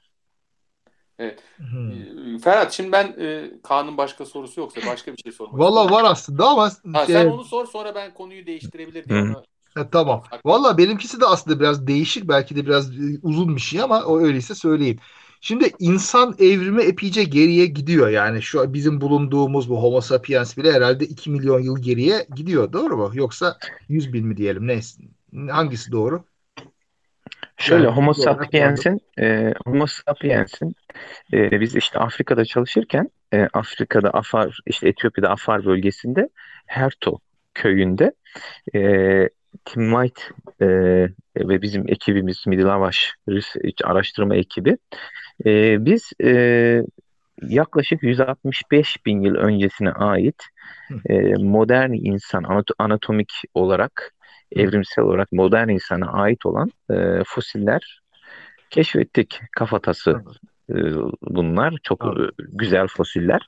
Evet. 1.19 1.43
hı. 1.59 2.05
Ee, 2.35 2.39
Ferhat 2.39 2.73
şimdi 2.73 2.91
ben 2.91 3.15
e, 3.19 3.51
Kaan'ın 3.63 3.97
başka 3.97 4.25
sorusu 4.25 4.59
yoksa 4.61 4.85
başka 4.85 5.13
bir 5.13 5.17
şey 5.23 5.31
sormak 5.31 5.61
Valla 5.61 5.91
var 5.91 6.03
aslında 6.03 6.47
ama 6.47 6.71
Ha, 6.93 7.05
sen 7.07 7.25
onu 7.25 7.43
sor 7.43 7.65
sonra 7.67 7.95
ben 7.95 8.13
konuyu 8.13 8.45
değiştirebilir 8.45 9.07
diye 9.07 9.17
ona 9.17 9.43
ha, 9.75 9.89
tamam. 9.89 10.23
Valla 10.45 10.77
benimkisi 10.77 11.21
de 11.21 11.25
aslında 11.25 11.59
biraz 11.59 11.87
değişik 11.87 12.27
belki 12.27 12.55
de 12.55 12.65
biraz 12.65 12.91
e, 12.91 13.19
uzun 13.21 13.55
bir 13.55 13.61
şey 13.61 13.81
ama 13.81 14.03
o 14.03 14.19
öyleyse 14.19 14.55
söyleyeyim. 14.55 14.99
Şimdi 15.41 15.71
insan 15.79 16.35
evrimi 16.39 16.81
epeyce 16.83 17.23
geriye 17.23 17.65
gidiyor. 17.65 18.09
Yani 18.09 18.41
şu 18.41 18.73
bizim 18.73 19.01
bulunduğumuz 19.01 19.69
bu 19.69 19.83
Homo 19.83 20.01
sapiens 20.01 20.57
bile 20.57 20.73
herhalde 20.73 21.05
2 21.05 21.29
milyon 21.29 21.59
yıl 21.59 21.81
geriye 21.81 22.27
gidiyor. 22.35 22.73
Doğru 22.73 22.97
mu? 22.97 23.11
Yoksa 23.13 23.57
100 23.89 24.13
bin 24.13 24.27
mi 24.27 24.37
diyelim? 24.37 24.67
Neyse. 24.67 25.01
Hangisi 25.49 25.91
doğru? 25.91 26.23
Şöyle 27.57 27.83
Yani 27.83 27.95
Homo 27.95 28.13
sapiens'in 28.13 29.01
e, 29.19 29.53
Homo 29.65 29.85
sapiens'in 29.87 30.75
e, 31.33 31.61
biz 31.61 31.75
işte 31.75 31.99
Afrika'da 31.99 32.45
çalışırken 32.45 33.09
e, 33.33 33.47
Afrika'da 33.53 34.09
Afar 34.09 34.57
işte 34.65 34.89
Etiyopya'da 34.89 35.29
Afar 35.29 35.65
bölgesinde 35.65 36.29
Herto 36.65 37.19
köyünde 37.53 38.11
e, 38.75 38.79
Tim 39.65 39.91
White 39.91 40.21
e, 40.61 40.67
ve 41.37 41.61
bizim 41.61 41.89
ekibimiz 41.89 42.43
Midilavaş 42.47 43.13
araştırma 43.83 44.35
ekibi 44.35 44.77
e, 45.45 45.85
biz 45.85 46.11
e, 46.23 46.83
yaklaşık 47.41 48.03
165 48.03 49.05
bin 49.05 49.21
yıl 49.21 49.35
öncesine 49.35 49.91
ait 49.91 50.43
e, 51.09 51.33
modern 51.33 51.93
insan 51.93 52.43
anat- 52.43 52.75
anatomik 52.79 53.31
olarak. 53.53 54.15
Evrimsel 54.55 55.05
olarak 55.05 55.31
modern 55.31 55.69
insana 55.69 56.11
ait 56.11 56.45
olan 56.45 56.71
e, 56.89 57.23
fosiller 57.25 58.01
keşfettik. 58.69 59.41
Kafatası 59.51 60.21
e, 60.69 60.75
bunlar. 61.21 61.73
Çok 61.83 62.05
Abi. 62.05 62.23
e, 62.23 62.27
güzel 62.37 62.87
fosiller. 62.87 63.47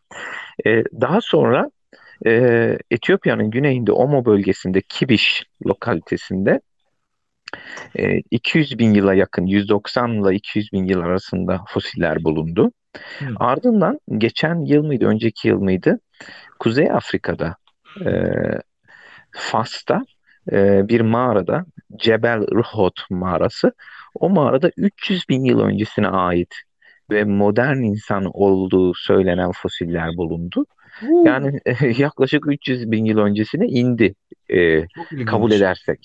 E, 0.66 0.84
daha 1.02 1.22
sonra 1.22 1.72
e, 2.26 2.32
Etiyopya'nın 2.92 3.52
güneyinde 3.52 3.92
Omo 3.92 4.26
bölgesinde 4.26 4.82
Kibiş 4.82 5.44
lokalitesinde 5.66 6.62
e, 8.00 8.22
200 8.32 8.80
bin 8.80 8.94
yıla 8.94 9.14
yakın 9.14 9.46
190 9.46 10.12
ile 10.12 10.36
200 10.36 10.74
bin 10.74 10.86
yıl 10.86 11.02
arasında 11.02 11.64
fosiller 11.68 12.24
bulundu. 12.24 12.72
Hı. 13.20 13.26
Ardından 13.36 14.00
geçen 14.18 14.66
yıl 14.66 14.84
mıydı, 14.84 15.06
önceki 15.06 15.48
yıl 15.48 15.60
mıydı? 15.60 16.00
Kuzey 16.60 16.92
Afrika'da 16.92 17.56
e, 18.06 18.12
Fas'ta 19.32 20.06
e, 20.52 20.88
bir 20.90 21.02
mağarada 21.02 21.66
Cebel 21.98 22.42
Ruhot 22.52 23.00
mağarası. 23.10 23.74
O 24.16 24.30
mağarada 24.30 24.72
300 24.78 25.30
bin 25.30 25.44
yıl 25.46 25.60
öncesine 25.60 26.08
ait 26.08 26.56
ve 27.10 27.24
modern 27.24 27.78
insan 27.78 28.26
olduğu 28.34 28.94
söylenen 28.94 29.52
fosiller 29.52 30.18
bulundu. 30.18 30.66
Huu, 31.00 31.26
Yani 31.28 31.60
yaklaşık 31.98 32.48
300 32.48 32.92
bin 32.92 33.06
yıl 33.06 33.18
öncesine 33.18 33.68
indi 33.68 34.16
e, 34.54 34.86
kabul 35.26 35.52
edersek. 35.52 36.00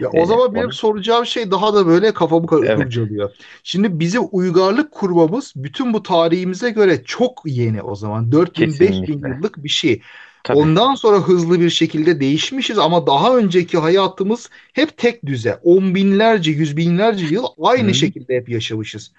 Ya 0.00 0.08
o 0.10 0.18
e, 0.20 0.26
zaman 0.26 0.54
benim 0.54 0.66
onu. 0.66 0.72
soracağım 0.72 1.26
şey 1.26 1.50
daha 1.50 1.74
da 1.74 1.86
böyle 1.86 2.14
kafamı 2.14 2.46
kar- 2.46 2.66
Evet, 2.66 2.76
kurcalıyor. 2.76 3.30
Şimdi 3.64 4.00
bizim 4.00 4.22
uygarlık 4.32 4.92
kurmamız 4.92 5.52
bütün 5.56 5.92
bu 5.92 6.02
tarihimize 6.02 6.70
göre 6.70 7.04
çok 7.04 7.42
yeni 7.46 7.82
o 7.82 7.94
zaman. 7.94 8.32
4000 8.32 8.80
5000 8.80 9.14
kesinlikle. 9.14 9.28
yıllık 9.28 9.64
bir 9.64 9.68
şey. 9.68 10.02
Tabii, 10.44 10.70
Ondan 10.70 10.94
sonra 10.94 11.18
hızlı 11.18 11.60
bir 11.60 11.70
şekilde 11.70 12.20
değişmişiz 12.20 12.78
ama 12.78 13.06
daha 13.06 13.36
önceki 13.36 13.78
hayatımız 13.78 14.50
hep 14.72 14.96
tek 14.98 15.26
düze. 15.26 15.54
On 15.62 15.94
binlerce, 15.94 16.50
yüz 16.50 16.76
binlerce 16.76 17.26
yıl 17.26 17.44
aynı 17.62 17.94
Hı, 17.94 17.94
şekilde 17.94 18.36
hep 18.36 18.48
yaşamışız. 18.48 19.12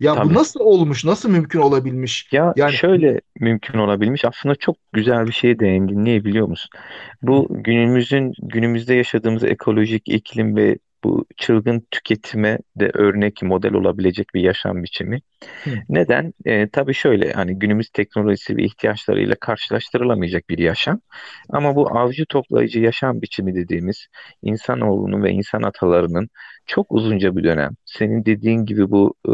Ya 0.00 0.22
bu 0.22 0.34
tabii. 0.34 0.34
nasıl 0.34 0.60
olmuş, 0.60 1.04
nasıl 1.04 1.30
mümkün 1.30 1.60
olabilmiş? 1.60 2.30
Ya 2.32 2.54
Yani 2.54 2.80
şöyle 2.80 3.20
mümkün 3.40 3.78
olabilmiş. 3.78 4.24
Aslında 4.24 4.54
çok 4.54 4.76
güzel 4.92 5.26
bir 5.26 5.32
şeye 5.32 5.58
değindin. 5.58 6.04
Niye 6.04 6.24
biliyor 6.24 6.46
musun? 6.48 6.70
Bu 7.22 7.46
günümüzün 7.50 8.32
günümüzde 8.42 8.94
yaşadığımız 8.94 9.44
ekolojik 9.44 10.08
iklim 10.08 10.56
ve 10.56 10.78
bu 11.04 11.26
çılgın 11.36 11.86
tüketime 11.90 12.58
de 12.76 12.90
örnek 12.94 13.42
model 13.42 13.74
olabilecek 13.74 14.34
bir 14.34 14.40
yaşam 14.40 14.82
biçimi. 14.82 15.20
Hı. 15.64 15.70
Neden? 15.88 16.32
E, 16.44 16.68
tabii 16.68 16.94
şöyle 16.94 17.32
hani 17.32 17.58
günümüz 17.58 17.90
teknolojisi 17.90 18.56
ve 18.56 18.64
ihtiyaçlarıyla 18.64 19.34
karşılaştırılamayacak 19.34 20.48
bir 20.48 20.58
yaşam. 20.58 21.00
Ama 21.50 21.76
bu 21.76 21.98
avcı 21.98 22.26
toplayıcı 22.26 22.80
yaşam 22.80 23.22
biçimi 23.22 23.54
dediğimiz 23.54 24.06
insanoğlunun 24.42 25.22
ve 25.22 25.30
insan 25.30 25.62
atalarının 25.62 26.28
çok 26.66 26.92
uzunca 26.92 27.36
bir 27.36 27.44
dönem. 27.44 27.70
Senin 27.84 28.24
dediğin 28.24 28.66
gibi 28.66 28.90
bu 28.90 29.14
e, 29.28 29.32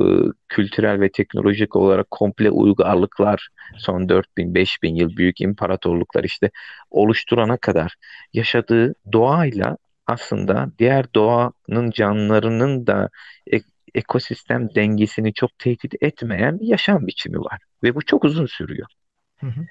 kültürel 0.48 1.00
ve 1.00 1.10
teknolojik 1.10 1.76
olarak 1.76 2.10
komple 2.10 2.50
uygarlıklar 2.50 3.48
son 3.78 4.08
4000 4.08 4.54
5000 4.54 4.94
yıl 4.94 5.16
büyük 5.16 5.40
imparatorluklar 5.40 6.24
işte 6.24 6.50
oluşturana 6.90 7.56
kadar 7.56 7.94
yaşadığı 8.32 8.94
doğayla 9.12 9.76
aslında 10.10 10.72
diğer 10.78 11.14
doğanın 11.14 11.90
canlılarının 11.90 12.86
da 12.86 13.08
ek- 13.46 13.64
ekosistem 13.94 14.74
dengesini 14.74 15.34
çok 15.34 15.58
tehdit 15.58 15.94
etmeyen 16.02 16.60
bir 16.60 16.66
yaşam 16.66 17.06
biçimi 17.06 17.38
var. 17.38 17.58
Ve 17.82 17.94
bu 17.94 18.02
çok 18.06 18.24
uzun 18.24 18.46
sürüyor. 18.46 18.86
Hı 19.40 19.46
hı. 19.46 19.66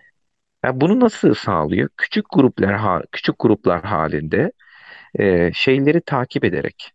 Yani 0.66 0.82
bunu 0.82 1.00
nasıl 1.00 1.34
sağlıyor? 1.34 1.90
Küçük 1.98 2.26
gruplar 2.30 2.76
ha- 2.78 3.04
küçük 3.12 3.36
gruplar 3.40 3.84
halinde 3.84 4.52
e, 5.20 5.54
şeyleri 5.54 6.02
takip 6.02 6.46
ederek 6.46 6.92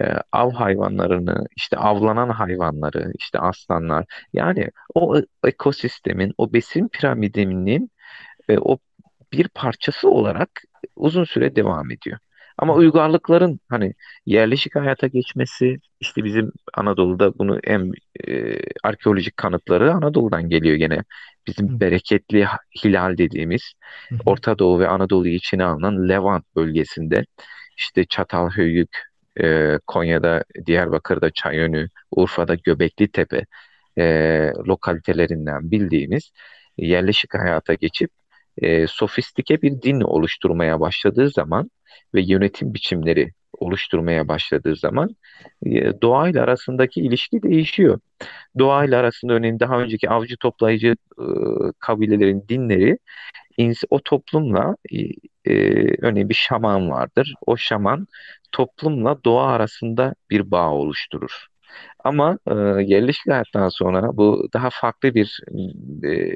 e, 0.00 0.04
av 0.32 0.52
hayvanlarını, 0.52 1.46
işte 1.56 1.76
avlanan 1.76 2.28
hayvanları, 2.28 3.12
işte 3.18 3.38
aslanlar 3.38 4.04
yani 4.32 4.68
o 4.94 5.18
e- 5.18 5.26
ekosistemin, 5.44 6.34
o 6.38 6.52
besin 6.52 6.88
piramidinin 6.88 7.90
e, 8.48 8.58
o 8.58 8.78
bir 9.32 9.48
parçası 9.48 10.10
olarak 10.10 10.50
uzun 10.96 11.24
süre 11.24 11.56
devam 11.56 11.90
ediyor. 11.90 12.18
Ama 12.58 12.74
uygarlıkların 12.74 13.60
hani 13.68 13.94
yerleşik 14.26 14.76
hayata 14.76 15.06
geçmesi 15.06 15.78
işte 16.00 16.24
bizim 16.24 16.52
Anadolu'da 16.74 17.38
bunu 17.38 17.58
en 17.64 17.92
e, 18.28 18.58
arkeolojik 18.84 19.36
kanıtları 19.36 19.92
Anadolu'dan 19.92 20.48
geliyor 20.48 20.76
gene. 20.76 20.96
Hı 20.96 21.00
Bizim 21.46 21.80
bereketli 21.80 22.44
ha- 22.44 22.58
hilal 22.84 23.18
dediğimiz 23.18 23.72
hı. 24.10 24.14
hı. 24.14 24.18
Orta 24.26 24.58
Doğu 24.58 24.80
ve 24.80 24.88
Anadolu'yu 24.88 25.34
içine 25.34 25.64
alınan 25.64 26.08
Levant 26.08 26.44
bölgesinde 26.56 27.24
işte 27.78 28.04
Çatalhöyük, 28.04 28.98
e, 29.40 29.78
Konya'da, 29.86 30.44
Diyarbakır'da 30.66 31.30
Çayönü, 31.30 31.88
Urfa'da 32.10 32.54
Göbekli 32.54 33.08
Tepe 33.08 33.46
e, 33.98 34.52
lokalitelerinden 34.68 35.70
bildiğimiz 35.70 36.30
yerleşik 36.76 37.34
hayata 37.34 37.74
geçip 37.74 38.10
e, 38.62 38.86
sofistike 38.86 39.62
bir 39.62 39.82
din 39.82 40.00
oluşturmaya 40.00 40.80
başladığı 40.80 41.30
zaman 41.30 41.70
ve 42.14 42.22
yönetim 42.22 42.74
biçimleri 42.74 43.32
oluşturmaya 43.58 44.28
başladığı 44.28 44.76
zaman 44.76 45.16
e, 45.66 46.02
doğayla 46.02 46.42
arasındaki 46.44 47.00
ilişki 47.00 47.42
değişiyor. 47.42 48.00
Doğayla 48.58 49.00
arasında 49.00 49.32
örneğin 49.32 49.60
daha 49.60 49.80
önceki 49.80 50.10
avcı 50.10 50.36
toplayıcı 50.36 50.96
e, 51.18 51.24
kabilelerin 51.78 52.44
dinleri 52.48 52.98
o 53.90 54.00
toplumla 54.02 54.76
e, 55.44 56.06
örneğin 56.06 56.28
bir 56.28 56.34
şaman 56.34 56.90
vardır. 56.90 57.34
O 57.46 57.56
şaman 57.56 58.06
toplumla 58.52 59.24
doğa 59.24 59.46
arasında 59.46 60.14
bir 60.30 60.50
bağ 60.50 60.70
oluşturur. 60.70 61.46
Ama 62.04 62.38
e, 62.46 62.54
yerleşik 62.82 63.26
hayattan 63.32 63.68
sonra 63.68 64.16
bu 64.16 64.48
daha 64.54 64.70
farklı 64.72 65.14
bir 65.14 65.40
e, 66.04 66.34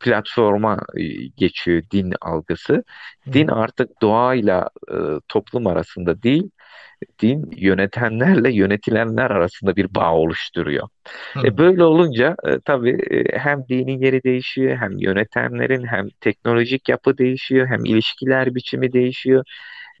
platforma 0.00 0.78
e, 0.96 1.02
geçiyor 1.36 1.82
din 1.92 2.12
algısı. 2.20 2.84
Din 3.32 3.48
artık 3.48 4.02
doğayla 4.02 4.68
e, 4.90 4.96
toplum 5.28 5.66
arasında 5.66 6.22
değil, 6.22 6.50
din 7.22 7.50
yönetenlerle 7.56 8.52
yönetilenler 8.52 9.30
arasında 9.30 9.76
bir 9.76 9.94
bağ 9.94 10.14
oluşturuyor. 10.14 10.88
Hı. 11.34 11.46
E 11.46 11.58
böyle 11.58 11.84
olunca 11.84 12.36
e, 12.46 12.60
tabii 12.64 12.98
e, 13.10 13.38
hem 13.38 13.64
dinin 13.68 14.00
yeri 14.00 14.22
değişiyor, 14.22 14.76
hem 14.76 14.98
yönetenlerin, 14.98 15.86
hem 15.86 16.08
teknolojik 16.20 16.88
yapı 16.88 17.18
değişiyor, 17.18 17.66
hem 17.66 17.84
ilişkiler 17.84 18.54
biçimi 18.54 18.92
değişiyor, 18.92 19.44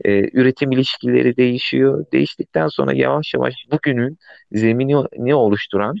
e, 0.04 0.38
üretim 0.38 0.72
ilişkileri 0.72 1.36
değişiyor. 1.36 2.04
Değiştikten 2.12 2.68
sonra 2.68 2.92
yavaş 2.94 3.34
yavaş 3.34 3.54
bugünün 3.72 4.18
zeminini 4.52 5.34
oluşturan 5.34 5.96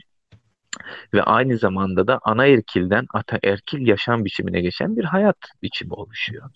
ve 1.14 1.22
aynı 1.22 1.58
zamanda 1.58 2.06
da 2.06 2.20
anaerkilden 2.22 3.06
ataerkil 3.14 3.86
yaşam 3.86 4.24
biçimine 4.24 4.60
geçen 4.60 4.96
bir 4.96 5.04
hayat 5.04 5.36
biçimi 5.62 5.92
oluşuyor. 5.94 6.50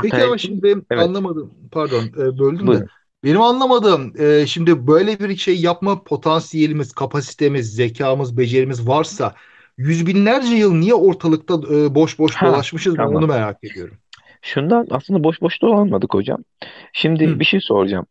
Peki 0.00 0.24
ama 0.24 0.36
Ataerkil, 0.36 0.38
şimdi 0.38 0.62
benim 0.62 0.86
evet, 0.90 1.02
anlamadım, 1.08 1.54
pardon 1.72 2.12
e, 2.18 2.38
böldüm 2.38 2.72
de. 2.72 2.82
buyurun. 2.82 2.88
Benim 3.24 3.40
anlamadığım 3.42 4.12
e, 4.20 4.46
şimdi 4.46 4.86
böyle 4.86 5.18
bir 5.20 5.36
şey 5.36 5.60
yapma 5.60 6.04
potansiyelimiz, 6.04 6.92
kapasitemiz, 6.92 7.74
zekamız, 7.74 8.38
becerimiz 8.38 8.88
varsa 8.88 9.34
yüz 9.76 10.06
binlerce 10.06 10.54
yıl 10.54 10.74
niye 10.74 10.94
ortalıkta 10.94 11.54
e, 11.54 11.94
boş 11.94 12.18
boş 12.18 12.36
Ha, 12.36 12.40
dolaşmışız 12.40 12.98
ben 12.98 13.06
onu 13.06 13.26
tamam. 13.26 13.28
merak 13.28 13.64
ediyorum. 13.64 13.98
Şundan 14.42 14.86
aslında 14.90 15.24
boş 15.24 15.40
boş 15.40 15.62
dolanmadık 15.62 16.14
hocam. 16.14 16.44
Şimdi 16.92 17.26
Hı. 17.26 17.40
bir 17.40 17.44
şey 17.44 17.60
soracağım. 17.60 18.06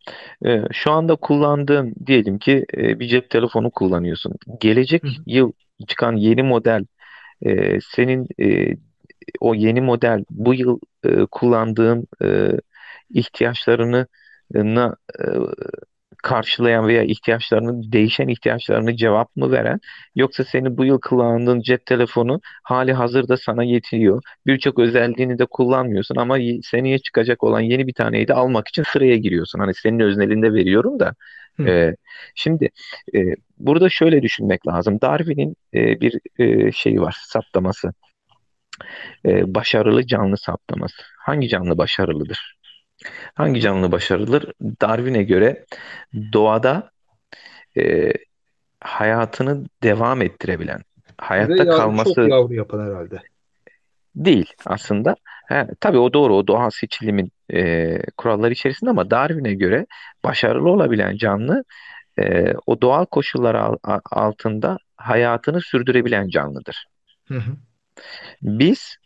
Ee, 0.45 0.63
şu 0.71 0.91
anda 0.91 1.15
kullandığın 1.15 1.93
diyelim 2.05 2.39
ki 2.39 2.65
e, 2.77 2.99
bir 2.99 3.07
cep 3.07 3.29
telefonu 3.29 3.71
kullanıyorsun. 3.71 4.33
Gelecek 4.61 5.03
Hı. 5.03 5.07
yıl 5.25 5.51
çıkan 5.87 6.15
yeni 6.15 6.43
model 6.43 6.85
e, 7.45 7.79
senin 7.81 8.27
e, 8.41 8.75
o 9.39 9.55
yeni 9.55 9.81
model 9.81 10.23
bu 10.29 10.53
yıl 10.53 10.79
e, 11.03 11.25
kullandığın 11.31 12.07
e, 12.23 12.51
ihtiyaçlarını 13.09 14.07
e, 14.55 14.59
e, 14.59 15.25
karşılayan 16.23 16.87
veya 16.87 17.03
ihtiyaçlarını 17.03 17.91
değişen 17.91 18.27
ihtiyaçlarını 18.27 18.95
cevap 18.95 19.35
mı 19.35 19.51
veren 19.51 19.79
yoksa 20.15 20.43
seni 20.43 20.77
bu 20.77 20.85
yıl 20.85 20.99
kullandığın 21.01 21.61
cep 21.61 21.85
telefonu 21.85 22.41
hali 22.63 22.93
hazırda 22.93 23.37
sana 23.37 23.63
yetiyor. 23.63 24.21
Birçok 24.47 24.79
özelliğini 24.79 25.39
de 25.39 25.45
kullanmıyorsun 25.45 26.15
ama 26.15 26.37
seneye 26.63 26.99
çıkacak 26.99 27.43
olan 27.43 27.61
yeni 27.61 27.87
bir 27.87 27.93
taneyi 27.93 28.27
de 28.27 28.33
almak 28.33 28.67
için 28.67 28.83
sıraya 28.83 29.17
giriyorsun. 29.17 29.59
Hani 29.59 29.73
senin 29.73 29.99
öznelinde 29.99 30.53
veriyorum 30.53 30.99
da. 30.99 31.13
E, 31.67 31.95
şimdi 32.35 32.69
e, 33.15 33.19
burada 33.57 33.89
şöyle 33.89 34.21
düşünmek 34.21 34.67
lazım. 34.67 35.01
Darwin'in 35.01 35.55
e, 35.73 36.01
bir 36.01 36.19
e, 36.39 36.71
şeyi 36.71 37.01
var, 37.01 37.15
saptaması. 37.27 37.93
E, 39.25 39.55
başarılı 39.55 40.07
canlı 40.07 40.37
saptaması. 40.37 41.03
Hangi 41.19 41.47
canlı 41.47 41.77
başarılıdır? 41.77 42.60
Hangi 43.33 43.61
canlı 43.61 43.91
başarılıdır? 43.91 44.53
Darwin'e 44.61 45.23
göre 45.23 45.65
doğada 46.33 46.91
e, 47.77 48.13
hayatını 48.79 49.65
devam 49.83 50.21
ettirebilen, 50.21 50.81
hayatta 51.17 51.65
Ve 51.65 51.69
kalması 51.69 52.13
çok 52.15 52.29
yavru 52.29 52.53
yapan 52.53 52.85
herhalde. 52.85 53.21
değil 54.15 54.53
aslında. 54.65 55.15
He, 55.47 55.67
tabii 55.79 55.97
o 55.97 56.13
doğru, 56.13 56.35
o 56.35 56.47
doğal 56.47 56.69
seçilimin 56.69 57.31
e, 57.53 57.97
kuralları 58.17 58.51
içerisinde 58.53 58.89
ama 58.89 59.11
Darwin'e 59.11 59.53
göre 59.53 59.85
başarılı 60.23 60.69
olabilen 60.69 61.17
canlı 61.17 61.63
e, 62.19 62.53
o 62.65 62.81
doğal 62.81 63.05
koşullar 63.05 63.55
al, 63.55 63.77
altında 64.11 64.77
hayatını 64.97 65.61
sürdürebilen 65.61 66.27
canlıdır. 66.29 66.85
Hı 67.27 67.37
hı. 67.37 67.51
Biz 68.41 68.97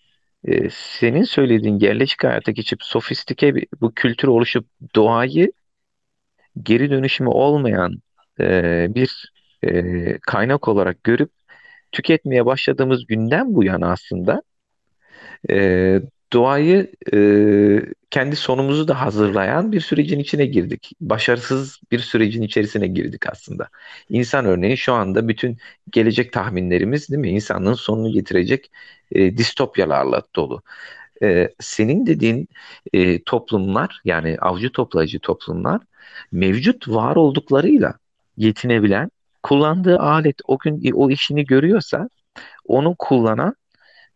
e, 0.47 0.69
senin 0.69 1.23
söylediğin 1.23 1.79
yerleşik 1.79 2.23
hayata 2.23 2.51
geçip 2.51 2.83
sofistike 2.83 3.55
bir, 3.55 3.67
bu 3.81 3.91
kültür 3.93 4.27
oluşup 4.27 4.67
doğayı 4.95 5.51
geri 6.63 6.89
dönüşümü 6.89 7.29
olmayan 7.29 8.01
e, 8.39 8.87
bir 8.95 9.31
e, 9.63 10.17
kaynak 10.19 10.67
olarak 10.67 11.03
görüp 11.03 11.31
tüketmeye 11.91 12.45
başladığımız 12.45 13.05
günden 13.07 13.55
bu 13.55 13.63
yana 13.63 13.91
aslında 13.91 14.41
e, 15.49 16.01
doğayı 16.35 16.91
e, 17.13 17.17
kendi 18.11 18.35
sonumuzu 18.35 18.87
da 18.87 19.01
hazırlayan 19.01 19.71
bir 19.71 19.81
sürecin 19.81 20.19
içine 20.19 20.45
girdik. 20.45 20.91
Başarısız 21.01 21.79
bir 21.91 21.99
sürecin 21.99 22.41
içerisine 22.41 22.87
girdik 22.87 23.27
aslında. 23.31 23.69
İnsan 24.09 24.45
örneği 24.45 24.77
şu 24.77 24.93
anda 24.93 25.27
bütün 25.27 25.57
gelecek 25.91 26.33
tahminlerimiz 26.33 27.09
değil 27.09 27.19
mi? 27.19 27.29
İnsanlığın 27.29 27.73
sonunu 27.73 28.11
getirecek 28.13 28.71
e, 29.11 29.37
distopyalarla 29.37 30.21
dolu. 30.35 30.61
E, 31.23 31.49
senin 31.59 32.05
dediğin 32.05 32.47
e, 32.93 33.23
toplumlar 33.23 34.01
yani 34.05 34.37
avcı 34.41 34.71
toplayıcı 34.71 35.19
toplumlar 35.19 35.81
mevcut 36.31 36.87
var 36.87 37.15
olduklarıyla 37.15 37.93
yetinebilen, 38.37 39.11
kullandığı 39.43 39.99
alet 39.99 40.35
o 40.47 40.57
gün 40.57 40.91
o 40.91 41.09
işini 41.09 41.45
görüyorsa 41.45 42.09
onu 42.67 42.95
kullanan 42.99 43.55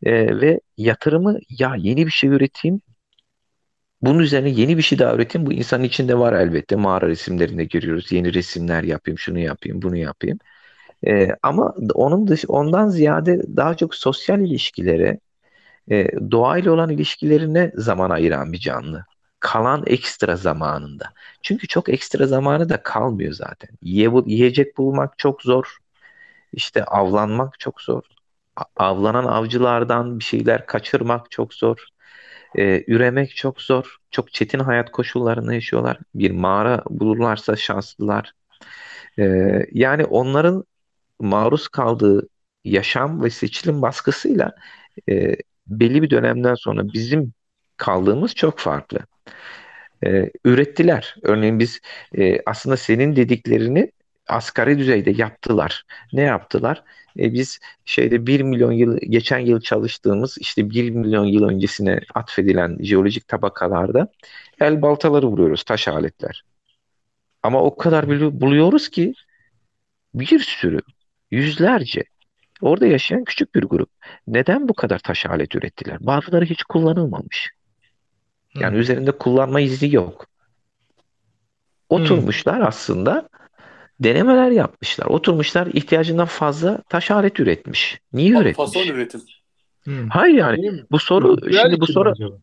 e, 0.04 0.42
ve 0.42 0.60
yatırımı 0.78 1.40
ya 1.50 1.76
yeni 1.78 2.06
bir 2.06 2.12
şey 2.12 2.30
üreteyim 2.30 2.82
bunun 4.02 4.20
üzerine 4.20 4.50
yeni 4.50 4.78
bir 4.78 4.82
şey 4.82 5.00
daha 5.00 5.16
üreteyim. 5.16 5.48
Bu 5.48 5.54
insanın 5.54 5.84
içinde 5.84 6.20
var 6.20 6.34
elbette. 6.34 6.76
Mağara 6.76 7.08
resimlerinde 7.08 7.66
görüyoruz. 7.66 8.12
Yeni 8.12 8.34
resimler 8.34 8.84
yapayım, 8.84 9.18
şunu 9.20 9.40
yapayım, 9.40 9.82
bunu 9.82 9.98
yapayım. 9.98 10.40
E, 11.08 11.30
ama 11.44 11.76
onun 11.94 12.28
dış, 12.28 12.46
ondan 12.48 12.90
ziyade 12.90 13.42
daha 13.58 13.78
çok 13.78 13.96
sosyal 13.96 14.42
ilişkilere, 14.42 15.20
e, 15.92 16.08
doğayla 16.32 16.72
olan 16.74 16.90
ilişkilerine 16.90 17.72
zaman 17.76 18.10
ayıran 18.10 18.54
bir 18.54 18.60
canlı. 18.60 19.06
Kalan 19.40 19.84
ekstra 19.88 20.36
zamanında. 20.36 21.06
Çünkü 21.44 21.68
çok 21.68 21.90
ekstra 21.90 22.28
zamanı 22.28 22.70
da 22.70 22.84
kalmıyor 22.84 23.34
zaten. 23.34 23.70
Yiye, 23.84 24.12
yiyecek 24.26 24.78
bulmak 24.78 25.20
çok 25.20 25.42
zor. 25.44 25.78
İşte 26.54 26.86
avlanmak 26.86 27.60
çok 27.60 27.82
zor 27.82 28.04
avlanan 28.76 29.26
avcılardan 29.26 30.20
bir 30.20 30.24
şeyler 30.24 30.66
kaçırmak 30.66 31.32
çok 31.32 31.54
zor. 31.54 31.78
E, 32.58 32.84
üremek 32.88 33.36
çok 33.36 33.62
zor. 33.62 33.98
Çok 34.12 34.34
çetin 34.34 34.60
hayat 34.60 34.92
koşullarında 34.92 35.54
yaşıyorlar. 35.54 35.98
Bir 36.16 36.32
mağara 36.32 36.84
bulurlarsa 36.90 37.56
şanslılar. 37.56 38.34
E, 39.20 39.24
yani 39.72 40.06
onların 40.06 40.64
maruz 41.20 41.68
kaldığı 41.68 42.30
yaşam 42.64 43.24
ve 43.24 43.30
seçilim 43.30 43.82
baskısıyla 43.82 44.56
e, 45.10 45.36
belli 45.68 46.02
bir 46.02 46.10
dönemden 46.10 46.56
sonra 46.56 46.94
bizim 46.94 47.34
kaldığımız 47.78 48.36
çok 48.36 48.60
farklı. 48.60 49.00
E, 50.06 50.32
ürettiler. 50.46 51.16
Örneğin 51.24 51.60
biz 51.60 51.80
e, 52.18 52.40
aslında 52.46 52.78
senin 52.78 53.16
dediklerini 53.16 53.92
asgari 54.30 54.78
düzeyde 54.78 55.12
yaptılar. 55.12 55.84
Ne 56.14 56.22
yaptılar? 56.22 56.84
E, 57.20 57.34
biz 57.34 57.60
şeyde 57.86 58.28
1 58.28 58.42
milyon 58.42 58.72
yıl 58.72 58.98
geçen 58.98 59.40
yıl 59.40 59.62
çalıştığımız 59.62 60.38
işte 60.40 60.70
1 60.70 60.90
milyon 60.90 61.26
yıl 61.26 61.44
öncesine 61.44 62.00
atfedilen 62.16 62.78
jeolojik 62.82 63.28
tabakalarda 63.28 64.08
el 64.60 64.82
baltaları 64.82 65.28
vuruyoruz, 65.28 65.64
taş 65.64 65.88
aletler. 65.88 66.44
Ama 67.44 67.64
o 67.64 67.78
kadar 67.78 68.10
buluyoruz 68.42 68.90
ki 68.90 69.14
bir 70.14 70.40
sürü, 70.40 70.80
yüzlerce 71.32 72.04
orada 72.62 72.86
yaşayan 72.86 73.24
küçük 73.24 73.56
bir 73.56 73.64
grup. 73.64 73.90
Neden 74.28 74.70
bu 74.70 74.74
kadar 74.74 75.00
taş 75.00 75.26
alet 75.26 75.56
ürettiler? 75.56 75.98
Bazıları 76.00 76.46
hiç 76.46 76.64
kullanılmamış. 76.64 77.50
Yani 78.56 78.74
hmm. 78.74 78.80
üzerinde 78.80 79.12
kullanma 79.12 79.60
izni 79.60 79.96
yok. 79.96 80.26
Oturmuşlar 81.90 82.58
hmm. 82.58 82.68
aslında 82.68 83.30
denemeler 84.00 84.52
yapmışlar. 84.52 85.06
Oturmuşlar 85.06 85.68
ihtiyacından 85.68 86.26
fazla 86.26 86.82
taş 86.90 87.12
alet 87.12 87.40
üretmiş. 87.40 88.00
Niye 88.14 88.30
Fa- 88.34 88.42
üretmiş? 88.42 88.56
Fason 88.74 88.88
üretim. 88.88 89.22
Hmm. 89.84 90.10
Hayır 90.10 90.36
yani 90.36 90.72
bu 90.92 91.00
soru 91.00 91.38
Ritüel 91.38 91.62
şimdi 91.62 91.82
bu 91.82 91.88
soru 91.88 92.10
acaba? 92.12 92.36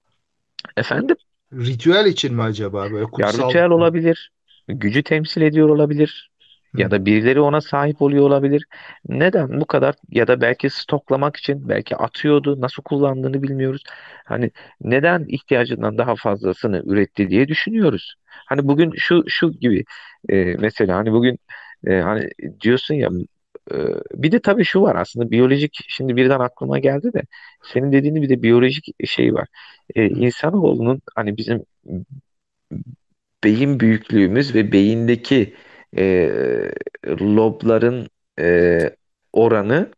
efendim 0.76 1.16
Ritüel 1.52 2.06
için 2.06 2.34
mi 2.34 2.42
acaba 2.42 2.82
böyle 2.90 2.98
ya 2.98 3.04
kutsal? 3.04 3.48
ritüel 3.48 3.70
olabilir. 3.70 4.30
Gücü 4.68 5.02
temsil 5.02 5.42
ediyor 5.42 5.68
olabilir. 5.68 6.30
Ya 6.74 6.86
Hı. 6.86 6.90
da 6.90 7.06
birileri 7.06 7.40
ona 7.40 7.60
sahip 7.60 8.02
oluyor 8.02 8.24
olabilir. 8.26 8.64
Neden 9.08 9.60
bu 9.60 9.64
kadar 9.66 9.94
ya 10.10 10.26
da 10.28 10.40
belki 10.40 10.70
stoklamak 10.70 11.36
için 11.36 11.68
belki 11.68 11.96
atıyordu. 11.96 12.60
Nasıl 12.60 12.82
kullandığını 12.82 13.42
bilmiyoruz. 13.42 13.82
Hani 14.24 14.50
neden 14.80 15.24
ihtiyacından 15.28 15.98
daha 15.98 16.16
fazlasını 16.16 16.82
üretti 16.86 17.30
diye 17.30 17.48
düşünüyoruz. 17.48 18.14
Hani 18.46 18.68
bugün 18.68 18.92
şu 18.96 19.24
şu 19.28 19.52
gibi 19.52 19.84
e, 20.28 20.44
mesela 20.44 20.96
hani 20.96 21.12
bugün 21.12 21.38
e, 21.86 21.94
hani 22.00 22.30
diyorsun 22.60 22.94
ya 22.94 23.10
e, 23.72 23.76
bir 24.14 24.32
de 24.32 24.40
tabii 24.40 24.64
şu 24.64 24.82
var 24.82 24.96
aslında 24.96 25.30
biyolojik 25.30 25.78
şimdi 25.88 26.16
birden 26.16 26.40
aklıma 26.40 26.78
geldi 26.78 27.12
de 27.12 27.22
senin 27.64 27.92
dediğin 27.92 28.14
bir 28.16 28.28
de 28.28 28.42
biyolojik 28.42 28.86
şey 29.06 29.34
var. 29.34 29.48
E, 29.94 30.06
insanoğlunun 30.08 31.02
hani 31.16 31.36
bizim 31.36 31.64
beyin 33.44 33.80
büyüklüğümüz 33.80 34.54
ve 34.54 34.72
beyindeki 34.72 35.54
e, 35.96 36.30
lobların 37.06 38.08
e, 38.40 38.80
oranı 39.32 39.90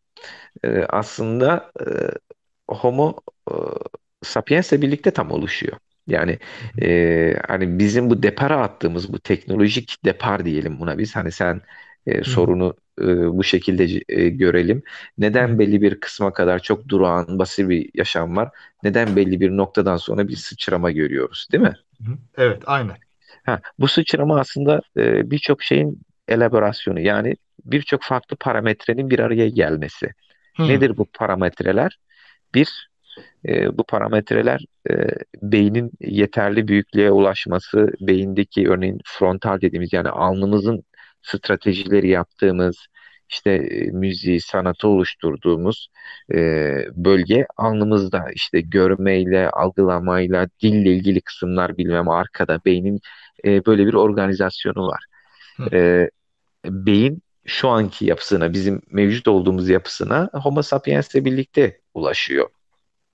e, 0.63 0.69
aslında 0.89 1.71
e, 1.81 1.85
Homo 2.75 3.15
e, 3.51 3.53
sapiens'le 4.23 4.73
birlikte 4.73 5.11
tam 5.11 5.31
oluşuyor. 5.31 5.77
Yani 6.09 6.39
e, 6.81 7.35
hani 7.47 7.79
bizim 7.79 8.09
bu 8.09 8.23
depara 8.23 8.61
attığımız 8.61 9.13
bu 9.13 9.19
teknolojik 9.19 10.05
depar 10.05 10.45
diyelim 10.45 10.79
buna 10.79 10.97
biz 10.97 11.15
hani 11.15 11.31
sen 11.31 11.61
e, 12.05 12.23
sorunu 12.23 12.75
e, 13.01 13.05
bu 13.37 13.43
şekilde 13.43 14.01
e, 14.09 14.29
görelim. 14.29 14.83
Neden 15.17 15.59
belli 15.59 15.81
bir 15.81 15.99
kısma 15.99 16.33
kadar 16.33 16.59
çok 16.59 16.89
durağan, 16.89 17.39
basit 17.39 17.69
bir 17.69 17.89
yaşam 17.93 18.35
var? 18.35 18.49
Neden 18.83 19.15
belli 19.15 19.39
bir 19.39 19.49
noktadan 19.49 19.97
sonra 19.97 20.27
bir 20.27 20.35
sıçrama 20.35 20.91
görüyoruz, 20.91 21.47
değil 21.51 21.63
mi? 21.63 21.75
Evet, 22.37 22.63
aynen. 22.65 22.97
Ha, 23.45 23.59
bu 23.79 23.87
sıçrama 23.87 24.39
aslında 24.39 24.81
e, 24.97 25.31
birçok 25.31 25.63
şeyin 25.63 26.01
elaborasyonu 26.27 26.99
yani 26.99 27.35
birçok 27.65 28.03
farklı 28.03 28.35
parametrenin 28.35 29.09
bir 29.09 29.19
araya 29.19 29.49
gelmesi. 29.49 30.13
Hı. 30.57 30.67
Nedir 30.67 30.97
bu 30.97 31.05
parametreler? 31.05 31.99
Bir, 32.53 32.88
e, 33.47 33.77
bu 33.77 33.83
parametreler 33.83 34.65
e, 34.89 34.93
beynin 35.41 35.91
yeterli 35.99 36.67
büyüklüğe 36.67 37.11
ulaşması, 37.11 37.91
beyindeki 38.01 38.69
örneğin 38.69 38.99
frontal 39.05 39.61
dediğimiz 39.61 39.93
yani 39.93 40.09
alnımızın 40.09 40.83
stratejileri 41.21 42.09
yaptığımız, 42.09 42.77
işte 43.29 43.51
e, 43.51 43.91
müziği, 43.91 44.41
sanatı 44.41 44.87
oluşturduğumuz 44.87 45.89
e, 46.33 46.37
bölge 46.91 47.45
alnımızda 47.57 48.25
işte 48.35 48.61
görmeyle, 48.61 49.49
algılamayla, 49.49 50.47
dille 50.63 50.93
ilgili 50.95 51.21
kısımlar 51.21 51.77
bilmem 51.77 52.09
arkada 52.09 52.59
beynin 52.65 52.99
e, 53.45 53.65
böyle 53.65 53.87
bir 53.87 53.93
organizasyonu 53.93 54.87
var. 54.87 55.05
E, 55.73 56.09
beyin 56.65 57.21
şu 57.45 57.69
anki 57.69 58.05
yapısına, 58.05 58.53
bizim 58.53 58.81
mevcut 58.91 59.27
olduğumuz 59.27 59.69
yapısına 59.69 60.29
Homo 60.33 60.61
sapiens'le 60.61 61.15
birlikte 61.15 61.79
ulaşıyor. 61.93 62.49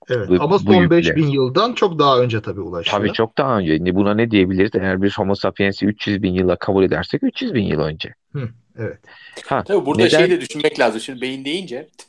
Evet 0.08 0.28
Bu, 0.28 0.36
ama 0.40 0.58
son 0.58 0.74
yükle. 0.74 0.96
5000 0.96 1.26
yıldan 1.26 1.72
çok 1.72 1.98
daha 1.98 2.20
önce 2.20 2.42
tabii 2.42 2.60
ulaşıyor. 2.60 2.98
Tabii 2.98 3.12
çok 3.12 3.38
daha 3.38 3.58
önce. 3.58 3.84
Ne- 3.84 3.94
Buna 3.94 4.14
ne 4.14 4.30
diyebiliriz? 4.30 4.70
Eğer 4.74 5.02
bir 5.02 5.10
Homo 5.16 5.34
sapiens'i 5.34 5.86
300 5.86 6.22
bin 6.22 6.34
yıla 6.34 6.56
kabul 6.56 6.84
edersek 6.84 7.22
300 7.22 7.54
bin 7.54 7.64
yıl 7.64 7.80
önce. 7.80 8.14
Hı, 8.32 8.48
evet. 8.78 8.98
Ha, 9.46 9.64
Tabii 9.64 9.86
burada 9.86 10.02
neden? 10.04 10.18
şeyi 10.18 10.30
de 10.30 10.40
düşünmek 10.40 10.80
lazım. 10.80 11.00
Şimdi 11.00 11.20
beyin 11.20 11.44
deyince 11.44 11.88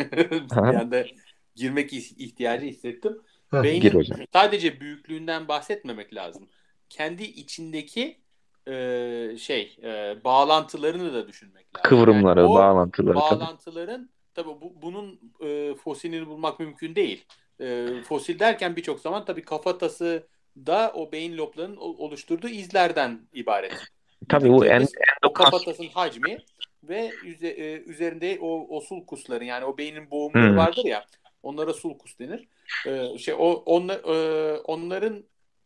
bir 0.52 0.76
anda 0.76 1.06
girmek 1.56 1.93
ihtiyacı 1.93 2.66
hissettim. 2.66 3.18
Heh, 3.52 3.64
Beynin 3.64 3.82
gir 3.82 3.93
hocam. 3.93 4.20
sadece 4.34 4.80
büyüklüğünden 4.80 5.48
bahsetmemek 5.48 6.14
lazım. 6.16 6.48
Kendi 6.89 7.24
içindeki 7.24 8.18
e, 8.68 8.74
şey 9.39 9.78
e, 9.84 10.16
bağlantılarını 10.24 11.14
da 11.14 11.28
düşünmek 11.28 11.66
lazım. 11.76 11.89
Kıvrımları, 11.89 12.39
Yani 12.39 12.50
bağlantıları 12.50 13.16
tabii. 13.20 13.39
bağlantıların 13.39 14.10
tabii 14.34 14.48
bu, 14.50 14.74
bunun 14.82 15.20
e, 15.45 15.76
fosilini 15.76 16.28
bulmak 16.28 16.60
mümkün 16.60 16.95
değil. 16.95 17.26
E, 17.62 17.88
fosil 18.08 18.39
derken 18.39 18.76
birçok 18.76 18.99
zaman 18.99 19.26
tabii 19.26 19.41
kafatası 19.41 20.28
da 20.58 20.91
o 20.95 21.12
beyin 21.12 21.38
loblarının 21.38 21.78
oluşturduğu 21.78 22.47
izlerden 22.49 23.20
ibaret. 23.34 23.84
Tabii 24.30 24.49
bu 24.49 24.66
en, 24.66 24.88
o 25.26 25.34
kafatasın 25.34 25.88
hacmi 25.88 26.38
ve 26.84 27.10
üze- 27.10 27.47
e, 27.62 27.84
üzerinde 27.84 28.38
o, 28.41 28.78
o 28.78 28.82
sulkusların 28.82 29.45
yani 29.45 29.66
o 29.66 29.78
beynin 29.78 30.12
boğumları 30.12 30.49
Hmm. 30.49 30.58
vardır 30.58 30.86
ya 30.86 31.05
onlara 31.43 31.74
sulkus 31.74 32.20
denir. 32.20 32.47
E, 32.88 33.18
şey 33.18 33.34
o 33.34 33.51
onla, 33.66 33.93
e, 33.93 34.14
onların 34.58 35.24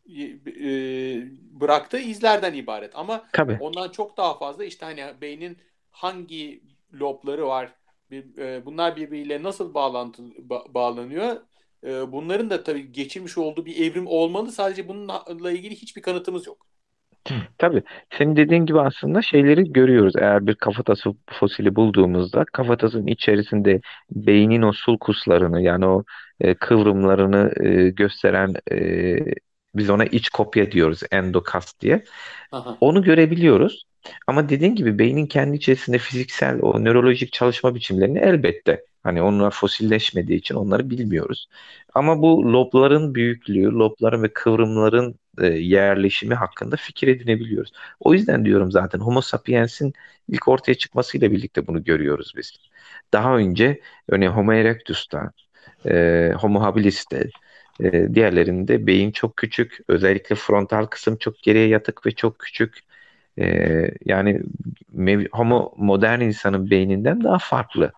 e, 0.08 1.22
bıraktığı 1.60 1.98
izlerden 1.98 2.54
ibaret 2.54 2.90
ama 2.94 3.28
tabii. 3.32 3.56
ondan 3.60 3.88
çok 3.88 4.16
daha 4.16 4.38
fazla 4.38 4.64
işte 4.64 4.86
hani 4.86 5.20
beynin 5.20 5.58
hangi 5.90 6.62
lobları 7.00 7.46
var 7.46 7.72
bir- 8.10 8.38
e, 8.38 8.66
bunlar 8.66 8.96
birbiriyle 8.96 9.42
nasıl 9.42 9.74
bağlantı 9.74 10.22
ba- 10.22 10.74
bağlanıyor 10.74 11.36
E, 11.84 12.12
bunların 12.12 12.50
da 12.50 12.62
tabii 12.62 12.92
geçirmiş 12.92 13.38
olduğu 13.38 13.66
bir 13.66 13.76
evrim 13.76 14.06
olmalı 14.06 14.52
sadece 14.52 14.88
bununla 14.88 15.50
ilgili 15.50 15.74
hiçbir 15.76 16.02
kanıtımız 16.02 16.46
yok. 16.46 16.66
Tabii. 17.58 17.82
Senin 18.18 18.36
dediğin 18.36 18.66
gibi 18.66 18.80
aslında 18.80 19.22
şeyleri 19.22 19.72
görüyoruz. 19.72 20.16
Eğer 20.16 20.46
bir 20.46 20.54
kafatası 20.54 21.10
fosili 21.30 21.76
bulduğumuzda 21.76 22.44
kafatasının 22.52 23.06
içerisinde 23.06 23.80
beynin 24.10 24.62
o 24.62 24.72
sulkuslarını 24.72 25.62
yani 25.62 25.86
o 25.86 26.04
e, 26.40 26.54
kıvrımlarını 26.54 27.52
e, 27.64 27.90
gösteren 27.90 28.54
e, 28.72 29.16
biz 29.74 29.90
ona 29.90 30.04
iç 30.04 30.28
kopya 30.28 30.72
diyoruz 30.72 31.00
endokast 31.10 31.80
diye. 31.80 32.04
Aha. 32.52 32.76
Onu 32.80 33.02
görebiliyoruz. 33.02 33.84
Ama 34.26 34.48
dediğin 34.48 34.74
gibi 34.74 34.98
beynin 34.98 35.26
kendi 35.26 35.56
içerisinde 35.56 35.98
fiziksel 35.98 36.58
o 36.62 36.84
nörolojik 36.84 37.32
çalışma 37.32 37.74
biçimlerini 37.74 38.18
elbette 38.18 38.84
hani 39.02 39.22
onlar 39.22 39.50
fosilleşmediği 39.50 40.38
için 40.38 40.54
onları 40.54 40.90
bilmiyoruz. 40.90 41.46
Ama 41.94 42.22
bu 42.22 42.52
lobların 42.52 43.14
büyüklüğü, 43.14 43.64
lobların 43.72 44.22
ve 44.22 44.32
kıvrımların 44.32 45.14
e, 45.40 45.46
yerleşimi 45.46 46.34
hakkında 46.34 46.76
fikir 46.76 47.08
edinebiliyoruz. 47.08 47.72
O 48.00 48.14
yüzden 48.14 48.44
diyorum 48.44 48.72
zaten 48.72 48.98
Homo 48.98 49.20
sapiens'in 49.20 49.92
ilk 50.28 50.48
ortaya 50.48 50.74
çıkmasıyla 50.74 51.32
birlikte 51.32 51.66
bunu 51.66 51.84
görüyoruz 51.84 52.32
biz. 52.36 52.52
Daha 53.12 53.36
önce 53.36 53.80
örneğin 54.08 54.32
Homo 54.32 54.52
erectus'ta, 54.52 55.32
e, 55.86 56.32
Homo 56.40 56.62
habilis'te, 56.62 57.30
e, 57.80 58.14
diğerlerinde 58.14 58.86
beyin 58.86 59.10
çok 59.12 59.36
küçük, 59.36 59.78
özellikle 59.88 60.36
frontal 60.36 60.86
kısım 60.86 61.16
çok 61.16 61.42
geriye 61.42 61.68
yatık 61.68 62.06
ve 62.06 62.10
çok 62.10 62.38
küçük. 62.38 62.78
E, 63.38 63.44
yani 64.04 64.42
Homo 65.32 65.74
modern 65.76 66.20
insanın 66.20 66.70
beyninden 66.70 67.24
daha 67.24 67.38
farklı. 67.38 67.92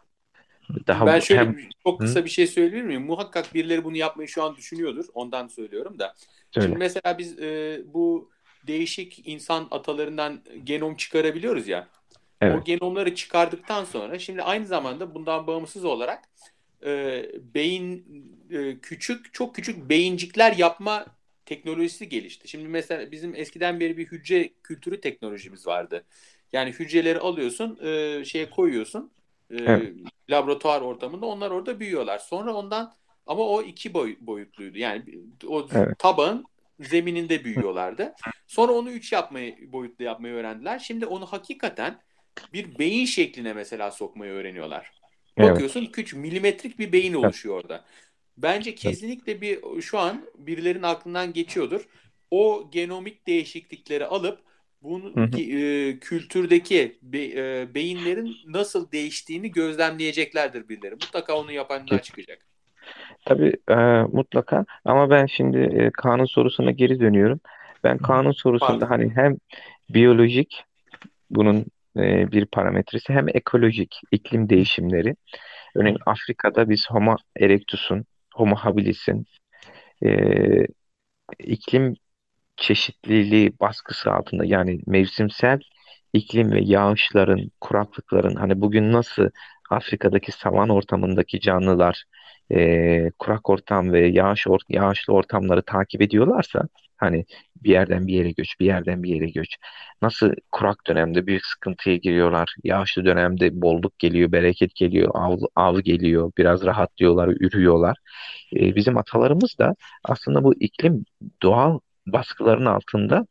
Daha 0.86 1.06
Ben 1.06 1.20
şöyle 1.20 1.40
hem 1.40 1.56
çok 1.84 2.00
kısa 2.00 2.24
bir 2.24 2.30
şey 2.30 2.46
söyleyebilir 2.46 2.82
miyim? 2.82 3.02
Muhakkak 3.02 3.54
birileri 3.54 3.84
bunu 3.84 3.96
yapmayı 3.96 4.28
şu 4.28 4.42
an 4.42 4.56
düşünüyordur. 4.56 5.04
Ondan 5.14 5.48
söylüyorum 5.48 5.98
da. 5.98 6.14
Şimdi 6.50 6.66
söyle. 6.66 6.78
mesela 6.78 7.18
biz 7.18 7.38
e, 7.38 7.80
bu 7.86 8.30
değişik 8.66 9.28
insan 9.28 9.68
atalarından 9.70 10.40
genom 10.64 10.96
çıkarabiliyoruz 10.96 11.68
ya. 11.68 11.88
Evet. 12.40 12.58
O 12.60 12.64
genomları 12.64 13.14
çıkardıktan 13.14 13.84
sonra 13.84 14.18
şimdi 14.18 14.42
aynı 14.42 14.66
zamanda 14.66 15.14
bundan 15.14 15.46
bağımsız 15.46 15.84
olarak 15.84 16.24
e, 16.84 17.24
beyin 17.54 18.06
e, 18.50 18.78
küçük 18.78 19.34
çok 19.34 19.54
küçük 19.54 19.88
beyincikler 19.88 20.56
yapma 20.56 21.06
teknolojisi 21.46 22.08
gelişti. 22.08 22.48
Şimdi 22.48 22.68
mesela 22.68 23.12
bizim 23.12 23.34
eskiden 23.34 23.80
beri 23.80 23.96
bir 23.96 24.06
hücre 24.06 24.50
kültürü 24.62 25.00
teknolojimiz 25.00 25.66
vardı. 25.66 26.04
Yani 26.52 26.70
hücreleri 26.70 27.18
alıyorsun, 27.18 27.78
e, 27.82 28.24
şeye 28.24 28.50
koyuyorsun. 28.50 29.10
E, 29.50 29.56
Evet. 29.56 29.92
laboratuvar 30.30 30.80
ortamında 30.80 31.26
onlar 31.26 31.50
orada 31.50 31.80
büyüyorlar. 31.80 32.18
Sonra 32.18 32.54
ondan 32.54 32.94
ama 33.26 33.42
o 33.42 33.62
iki 33.62 33.94
boy, 33.94 34.16
boyutluydu. 34.20 34.78
Yani 34.78 35.02
o 35.46 35.66
Evet. 35.74 35.98
taban 35.98 36.44
zemininde 36.80 37.44
büyüyorlardı. 37.44 38.14
Sonra 38.46 38.72
onu 38.72 38.90
üç 38.90 39.12
yapmayı 39.12 39.72
boyutlu 39.72 40.04
yapmayı 40.04 40.34
öğrendiler. 40.34 40.78
Şimdi 40.78 41.06
onu 41.06 41.26
hakikaten 41.26 42.00
bir 42.52 42.78
beyin 42.78 43.04
şekline 43.04 43.52
mesela 43.52 43.90
sokmayı 43.90 44.32
öğreniyorlar. 44.32 44.90
Evet. 45.36 45.50
Bakıyorsun 45.50 45.86
küçük 45.86 46.18
milimetrik 46.18 46.78
bir 46.78 46.92
beyin 46.92 47.14
oluşuyor 47.14 47.60
orada. 47.60 47.84
Bence 48.36 48.74
kesinlikle 48.74 49.40
bir 49.40 49.82
şu 49.82 49.98
an 49.98 50.26
birilerinin 50.38 50.82
aklından 50.82 51.32
geçiyordur. 51.32 51.88
O 52.30 52.70
genomik 52.70 53.26
değişiklikleri 53.26 54.06
alıp 54.06 54.43
bunu 54.84 55.14
Hı 55.14 55.24
hı. 55.24 55.40
e, 55.40 55.98
kültürdeki 55.98 56.98
be- 57.02 57.60
e, 57.60 57.74
beyinlerin 57.74 58.36
nasıl 58.46 58.92
değiştiğini 58.92 59.52
gözlemleyeceklerdir 59.52 60.68
birileri. 60.68 60.94
Mutlaka 60.94 61.38
onu 61.38 61.52
yapanlar 61.52 62.02
çıkacak. 62.02 62.38
Tabii 63.24 63.52
e, 63.70 63.74
mutlaka 64.12 64.64
ama 64.84 65.10
ben 65.10 65.26
şimdi 65.26 65.58
e, 65.58 65.90
kanun 65.90 66.24
sorusuna 66.24 66.70
geri 66.70 67.00
dönüyorum. 67.00 67.40
Ben 67.84 67.98
kanun 67.98 68.32
sorusunda 68.32 68.90
Pardon. 68.90 69.04
hani 69.04 69.12
hem 69.16 69.36
biyolojik 69.90 70.64
bunun 71.30 71.64
e, 71.96 72.32
bir 72.32 72.46
parametresi 72.46 73.12
hem 73.12 73.28
ekolojik 73.28 74.00
iklim 74.10 74.48
değişimleri. 74.48 75.16
Örneğin 75.74 75.98
Afrika'da 76.06 76.68
biz 76.68 76.86
Homo 76.90 77.16
erectus'un, 77.36 78.04
Homo 78.34 78.56
habilis'in 78.56 79.26
e, 80.04 80.08
iklim 81.38 81.94
çeşitliliği 82.56 83.52
baskısı 83.60 84.12
altında 84.12 84.44
yani 84.44 84.80
mevsimsel 84.86 85.60
iklim 86.12 86.52
ve 86.52 86.60
yağışların, 86.62 87.50
kuraklıkların 87.60 88.36
hani 88.36 88.60
bugün 88.60 88.92
nasıl 88.92 89.28
Afrika'daki 89.70 90.32
savan 90.32 90.68
ortamındaki 90.68 91.40
canlılar 91.40 92.04
e, 92.52 93.10
kurak 93.18 93.50
ortam 93.50 93.92
ve 93.92 94.06
yağış 94.06 94.46
or- 94.46 94.64
yağışlı 94.68 95.12
ortamları 95.12 95.62
takip 95.62 96.02
ediyorlarsa 96.02 96.62
hani 96.96 97.24
bir 97.56 97.70
yerden 97.70 98.06
bir 98.06 98.14
yere 98.14 98.30
göç, 98.30 98.60
bir 98.60 98.66
yerden 98.66 99.02
bir 99.02 99.14
yere 99.14 99.30
göç. 99.30 99.56
Nasıl 100.02 100.32
kurak 100.52 100.86
dönemde 100.86 101.26
büyük 101.26 101.46
sıkıntıya 101.46 101.96
giriyorlar, 101.96 102.54
yağışlı 102.64 103.04
dönemde 103.04 103.62
bolluk 103.62 103.98
geliyor, 103.98 104.32
bereket 104.32 104.74
geliyor, 104.74 105.10
av, 105.14 105.38
av 105.56 105.78
geliyor, 105.80 106.32
biraz 106.38 106.64
rahatlıyorlar, 106.64 107.28
ürüyorlar. 107.28 107.96
E, 108.56 108.76
bizim 108.76 108.96
atalarımız 108.98 109.58
da 109.58 109.74
aslında 110.04 110.44
bu 110.44 110.54
iklim 110.54 111.04
doğal 111.42 111.78
baskıların 112.06 112.66
altında 112.66 113.26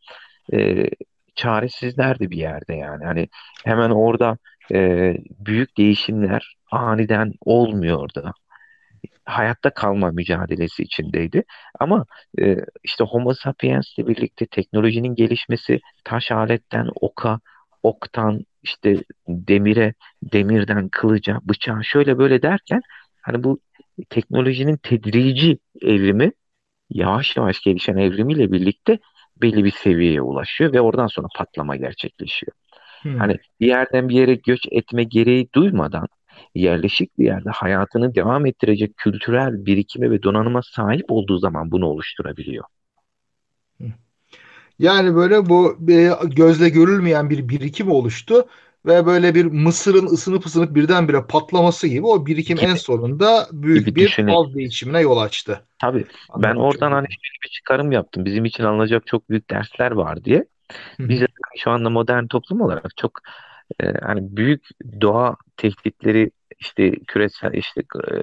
e, 0.54 0.90
çaresizlerdi 1.36 2.32
bir 2.32 2.38
yerde 2.38 2.76
yani. 2.76 3.06
Hani 3.06 3.28
hemen 3.66 3.90
orada 3.90 4.38
e, 4.74 5.14
büyük 5.40 5.78
değişimler 5.78 6.56
aniden 6.72 7.34
olmuyordu. 7.42 8.34
Hayatta 9.26 9.70
kalma 9.70 10.12
mücadelesi 10.12 10.84
içindeydi. 10.84 11.44
Ama 11.80 12.06
e, 12.42 12.58
işte 12.84 13.04
Homo 13.04 13.34
sapiens 13.34 13.98
ile 13.98 14.08
birlikte 14.08 14.46
teknolojinin 14.46 15.16
gelişmesi 15.16 15.80
taş 16.04 16.32
aletten 16.32 16.90
oka, 17.02 17.40
oktan 17.84 18.46
işte 18.64 19.04
demire, 19.28 19.94
demirden 20.24 20.90
kılıca, 20.90 21.40
bıçağa 21.44 21.84
şöyle 21.84 22.18
böyle 22.18 22.42
derken 22.42 22.82
hani 23.22 23.44
bu 23.44 23.60
teknolojinin 24.10 24.78
tedrici 24.78 25.58
evrimi 25.82 26.32
yavaş 26.94 27.38
yavaş 27.38 27.62
gelişen 27.62 27.98
evrimiyle 27.98 28.52
birlikte 28.52 29.00
belli 29.42 29.64
bir 29.64 29.72
seviyeye 29.72 30.22
ulaşıyor 30.22 30.74
ve 30.74 30.82
oradan 30.82 31.08
sonra 31.08 31.28
patlama 31.36 31.76
gerçekleşiyor. 31.76 32.52
Hmm. 33.02 33.18
Hani 33.18 33.38
bir 33.60 33.68
yerden 33.68 34.10
bir 34.10 34.16
yere 34.16 34.36
göç 34.36 34.68
etme 34.72 35.04
gereği 35.04 35.50
duymadan 35.56 36.08
yerleşik 36.56 37.20
bir 37.20 37.26
yerde 37.26 37.50
hayatını 37.50 38.16
devam 38.16 38.46
ettirecek 38.46 38.98
kültürel 38.98 39.66
birikime 39.66 40.12
ve 40.12 40.24
donanıma 40.24 40.62
sahip 40.62 41.06
olduğu 41.12 41.38
zaman 41.38 41.72
bunu 41.72 41.86
oluşturabiliyor. 41.86 42.66
Yani 44.80 45.16
böyle 45.16 45.50
bu 45.50 45.78
gözle 46.24 46.70
görülmeyen 46.70 47.30
bir 47.30 47.50
birikim 47.50 47.92
oluştu 47.92 48.46
ve 48.86 49.06
böyle 49.06 49.36
bir 49.36 49.46
mısırın 49.46 50.06
ısınıp 50.08 50.46
ısınıp 50.46 50.76
birdenbire 50.76 51.26
patlaması 51.28 51.88
gibi 51.88 52.06
o 52.06 52.26
birikim 52.26 52.58
Gibi. 52.58 52.66
en 52.66 52.76
sonunda 52.76 53.48
büyük 53.52 53.86
Gibi 53.86 53.96
bir 53.96 54.06
düşünün. 54.06 54.28
faz 54.34 54.56
değişimine 54.56 55.02
yol 55.02 55.18
açtı. 55.18 55.66
Tabii 55.82 56.06
ben 56.38 56.56
Anladım 56.56 56.58
oradan 56.58 56.90
çok 56.90 56.92
hani 56.92 57.08
şöyle 57.08 57.44
bir 57.46 57.50
çıkarım 57.50 57.92
yaptım. 57.92 58.26
Bizim 58.26 58.46
için 58.46 58.64
alınacak 58.64 59.08
çok 59.08 59.30
büyük 59.30 59.50
dersler 59.50 59.92
var 59.92 60.24
diye. 60.24 60.46
Biz 61.00 61.22
de 61.22 61.28
şu 61.58 61.72
anda 61.72 61.90
modern 61.90 62.28
toplum 62.28 62.62
olarak 62.62 62.98
çok 62.98 63.20
e, 63.80 63.94
hani 64.02 64.38
büyük 64.38 64.68
doğa 65.02 65.36
tehditleri 65.58 66.32
işte 66.64 66.92
küresel 67.08 67.54
işte 67.54 67.82
e, 68.12 68.16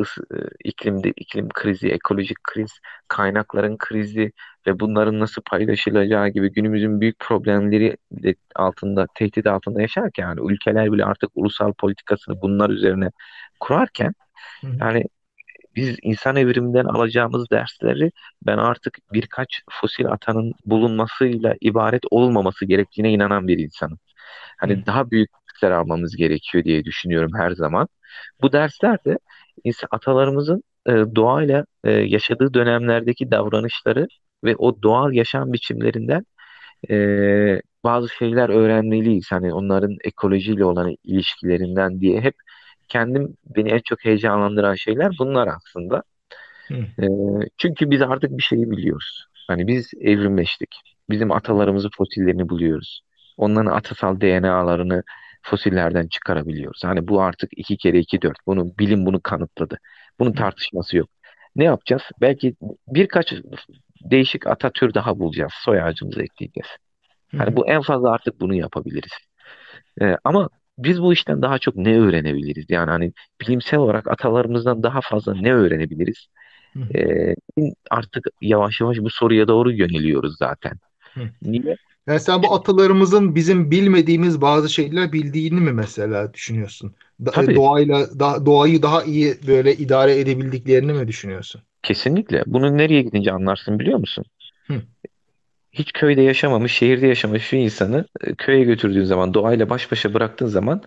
ıs, 0.00 0.18
e, 0.18 0.36
iklimde 0.64 1.12
iklim 1.16 1.48
krizi, 1.48 1.88
ekolojik 1.88 2.44
kriz, 2.44 2.70
kaynakların 3.08 3.76
krizi 3.78 4.32
ve 4.66 4.80
bunların 4.80 5.20
nasıl 5.20 5.42
paylaşılacağı 5.42 6.28
gibi 6.28 6.52
günümüzün 6.52 7.00
büyük 7.00 7.18
problemleri 7.18 7.96
altında, 8.56 9.06
tehdit 9.14 9.46
altında 9.46 9.82
yaşarken 9.82 10.22
yani 10.22 10.52
ülkeler 10.52 10.92
bile 10.92 11.04
artık 11.04 11.30
ulusal 11.34 11.72
politikasını 11.72 12.42
bunlar 12.42 12.70
üzerine 12.70 13.10
kurarken 13.60 14.12
hı. 14.60 14.66
yani 14.80 15.04
biz 15.76 15.96
insan 16.02 16.36
evriminden 16.36 16.84
alacağımız 16.84 17.50
dersleri 17.50 18.10
ben 18.46 18.58
artık 18.58 18.98
birkaç 19.12 19.62
fosil 19.70 20.06
atanın 20.06 20.52
bulunmasıyla 20.66 21.54
ibaret 21.60 22.02
olmaması 22.10 22.64
gerektiğine 22.64 23.12
inanan 23.12 23.48
bir 23.48 23.58
insanım. 23.58 23.98
Hani 24.58 24.76
Hı. 24.76 24.86
daha 24.86 25.10
büyük 25.10 25.30
dersler 25.62 25.70
almamız 25.70 26.16
gerekiyor 26.16 26.64
diye 26.64 26.84
düşünüyorum 26.84 27.30
her 27.36 27.50
zaman. 27.50 27.88
Bu 28.42 28.52
dersler 28.52 29.04
de 29.04 29.18
atalarımızın 29.90 30.62
e, 30.86 30.92
doğayla 30.92 31.64
e, 31.84 31.90
yaşadığı 31.90 32.54
dönemlerdeki 32.54 33.30
davranışları 33.30 34.08
ve 34.44 34.56
o 34.56 34.82
doğal 34.82 35.12
yaşam 35.12 35.52
biçimlerinden 35.52 36.26
e, 36.90 36.96
bazı 37.84 38.08
şeyler 38.08 38.48
öğrenmeliyiz. 38.48 39.32
Hani 39.32 39.54
onların 39.54 39.96
ekolojiyle 40.04 40.64
olan 40.64 40.96
ilişkilerinden 41.04 42.00
diye 42.00 42.20
hep 42.20 42.34
kendim 42.88 43.36
beni 43.56 43.70
en 43.70 43.80
çok 43.84 44.04
heyecanlandıran 44.04 44.74
şeyler 44.74 45.10
bunlar 45.18 45.48
aslında. 45.48 46.02
E, 47.02 47.06
çünkü 47.58 47.90
biz 47.90 48.02
artık 48.02 48.30
bir 48.38 48.42
şeyi 48.42 48.70
biliyoruz. 48.70 49.26
Hani 49.48 49.66
biz 49.66 49.90
evrimleştik. 50.00 50.70
Bizim 51.10 51.32
atalarımızın 51.32 51.90
fosillerini 51.96 52.48
buluyoruz. 52.48 53.02
Onların 53.36 53.70
atasal 53.70 54.20
DNA'larını 54.20 55.02
fosillerden 55.42 56.06
çıkarabiliyoruz. 56.08 56.84
Hani 56.84 57.08
bu 57.08 57.22
artık 57.22 57.50
iki 57.56 57.76
kere 57.76 57.98
iki 57.98 58.22
dört. 58.22 58.36
Bunu 58.46 58.78
bilim 58.78 59.06
bunu 59.06 59.20
kanıtladı. 59.20 59.78
Bunun 60.18 60.32
tartışması 60.32 60.96
yok. 60.96 61.08
Ne 61.56 61.64
yapacağız? 61.64 62.02
Belki 62.20 62.54
birkaç 62.88 63.34
değişik 64.00 64.46
ata 64.46 64.70
tür 64.70 64.94
daha 64.94 65.18
bulacağız. 65.18 65.52
Soy 65.64 65.82
ağacımıza 65.82 66.22
ekleyeceğiz. 66.22 66.68
Hani 67.36 67.56
bu 67.56 67.68
en 67.68 67.82
fazla 67.82 68.10
artık 68.12 68.40
bunu 68.40 68.54
yapabiliriz. 68.54 69.12
Ee, 70.00 70.16
ama 70.24 70.48
biz 70.78 71.02
bu 71.02 71.12
işten 71.12 71.42
daha 71.42 71.58
çok 71.58 71.76
ne 71.76 71.98
öğrenebiliriz? 71.98 72.64
Yani 72.68 72.90
hani 72.90 73.12
bilimsel 73.40 73.80
olarak 73.80 74.08
atalarımızdan 74.08 74.82
daha 74.82 75.00
fazla 75.00 75.34
ne 75.34 75.52
öğrenebiliriz? 75.54 76.26
Ee, 76.94 77.34
artık 77.90 78.26
yavaş 78.40 78.80
yavaş 78.80 78.98
bu 78.98 79.10
soruya 79.10 79.48
doğru 79.48 79.72
yöneliyoruz 79.72 80.36
zaten. 80.38 80.72
Niye? 81.42 81.76
Yani 82.06 82.20
sen 82.20 82.42
bu 82.42 82.54
atalarımızın 82.54 83.34
bizim 83.34 83.70
bilmediğimiz 83.70 84.40
bazı 84.40 84.70
şeyler 84.70 85.12
bildiğini 85.12 85.60
mi 85.60 85.72
mesela 85.72 86.34
düşünüyorsun? 86.34 86.94
Da- 87.24 87.30
Tabii 87.30 87.54
doğayla 87.54 88.20
da- 88.20 88.46
doğayı 88.46 88.82
daha 88.82 89.04
iyi 89.04 89.36
böyle 89.46 89.74
idare 89.76 90.18
edebildiklerini 90.20 90.92
mi 90.92 91.08
düşünüyorsun? 91.08 91.62
kesinlikle. 91.82 92.42
Bunu 92.46 92.78
nereye 92.78 93.02
gidince 93.02 93.32
anlarsın 93.32 93.78
biliyor 93.78 93.98
musun? 93.98 94.24
Hı. 94.68 94.82
Hiç 95.72 95.92
köyde 95.92 96.22
yaşamamış, 96.22 96.72
şehirde 96.72 97.06
yaşamış 97.06 97.52
bir 97.52 97.58
insanı 97.58 98.06
e, 98.20 98.34
köye 98.34 98.64
götürdüğün 98.64 99.04
zaman, 99.04 99.34
doğayla 99.34 99.70
baş 99.70 99.92
başa 99.92 100.14
bıraktığın 100.14 100.46
zaman 100.46 100.82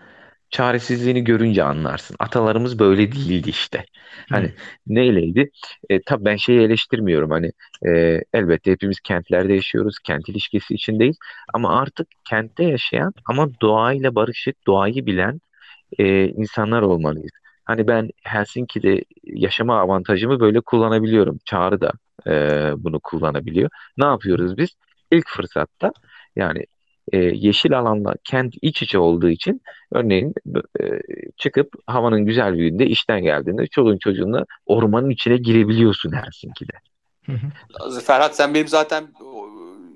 çaresizliğini 0.49 1.23
görünce 1.23 1.63
anlarsın. 1.63 2.15
Atalarımız 2.19 2.79
böyle 2.79 3.11
değildi 3.11 3.49
işte. 3.49 3.85
Hani 4.29 4.51
neyleydi? 4.87 5.49
E, 5.89 6.01
tabii 6.01 6.25
ben 6.25 6.35
şeyi 6.35 6.59
eleştirmiyorum. 6.61 7.31
Hani 7.31 7.51
e, 7.87 8.21
elbette 8.33 8.71
hepimiz 8.71 8.99
kentlerde 8.99 9.53
yaşıyoruz. 9.53 9.99
Kent 10.03 10.29
ilişkisi 10.29 10.73
içindeyiz. 10.73 11.17
Ama 11.53 11.79
artık 11.79 12.07
kentte 12.29 12.63
yaşayan 12.63 13.13
ama 13.29 13.49
doğayla 13.61 14.15
barışık, 14.15 14.67
doğayı 14.67 15.05
bilen 15.05 15.41
e, 15.99 16.27
insanlar 16.27 16.81
olmalıyız. 16.81 17.31
Hani 17.65 17.87
ben 17.87 18.09
Helsinki'de 18.23 19.03
yaşama 19.23 19.79
avantajımı 19.79 20.39
böyle 20.39 20.61
kullanabiliyorum. 20.61 21.39
Çağrı 21.45 21.81
da 21.81 21.91
e, 22.27 22.33
bunu 22.77 22.99
kullanabiliyor. 22.99 23.69
Ne 23.97 24.05
yapıyoruz 24.05 24.57
biz? 24.57 24.69
İlk 25.11 25.27
fırsatta 25.27 25.91
yani 26.35 26.65
e, 27.11 27.17
yeşil 27.17 27.79
alanla 27.79 28.15
kent 28.23 28.55
iç 28.61 28.81
içe 28.81 28.99
olduğu 28.99 29.29
için 29.29 29.61
örneğin 29.91 30.33
e, 30.81 30.85
çıkıp 31.37 31.73
havanın 31.87 32.25
güzel 32.25 32.53
bir 32.53 32.69
günde 32.69 32.85
işten 32.85 33.23
geldiğinde 33.23 33.67
çoluğun 33.67 33.97
çocuğunla 33.97 34.45
ormanın 34.65 35.09
içine 35.09 35.37
girebiliyorsun 35.37 36.11
Helsinki'de. 36.11 36.73
Hı 37.25 37.31
hı. 37.31 37.99
Ferhat 38.01 38.35
sen 38.35 38.53
benim 38.53 38.67
zaten 38.67 39.07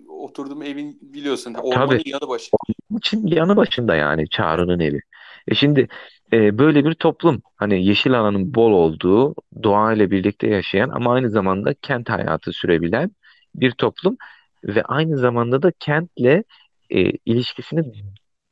oturduğum 0.09 0.63
evin 0.63 0.99
biliyorsun. 1.01 1.53
Ormanın 1.53 1.87
Tabii. 1.87 2.09
yanı 2.09 2.29
başı. 2.29 2.51
için 2.97 3.27
yanı 3.27 3.55
başında 3.55 3.95
yani 3.95 4.29
Çağrı'nın 4.29 4.79
evi. 4.79 4.99
E 5.47 5.55
şimdi 5.55 5.87
e, 6.33 6.57
böyle 6.57 6.85
bir 6.85 6.93
toplum 6.93 7.41
hani 7.55 7.85
yeşil 7.85 8.19
alanın 8.19 8.55
bol 8.55 8.71
olduğu, 8.71 9.35
doğayla 9.63 10.11
birlikte 10.11 10.47
yaşayan 10.47 10.89
ama 10.89 11.13
aynı 11.13 11.29
zamanda 11.29 11.73
kent 11.73 12.09
hayatı 12.09 12.53
sürebilen 12.53 13.11
bir 13.55 13.71
toplum 13.71 14.17
ve 14.63 14.83
aynı 14.83 15.17
zamanda 15.17 15.61
da 15.61 15.71
kentle 15.79 16.43
e, 16.89 17.11
ilişkisini 17.25 17.83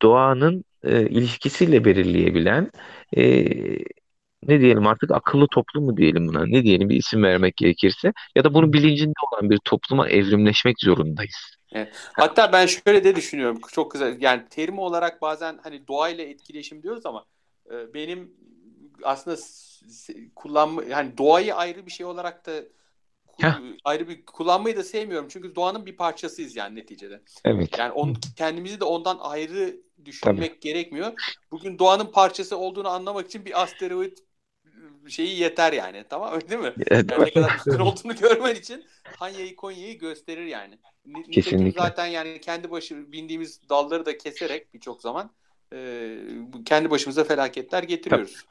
doğanın 0.01 0.63
e, 0.83 1.09
ilişkisiyle 1.09 1.85
belirleyebilen 1.85 2.71
e, 3.17 3.45
ne 4.43 4.61
diyelim 4.61 4.87
artık 4.87 5.11
akıllı 5.11 5.47
toplum 5.47 5.85
mu 5.85 5.97
diyelim 5.97 6.27
buna 6.27 6.45
ne 6.45 6.63
diyelim 6.63 6.89
bir 6.89 6.95
isim 6.95 7.23
vermek 7.23 7.57
gerekirse 7.57 8.13
ya 8.35 8.43
da 8.43 8.53
bunun 8.53 8.73
bilincinde 8.73 9.13
olan 9.31 9.49
bir 9.49 9.57
topluma 9.57 10.09
evrimleşmek 10.09 10.79
zorundayız. 10.79 11.57
Hatta 12.13 12.53
ben 12.53 12.65
şöyle 12.65 13.03
de 13.03 13.15
düşünüyorum. 13.15 13.59
Çok 13.71 13.91
güzel. 13.91 14.17
Yani 14.21 14.43
terim 14.49 14.79
olarak 14.79 15.21
bazen 15.21 15.59
hani 15.63 15.87
doğayla 15.87 16.23
etkileşim 16.23 16.83
diyoruz 16.83 17.05
ama 17.05 17.25
e, 17.71 17.93
benim 17.93 18.31
aslında 19.03 19.37
kullanma 20.35 20.83
yani 20.83 21.17
doğayı 21.17 21.55
ayrı 21.55 21.85
bir 21.85 21.91
şey 21.91 22.05
olarak 22.05 22.45
da 22.45 22.51
Heh. 23.41 23.53
ayrı 23.83 24.07
bir 24.09 24.25
kullanmayı 24.25 24.77
da 24.77 24.83
sevmiyorum. 24.83 25.27
Çünkü 25.31 25.55
doğanın 25.55 25.85
bir 25.85 25.97
parçasıyız 25.97 26.55
yani 26.55 26.75
neticede. 26.75 27.21
Evet. 27.45 27.77
Yani 27.77 27.91
on, 27.91 28.15
kendimizi 28.35 28.79
de 28.79 28.83
ondan 28.85 29.17
ayrı 29.21 29.75
düşünmek 30.05 30.61
gerekmiyor. 30.61 31.13
Bugün 31.51 31.79
doğanın 31.79 32.05
parçası 32.05 32.57
olduğunu 32.57 32.87
anlamak 32.87 33.27
için 33.27 33.45
bir 33.45 33.61
asteroid 33.61 34.17
şeyi 35.09 35.39
yeter 35.39 35.73
yani. 35.73 36.03
Tamam 36.09 36.33
öyle 36.33 36.49
değil 36.49 36.61
mi? 36.61 36.73
Evet, 36.87 37.11
Yani 37.11 37.25
ne 37.25 37.31
kadar 37.31 37.55
üstün 37.55 37.79
olduğunu 37.79 38.15
görmen 38.15 38.55
için 38.55 38.85
Hanya'yı 39.03 39.55
Konya'yı 39.55 39.99
gösterir 39.99 40.45
yani. 40.45 40.79
Nitekim 41.05 41.31
Kesinlikle. 41.31 41.81
zaten 41.81 42.05
yani 42.05 42.41
kendi 42.41 42.71
başı 42.71 43.11
bindiğimiz 43.11 43.69
dalları 43.69 44.05
da 44.05 44.17
keserek 44.17 44.73
birçok 44.73 45.01
zaman 45.01 45.31
e, 45.73 46.17
kendi 46.65 46.89
başımıza 46.89 47.23
felaketler 47.23 47.83
getiriyoruz. 47.83 48.45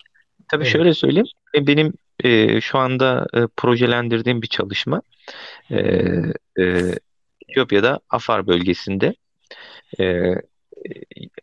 Tabii 0.48 0.62
Evet. 0.64 0.72
şöyle 0.72 0.94
söyleyeyim. 0.94 1.26
Benim 1.54 1.92
e, 2.24 2.60
şu 2.60 2.78
anda 2.78 3.26
e, 3.34 3.46
projelendirdiğim 3.56 4.42
bir 4.42 4.46
çalışma 4.46 5.02
e, 5.70 5.76
e, 6.58 6.94
Etiyopya'da 7.48 8.00
Afar 8.10 8.46
bölgesinde. 8.46 9.14
E, 10.00 10.34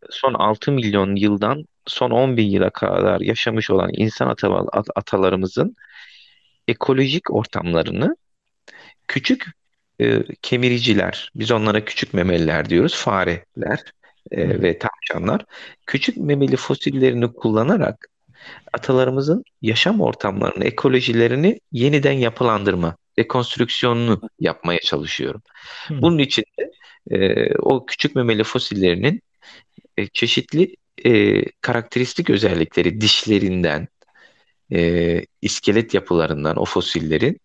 son 0.10 0.34
6 0.34 0.72
milyon 0.72 1.16
yıldan 1.16 1.66
son 1.86 2.12
10 2.12 2.38
bin 2.38 2.50
yıla 2.50 2.70
kadar 2.70 3.22
yaşamış 3.22 3.70
olan 3.70 3.90
insan 3.94 4.28
ata- 4.28 4.68
at- 4.72 4.90
atalarımızın 4.96 5.76
ekolojik 6.68 7.32
ortamlarını 7.32 8.16
küçük 9.08 9.48
e, 10.02 10.24
kemiriciler, 10.42 11.32
biz 11.36 11.52
onlara 11.52 11.86
küçük 11.86 12.14
memeliler 12.14 12.70
diyoruz, 12.70 12.96
fareler 12.96 13.84
e, 14.32 14.62
ve 14.62 14.80
tavşanlar 14.80 15.46
küçük 15.86 16.18
memeli 16.18 16.56
fosillerini 16.56 17.34
kullanarak 17.34 18.08
atalarımızın 18.74 19.44
yaşam 19.62 20.02
ortamlarını, 20.02 20.64
ekolojilerini 20.64 21.60
yeniden 21.72 22.12
yapılandırma, 22.12 22.96
rekonstrüksiyonunu 23.20 24.22
yapmaya 24.40 24.80
çalışıyorum. 24.80 25.42
Hı. 25.88 26.02
Bunun 26.02 26.18
için 26.18 26.44
de 26.60 26.72
e, 27.16 27.48
o 27.58 27.86
küçük 27.86 28.16
memeli 28.16 28.44
fosillerinin 28.44 29.22
e, 29.98 30.08
çeşitli 30.08 30.76
e, 31.06 31.44
karakteristik 31.62 32.30
özellikleri 32.30 33.02
dişlerinden, 33.02 33.88
e, 34.74 35.22
iskelet 35.42 35.94
yapılarından 35.94 36.56
o 36.58 36.66
fosillerin 36.66 37.40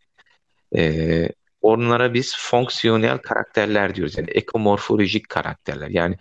e, 0.77 1.29
onlara 1.63 2.15
biz 2.15 2.37
fonksiyonel 2.39 3.19
karakterler 3.19 3.95
diyoruz. 3.95 4.19
Yani 4.19 4.31
ekomorfolojik 4.31 5.29
karakterler. 5.29 5.89
Yani 5.89 6.17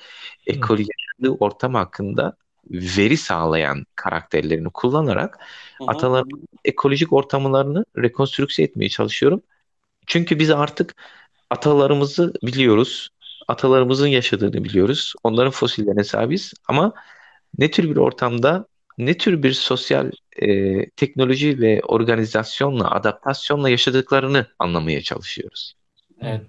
ekolo 0.48 0.80
yaşadığı 0.80 1.38
ortam 1.40 1.74
hakkında 1.74 2.38
veri 2.72 3.18
sağlayan 3.18 3.86
karakterlerini 3.95 4.70
kullanarak 4.70 5.39
Hı 5.78 5.84
hı. 5.84 5.88
ataların 5.88 6.47
ekolojik 6.65 7.13
ortamlarını 7.13 7.86
rekonstrükse 7.97 8.63
etmeye 8.63 8.89
çalışıyorum. 8.89 9.41
Çünkü 10.07 10.39
biz 10.39 10.51
artık 10.51 10.95
atalarımızı 11.49 12.34
biliyoruz. 12.43 13.09
Atalarımızın 13.47 14.07
yaşadığını 14.07 14.63
biliyoruz. 14.63 15.13
Onların 15.24 15.51
fosillerine 15.51 16.03
sahibiz. 16.03 16.53
Ama 16.68 16.93
ne 17.57 17.72
tür 17.72 17.84
bir 17.89 17.97
ortamda, 17.97 18.65
ne 18.97 19.18
tür 19.18 19.43
bir 19.43 19.53
sosyal 19.53 20.11
e, 20.41 20.89
teknoloji 20.89 21.59
ve 21.61 21.82
organizasyonla, 21.82 22.91
adaptasyonla 22.91 23.70
yaşadıklarını 23.70 24.45
anlamaya 24.59 25.01
çalışıyoruz. 25.01 25.74
Evet. 26.22 26.41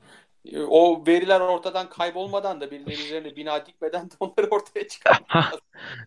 O 0.69 1.07
veriler 1.07 1.41
ortadan 1.41 1.91
kaybolmadan 1.91 2.61
da 2.61 2.71
birileri 2.71 3.03
üzerine 3.03 3.37
bina 3.37 3.67
dikmeden 3.67 4.11
de 4.11 4.15
onları 4.21 4.47
ortaya 4.51 4.89
çıkarmak 4.89 5.55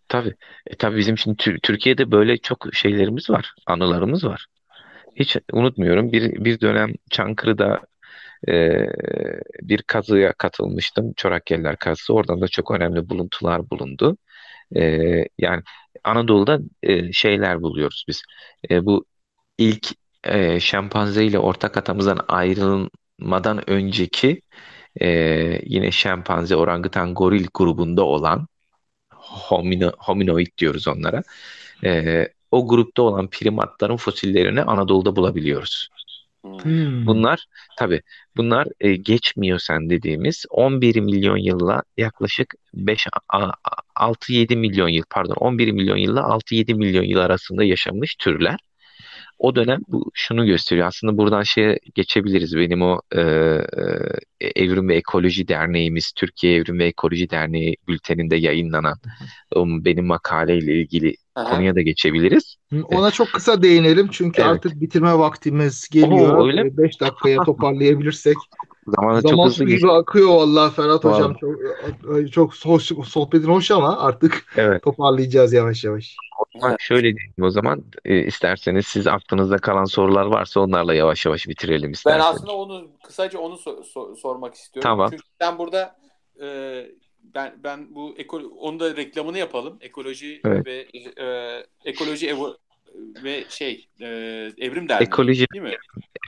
Tabii. 0.07 0.35
E, 0.67 0.75
tabii 0.75 0.97
bizim 0.97 1.17
şimdi 1.17 1.37
Tür- 1.37 1.59
Türkiye'de 1.59 2.11
böyle 2.11 2.37
çok 2.37 2.67
şeylerimiz 2.73 3.29
var, 3.29 3.53
anılarımız 3.65 4.25
var. 4.25 4.45
Hiç 5.15 5.37
unutmuyorum. 5.53 6.11
Bir, 6.11 6.45
bir 6.45 6.59
dönem 6.59 6.93
Çankırı'da 7.09 7.81
e, 8.47 8.87
bir 9.61 9.81
kazıya 9.81 10.33
katılmıştım. 10.33 11.13
Çorakyeller 11.13 11.77
kazısı. 11.77 12.13
Oradan 12.13 12.41
da 12.41 12.47
çok 12.47 12.71
önemli 12.71 13.09
buluntular 13.09 13.69
bulundu. 13.69 14.17
E, 14.75 14.81
yani 15.37 15.63
Anadolu'da 16.03 16.59
e, 16.83 17.13
şeyler 17.13 17.61
buluyoruz 17.61 18.05
biz. 18.07 18.23
E, 18.69 18.85
bu 18.85 19.05
ilk 19.57 19.87
e, 20.23 20.59
şempanze 20.59 21.25
ile 21.25 21.39
ortak 21.39 21.77
atamızdan 21.77 22.19
ayrılmadan 23.21 23.69
önceki 23.69 24.41
e, 25.01 25.07
yine 25.65 25.91
şempanze, 25.91 26.55
orangutan, 26.55 27.13
goril 27.13 27.47
grubunda 27.53 28.03
olan 28.03 28.47
homino, 29.49 29.91
hominoid 29.97 30.57
diyoruz 30.57 30.87
onlara. 30.87 31.23
E, 31.83 32.27
o 32.51 32.67
grupta 32.67 33.01
olan 33.01 33.27
primatların 33.29 33.97
fosillerini 33.97 34.61
Anadolu'da 34.61 35.15
bulabiliyoruz. 35.15 35.89
Hmm. 36.43 37.05
Bunlar 37.05 37.45
tabii 37.77 38.01
bunlar 38.37 38.67
e, 38.79 38.95
geçmiyorsan 38.95 39.89
dediğimiz 39.89 40.45
11 40.49 41.01
milyon 41.01 41.37
yılla 41.37 41.83
yaklaşık 41.97 42.55
5 42.73 43.07
6-7 43.95 44.55
milyon 44.55 44.89
yıl 44.89 45.03
pardon 45.09 45.35
11 45.35 45.71
milyon 45.71 45.97
yılla 45.97 46.21
6-7 46.21 46.73
milyon 46.73 47.03
yıl 47.03 47.19
arasında 47.19 47.63
yaşamış 47.63 48.15
türler. 48.15 48.59
O 49.41 49.55
dönem 49.55 49.79
bu 49.87 50.11
şunu 50.13 50.45
gösteriyor. 50.45 50.87
Aslında 50.87 51.17
buradan 51.17 51.43
şeye 51.43 51.79
geçebiliriz. 51.95 52.55
Benim 52.55 52.81
o 52.81 53.01
e, 53.11 53.21
e, 53.21 54.47
Evrim 54.55 54.89
ve 54.89 54.95
Ekoloji 54.95 55.47
Derneğimiz, 55.47 56.11
Türkiye 56.11 56.55
Evrim 56.55 56.79
ve 56.79 56.85
Ekoloji 56.85 57.29
Derneği 57.29 57.77
bülteninde 57.87 58.35
yayınlanan 58.35 58.95
o 59.55 59.65
benim 59.67 60.05
makaleyle 60.05 60.81
ilgili 60.81 61.15
Aha. 61.35 61.49
konuya 61.49 61.75
da 61.75 61.81
geçebiliriz. 61.81 62.55
Hı, 62.73 62.83
Ona 62.83 63.11
çok 63.11 63.27
kısa 63.33 63.63
değinelim 63.63 64.07
çünkü 64.11 64.41
Evet. 64.41 64.51
artık 64.51 64.81
bitirme 64.81 65.17
vaktimiz 65.17 65.87
geliyor. 65.91 66.37
Oo, 66.37 66.47
öyle 66.47 66.63
mi? 66.63 66.77
5 66.77 67.01
dakikaya 67.01 67.37
toparlayabilirsek. 67.43 68.37
Zamanı 68.87 69.21
çok 69.21 69.31
Zaman 69.31 69.45
hızlı 69.45 69.65
gibi 69.65 69.91
akıyor 69.91 70.29
vallahi 70.29 70.75
Ferhat 70.75 71.03
Hocam. 71.03 71.35
Vallahi. 72.03 72.31
Çok, 72.31 72.55
çok 72.55 72.71
hoş, 72.71 72.91
sohbetin 73.05 73.47
hoş 73.47 73.71
ama 73.71 73.99
artık 73.99 74.45
Evet. 74.57 74.83
toparlayacağız 74.83 75.53
yavaş 75.53 75.83
yavaş. 75.83 76.15
Ama 76.55 76.75
şöyle 76.79 77.01
diyeyim 77.03 77.33
o 77.41 77.49
zaman 77.49 77.83
e, 78.05 78.19
isterseniz 78.19 78.87
siz 78.87 79.07
aklınızda 79.07 79.57
kalan 79.57 79.85
sorular 79.85 80.25
varsa 80.25 80.59
onlarla 80.59 80.93
yavaş 80.93 81.25
yavaş 81.25 81.47
bitirelim 81.47 81.87
Ben 81.87 81.93
isterseniz. 81.93 82.25
aslında 82.25 82.51
onu 82.51 82.91
kısaca 83.03 83.39
onu 83.39 83.55
so- 83.55 83.83
so- 83.93 84.15
sormak 84.15 84.53
istiyorum. 84.55 84.89
Tamam. 84.89 85.09
Çünkü 85.11 85.23
sen 85.41 85.57
burada 85.57 85.95
e, 86.41 86.47
ben 87.23 87.53
ben 87.63 87.95
bu 87.95 88.15
eko, 88.17 88.37
onu 88.37 88.79
da 88.79 88.95
reklamını 88.95 89.37
yapalım. 89.37 89.77
Ekoloji 89.81 90.41
Evet. 90.45 90.65
ve 90.65 90.87
e, 91.25 91.63
ekoloji 91.85 92.29
evo, 92.29 92.55
ve 93.23 93.43
şey 93.49 93.87
e, 94.01 94.05
Evrim 94.57 94.89
Derneği 94.89 95.07
Ekoloji 95.07 95.45
değil 95.53 95.63
mi? 95.63 95.75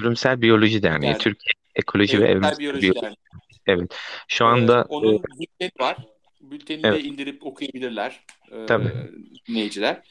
Evrimsel 0.01 0.41
Biyoloji 0.41 0.83
Derneği, 0.83 1.11
Yani, 1.11 1.21
Türkiye 1.21 1.51
Ekoloji 1.75 2.19
ve 2.19 2.23
Evrimsel 2.27 2.37
Evrimsel 2.47 2.59
Biyoloji 2.59 2.81
Biyoloji. 2.81 3.01
Derneği. 3.01 3.17
Evet. 3.67 3.97
Şu 4.27 4.43
E, 4.43 4.47
anda 4.47 4.79
e, 4.79 4.83
onun 4.83 5.23
bülteni 5.23 5.71
var. 5.79 5.97
Bültenini 6.51 6.87
Evet. 6.87 7.03
de 7.03 7.07
indirip 7.07 7.45
okuyabilirler 7.45 8.19
e, 8.51 8.65
Tabii. 8.65 8.91
dinleyiciler. 9.47 10.01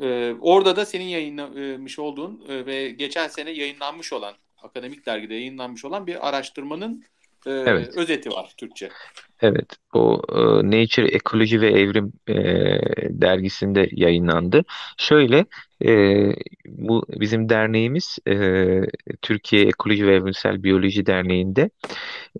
E, 0.00 0.34
orada 0.40 0.76
da 0.76 0.86
senin 0.86 1.04
yayınlamış 1.04 1.98
olduğun 1.98 2.44
e, 2.48 2.66
ve 2.66 2.90
geçen 2.90 3.28
sene 3.28 3.50
yayınlanmış 3.50 4.12
olan 4.12 4.34
akademik 4.62 5.06
dergide 5.06 5.34
yayınlanmış 5.34 5.84
olan 5.84 6.06
bir 6.06 6.28
araştırmanın 6.28 7.04
e, 7.48 7.52
Evet. 7.52 7.96
özeti 7.96 8.30
var 8.30 8.52
Türkçe. 8.56 8.88
Evet, 9.40 9.76
o 9.92 10.22
e, 10.32 10.40
Nature 10.66 11.08
Ekoloji 11.08 11.60
ve 11.60 11.70
Evrim 11.70 12.12
e, 12.28 12.34
dergisinde 13.20 13.88
yayınlandı. 13.92 14.64
Şöyle, 14.98 15.44
e, 15.84 15.90
bu 16.66 17.06
bizim 17.08 17.48
derneğimiz 17.48 18.18
e, 18.28 18.34
Türkiye 19.22 19.66
Ekoloji 19.66 20.06
ve 20.06 20.14
Evrimsel 20.14 20.62
Biyoloji 20.62 21.06
Derneği'nde 21.06 21.70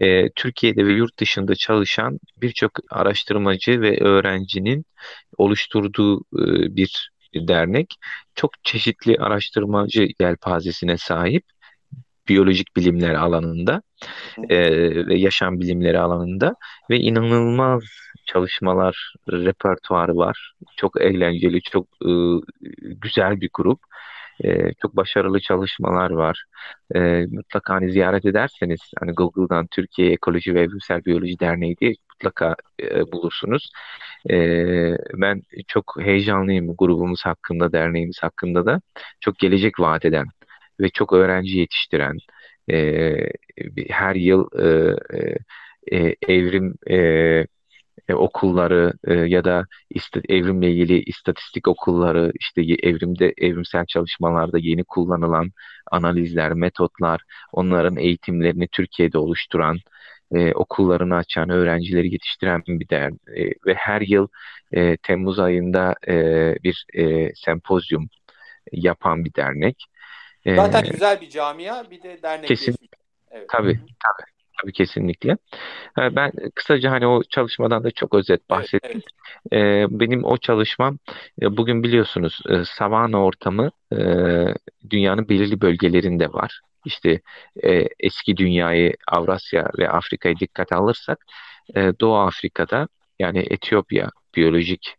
e, 0.00 0.30
Türkiye'de 0.30 0.86
ve 0.86 0.92
yurt 0.92 1.18
dışında 1.20 1.54
çalışan 1.54 2.20
birçok 2.36 2.72
araştırmacı 2.90 3.80
ve 3.80 4.00
öğrencinin 4.00 4.84
oluşturduğu 5.38 6.20
e, 6.20 6.76
bir 6.76 7.10
dernek. 7.34 7.94
Çok 8.34 8.64
çeşitli 8.64 9.16
araştırmacı 9.18 10.08
yelpazesine 10.20 10.98
sahip 10.98 11.44
biyolojik 12.28 12.76
bilimler 12.76 13.14
alanında 13.14 13.82
e, 14.48 14.58
ve 15.06 15.18
yaşam 15.18 15.60
bilimleri 15.60 15.98
alanında 15.98 16.54
ve 16.90 16.98
inanılmaz 16.98 17.82
çalışmalar 18.26 19.14
repertuarı 19.32 20.16
var. 20.16 20.52
Çok 20.76 21.00
eğlenceli, 21.00 21.60
çok 21.62 21.86
e, 22.04 22.10
güzel 22.82 23.40
bir 23.40 23.50
grup. 23.54 23.80
E, 24.44 24.72
çok 24.82 24.96
başarılı 24.96 25.40
çalışmalar 25.40 26.10
var. 26.10 26.44
E, 26.94 27.26
mutlaka 27.30 27.74
hani 27.74 27.92
ziyaret 27.92 28.24
ederseniz 28.24 28.80
hani 29.00 29.12
Google'dan 29.12 29.66
Türkiye 29.66 30.12
Ekoloji 30.12 30.54
ve 30.54 30.60
Evrimsel 30.60 31.04
Biyoloji 31.04 31.40
Derneği 31.40 31.76
diye 31.76 31.92
mutlaka 32.14 32.56
e, 32.82 33.12
bulursunuz. 33.12 33.70
E, 34.30 34.36
ben 35.14 35.42
çok 35.68 35.96
heyecanlıyım 36.00 36.76
grubumuz 36.76 37.24
hakkında, 37.24 37.72
derneğimiz 37.72 38.18
hakkında 38.22 38.66
da. 38.66 38.80
Çok 39.20 39.38
gelecek 39.38 39.80
vaat 39.80 40.04
eden 40.04 40.26
ve 40.80 40.88
çok 40.90 41.12
öğrenci 41.12 41.58
yetiştiren, 41.58 42.18
e, 42.70 43.16
her 43.88 44.14
yıl 44.14 44.48
e, 44.58 44.96
e, 45.18 45.98
e, 45.98 46.16
evrim 46.28 46.74
e, 46.90 46.96
e, 48.08 48.14
okulları 48.14 48.92
e, 49.04 49.14
ya 49.14 49.44
da 49.44 49.66
ista- 49.94 50.22
evrimle 50.28 50.70
ilgili 50.72 51.02
istatistik 51.02 51.68
okulları 51.68 52.32
işte 52.40 52.62
evrimde 52.62 53.34
evrimsel 53.38 53.86
çalışmalarda 53.86 54.58
yeni 54.58 54.84
kullanılan 54.84 55.50
analizler, 55.90 56.52
metotlar, 56.52 57.22
onların 57.52 57.96
eğitimlerini 57.96 58.68
Türkiye'de 58.68 59.18
oluşturan 59.18 59.78
e, 60.34 60.52
okullarını 60.52 61.16
açan, 61.16 61.50
öğrencileri 61.50 62.12
yetiştiren 62.12 62.62
bir 62.68 62.88
der 62.88 63.10
e, 63.36 63.44
ve 63.66 63.74
her 63.74 64.00
yıl 64.00 64.28
e, 64.72 64.96
Temmuz 64.96 65.38
ayında 65.38 65.94
e, 66.08 66.14
bir 66.64 66.84
e, 66.94 67.34
sempozyum 67.34 68.08
yapan 68.72 69.24
bir 69.24 69.34
dernek. 69.34 69.84
Zaten 70.56 70.84
güzel 70.92 71.20
bir 71.20 71.30
camia 71.30 71.90
bir 71.90 72.02
de 72.02 72.22
dernek 72.22 72.48
Kesin. 72.48 72.76
Evet. 73.30 73.48
Tabii, 73.48 73.74
tabii, 73.74 74.30
tabii 74.62 74.72
kesinlikle. 74.72 75.36
Ha, 75.94 76.16
Ben 76.16 76.32
kısaca 76.54 76.90
hani 76.90 77.06
o 77.06 77.22
çalışmadan 77.22 77.84
da 77.84 77.90
çok 77.90 78.14
özet 78.14 78.40
Evet, 78.40 78.50
bahsettim. 78.50 79.02
evet. 79.52 79.52
Ee, 79.52 79.86
benim 80.00 80.24
o 80.24 80.36
çalışmam 80.36 80.98
e, 81.42 81.56
bugün 81.56 81.82
biliyorsunuz 81.82 82.40
e, 82.48 82.64
savana 82.64 83.24
ortamı 83.24 83.70
e, 83.92 83.98
dünyanın 84.90 85.28
belirli 85.28 85.60
bölgelerinde 85.60 86.32
var. 86.32 86.60
İşte 86.84 87.20
eski 88.00 88.36
dünyayı 88.36 88.92
Avrasya 89.08 89.70
ve 89.78 89.90
Afrika'yı 89.90 90.36
dikkate 90.36 90.74
alırsak 90.74 91.26
Doğu 91.76 92.16
Afrika'da 92.16 92.88
yani 93.18 93.38
Etiyopya 93.50 94.10
biyolojik 94.36 94.94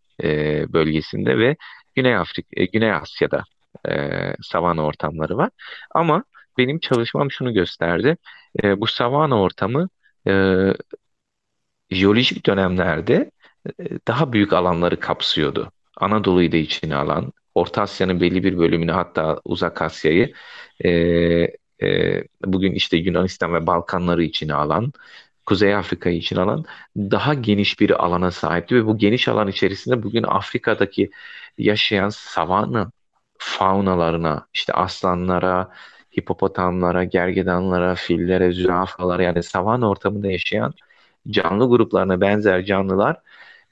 bölgesinde 0.73 1.37
ve 1.37 1.55
Güney 1.95 2.15
Afrika, 2.15 2.63
Güney 2.73 2.91
Asya'da 2.93 3.43
e, 3.89 4.33
savana 4.41 4.85
ortamları 4.85 5.37
var. 5.37 5.49
Ama 5.91 6.23
benim 6.57 6.79
çalışmam 6.79 7.31
şunu 7.31 7.53
gösterdi. 7.53 8.17
E, 8.63 8.81
bu 8.81 8.87
savana 8.87 9.41
ortamı 9.41 9.89
e, 10.27 10.33
jeolojik 11.89 12.45
dönemlerde 12.45 13.31
e, 13.79 13.83
daha 14.07 14.33
büyük 14.33 14.53
alanları 14.53 14.99
kapsıyordu. 14.99 15.71
Anadolu'yu 15.97 16.51
da 16.51 16.57
içine 16.57 16.95
alan, 16.95 17.33
Orta 17.55 17.81
Asya'nın 17.81 18.21
belli 18.21 18.43
bir 18.43 18.57
bölümünü 18.57 18.91
hatta 18.91 19.41
Uzak 19.45 19.81
Asya'yı 19.81 20.33
e, 20.85 20.89
e, 21.81 22.23
bugün 22.45 22.71
işte 22.73 22.97
Yunanistan 22.97 23.53
ve 23.53 23.67
Balkanları 23.67 24.23
içine 24.23 24.53
alan, 24.53 24.93
Kuzey 25.45 25.75
Afrika'yı 25.75 26.17
içine 26.17 26.41
alan 26.41 26.65
daha 26.97 27.33
geniş 27.33 27.79
bir 27.79 28.05
alana 28.05 28.31
sahipti 28.31 28.75
ve 28.75 28.85
bu 28.85 28.97
geniş 28.97 29.27
alan 29.27 29.47
içerisinde 29.47 30.03
bugün 30.03 30.23
Afrika'daki 30.23 31.11
yaşayan 31.57 32.09
savanna 32.09 32.91
faunalarına, 33.39 34.47
işte 34.55 34.73
aslanlara, 34.73 35.71
hipopotamlara, 36.19 37.05
gergedanlara, 37.05 37.95
fillere, 37.95 38.53
zürafalara 38.53 39.23
yani 39.23 39.43
savanna 39.43 39.89
ortamında 39.91 40.31
yaşayan 40.31 40.73
canlı 41.29 41.69
gruplarına 41.69 42.21
benzer 42.21 42.65
canlılar 42.65 43.21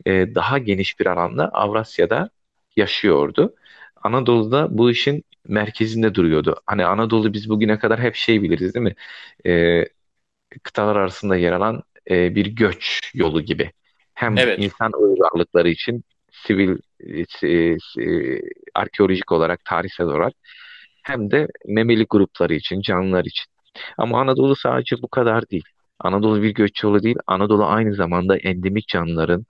e, 0.06 0.36
daha 0.36 0.58
geniş 0.58 1.00
bir 1.00 1.06
alanda 1.06 1.50
Avrasya'da 1.50 2.30
yaşıyordu. 2.78 3.56
Anadolu'da 4.04 4.78
bu 4.78 4.92
işin 4.92 5.26
merkezinde 5.48 6.16
duruyordu. 6.16 6.62
Hani 6.66 6.86
Anadolu 6.86 7.34
biz 7.34 7.50
bugüne 7.50 7.80
kadar 7.80 8.00
hep 8.02 8.16
şey 8.16 8.44
biliriz 8.44 8.74
değil 8.76 8.84
mi? 8.84 8.96
E, 9.52 9.86
kıtalar 10.64 10.96
arasında 10.96 11.36
yer 11.38 11.52
alan 11.52 11.84
e, 12.10 12.36
bir 12.36 12.46
göç 12.46 13.12
yolu 13.14 13.42
gibi. 13.42 13.72
Hem 14.14 14.38
Evet. 14.38 14.60
insan 14.60 14.92
uygarlıkları 14.94 15.70
için 15.70 16.04
sivil, 16.46 16.78
e, 17.44 17.78
e, 18.04 18.42
arkeolojik 18.76 19.32
olarak, 19.32 19.66
tarihsel 19.66 20.08
olarak 20.08 20.34
hem 21.04 21.32
de 21.32 21.48
memeli 21.68 22.06
grupları 22.10 22.54
için, 22.54 22.82
canlılar 22.82 23.26
için. 23.26 23.46
Ama 23.98 24.22
Anadolu 24.22 24.56
sadece 24.56 24.96
bu 25.02 25.08
kadar 25.08 25.50
değil. 25.50 25.64
Anadolu 26.00 26.44
bir 26.44 26.54
göç 26.54 26.84
yolu 26.84 27.04
değil. 27.04 27.18
Anadolu 27.28 27.66
aynı 27.66 27.94
zamanda 27.96 28.38
endemik 28.38 28.88
canlıların 28.88 29.46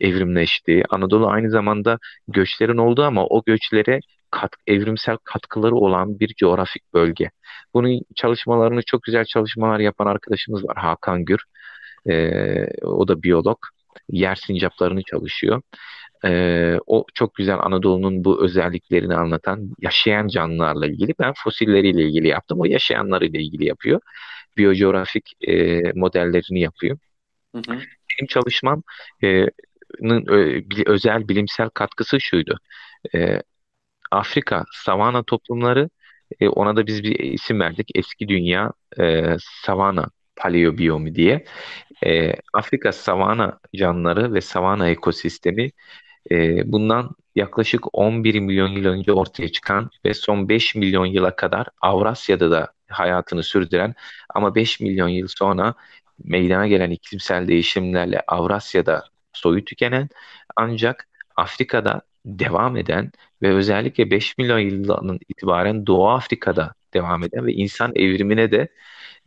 evrimleştiği, 0.00 0.84
Anadolu 0.90 1.28
aynı 1.28 1.50
zamanda 1.50 1.98
göçlerin 2.28 2.76
olduğu 2.76 3.04
ama 3.04 3.26
o 3.26 3.42
göçlere 3.46 4.00
kat, 4.30 4.50
evrimsel 4.66 5.16
katkıları 5.24 5.74
olan 5.74 6.20
bir 6.20 6.34
coğrafik 6.34 6.94
bölge. 6.94 7.30
Bunun 7.74 8.00
çalışmalarını 8.16 8.82
çok 8.86 9.02
güzel 9.02 9.24
çalışmalar 9.24 9.78
yapan 9.80 10.06
arkadaşımız 10.06 10.64
var 10.64 10.76
Hakan 10.76 11.24
Gür. 11.24 11.40
Ee, 12.08 12.66
o 12.82 13.08
da 13.08 13.22
biyolog. 13.22 13.58
Yer 14.10 14.34
sincaplarını 14.34 15.02
çalışıyor. 15.02 15.62
Ee, 16.24 16.78
o 16.86 17.04
çok 17.14 17.34
güzel 17.34 17.58
Anadolu'nun 17.60 18.24
bu 18.24 18.44
özelliklerini 18.44 19.14
anlatan 19.14 19.70
yaşayan 19.78 20.28
canlılarla 20.28 20.86
ilgili. 20.86 21.14
Ben 21.18 21.32
fosilleriyle 21.44 22.02
ilgili 22.02 22.28
yaptım. 22.28 22.60
O 22.60 22.64
yaşayanlarıyla 22.64 23.40
ilgili 23.40 23.64
yapıyor. 23.64 24.00
Biyocoğrafik 24.56 25.32
e, 25.48 25.82
modellerini 25.94 26.60
yapıyor. 26.60 26.98
Hı 27.54 27.58
hı. 27.58 27.78
Benim 28.10 28.26
çalışmam 28.28 28.82
e, 29.24 29.46
özel 30.86 31.28
bilimsel 31.28 31.68
katkısı 31.68 32.20
şuydu. 32.20 32.58
E, 33.14 33.42
Afrika 34.10 34.64
savana 34.72 35.22
toplumları 35.22 35.90
e, 36.40 36.48
ona 36.48 36.76
da 36.76 36.86
biz 36.86 37.02
bir 37.04 37.18
isim 37.18 37.60
verdik. 37.60 37.90
Eski 37.94 38.28
dünya 38.28 38.72
e, 39.00 39.36
savana 39.38 40.06
paleobiyomu 40.36 41.14
diye. 41.14 41.44
E, 42.06 42.34
Afrika 42.52 42.92
savana 42.92 43.58
canlıları 43.76 44.34
ve 44.34 44.40
savana 44.40 44.88
ekosistemi 44.88 45.70
e, 46.30 46.62
bundan 46.72 47.10
yaklaşık 47.34 47.94
11 47.98 48.40
milyon 48.40 48.68
yıl 48.68 48.84
önce 48.84 49.12
ortaya 49.12 49.48
çıkan 49.52 49.90
ve 50.04 50.14
son 50.14 50.48
5 50.48 50.74
milyon 50.74 51.06
yıla 51.06 51.36
kadar 51.36 51.66
Avrasya'da 51.80 52.50
da 52.50 52.72
hayatını 52.88 53.42
sürdüren 53.42 53.94
ama 54.34 54.54
5 54.54 54.80
milyon 54.80 55.08
yıl 55.08 55.28
sonra 55.28 55.74
meydana 56.24 56.66
gelen 56.68 56.90
iklimsel 56.90 57.48
değişimlerle 57.48 58.22
Avrasya'da 58.28 59.04
soyu 59.32 59.64
tükenen 59.64 60.08
ancak 60.56 61.08
Afrika'da 61.36 62.02
devam 62.26 62.76
eden 62.76 63.12
ve 63.42 63.54
özellikle 63.54 64.10
5 64.10 64.38
milyon 64.38 64.58
yıldan 64.58 65.18
itibaren 65.28 65.86
Doğu 65.86 66.08
Afrika'da 66.10 66.74
devam 66.94 67.24
eden 67.24 67.46
ve 67.46 67.52
insan 67.52 67.92
evrimine 67.94 68.52
de 68.52 68.68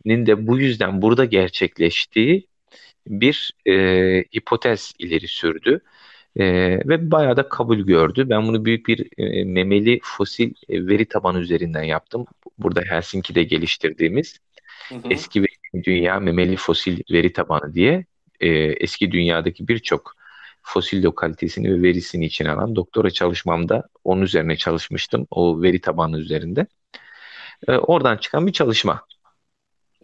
nin 0.04 0.26
de 0.26 0.46
bu 0.46 0.58
yüzden 0.58 1.02
burada 1.02 1.24
gerçekleştiği 1.24 2.48
bir 3.06 3.52
e, 3.66 3.72
hipotez 4.36 4.92
ileri 4.98 5.28
sürdü. 5.28 5.80
E, 6.36 6.44
ve 6.88 7.10
bayağı 7.10 7.36
da 7.36 7.48
kabul 7.48 7.78
gördü. 7.78 8.30
Ben 8.30 8.46
bunu 8.46 8.64
büyük 8.64 8.86
bir 8.88 9.06
e, 9.18 9.44
memeli 9.44 10.00
fosil 10.02 10.54
e, 10.68 10.86
veri 10.86 11.04
tabanı 11.04 11.38
üzerinden 11.38 11.82
yaptım. 11.82 12.26
Burada 12.58 12.82
Helsinki'de 12.88 13.42
geliştirdiğimiz 13.42 14.38
hı 14.88 14.94
hı. 14.94 15.00
eski 15.10 15.42
ve 15.42 15.46
dünya 15.84 16.20
memeli 16.20 16.56
fosil 16.56 17.00
veri 17.12 17.32
tabanı 17.32 17.74
diye 17.74 18.04
e, 18.40 18.48
eski 18.56 19.12
dünyadaki 19.12 19.68
birçok 19.68 20.14
fosil 20.62 21.04
lokalitesini 21.04 21.72
ve 21.72 21.82
verisini 21.82 22.26
içine 22.26 22.50
alan 22.50 22.76
doktora 22.76 23.10
çalışmamda 23.10 23.88
onun 24.04 24.22
üzerine 24.22 24.56
çalışmıştım. 24.56 25.26
O 25.30 25.62
veri 25.62 25.80
tabanı 25.80 26.18
üzerinde. 26.18 26.66
E, 27.68 27.72
oradan 27.72 28.16
çıkan 28.16 28.46
bir 28.46 28.52
çalışma. 28.52 29.06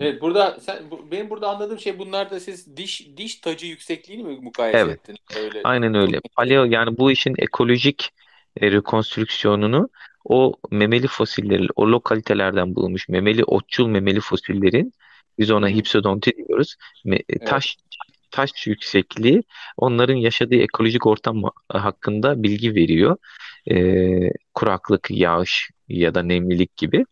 Evet 0.00 0.20
burada 0.20 0.60
sen 0.60 0.90
bu, 0.90 1.10
benim 1.10 1.30
burada 1.30 1.48
anladığım 1.48 1.78
şey 1.78 1.98
bunlar 1.98 2.30
da 2.30 2.40
siz 2.40 2.76
diş 2.76 3.08
diş 3.16 3.36
tacı 3.36 3.66
yüksekliğini 3.66 4.22
mi 4.22 4.38
mukayese 4.40 4.78
evet. 4.78 4.98
ettiniz? 4.98 5.18
Öyle. 5.36 5.60
Aynen 5.64 5.94
öyle. 5.94 6.20
Paleo 6.36 6.64
yani 6.64 6.98
bu 6.98 7.10
işin 7.10 7.34
ekolojik 7.38 8.10
e, 8.60 8.70
rekonstrüksiyonunu 8.70 9.88
o 10.24 10.54
memeli 10.70 11.06
fosilleri, 11.06 11.66
o 11.76 11.88
lokalitelerden 11.88 12.74
bulunmuş 12.74 13.08
memeli 13.08 13.44
otçul 13.44 13.86
memeli 13.86 14.20
fosillerin 14.20 14.92
biz 15.38 15.50
ona 15.50 15.68
hipsodonti 15.68 16.32
diyoruz. 16.36 16.76
Me, 17.04 17.18
evet. 17.28 17.46
Taş 17.46 17.76
taş 18.30 18.66
yüksekliği 18.66 19.42
onların 19.76 20.14
yaşadığı 20.14 20.56
ekolojik 20.56 21.06
ortam 21.06 21.42
hakkında 21.68 22.42
bilgi 22.42 22.74
veriyor. 22.74 23.16
E, 23.70 23.76
kuraklık, 24.54 25.10
yağış 25.10 25.70
ya 25.90 26.14
da 26.14 26.22
nemlilik 26.22 26.76
gibi. 26.76 27.04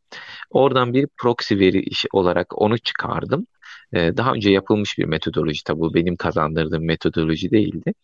Oradan 0.51 0.95
bir 0.95 1.09
proxy 1.17 1.59
veri 1.59 1.81
işi 1.81 2.09
olarak 2.13 2.63
onu 2.63 2.79
çıkardım. 2.79 3.47
E, 3.93 4.17
daha 4.17 4.33
önce 4.33 4.51
yapılmış 4.51 4.99
bir 4.99 5.05
metodoloji 5.05 5.65
tabi 5.65 5.81
bu 5.81 5.95
benim 5.95 6.17
kazandırdığım 6.17 6.87
metodoloji 6.87 7.51
değildi. 7.51 7.95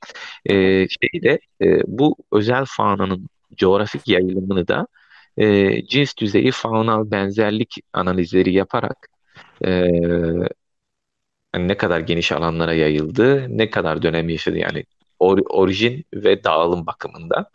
E, 0.47 0.55
şeyde 0.89 1.39
e, 1.63 1.81
bu 1.87 2.17
özel 2.33 2.65
faunanın 2.69 3.29
coğrafik 3.57 4.09
yayılımını 4.09 4.69
da 4.69 4.87
e, 5.37 5.87
cins 5.87 6.17
düzeyi 6.17 6.51
faunal 6.51 7.11
benzerlik 7.11 7.77
analizleri 7.93 8.53
yaparak 8.53 9.09
e, 9.65 9.89
hani 11.53 11.69
ne 11.69 11.77
kadar 11.77 12.01
geniş 12.01 12.33
alanlara 12.33 12.75
yayıldı, 12.75 13.59
ne 13.59 13.71
kadar 13.71 14.03
dönem 14.03 14.29
yaşadı 14.29 14.59
yani 14.59 14.85
or, 15.19 15.39
orijin 15.49 16.05
ve 16.15 16.45
dağılım 16.45 16.87
bakımından. 16.87 17.47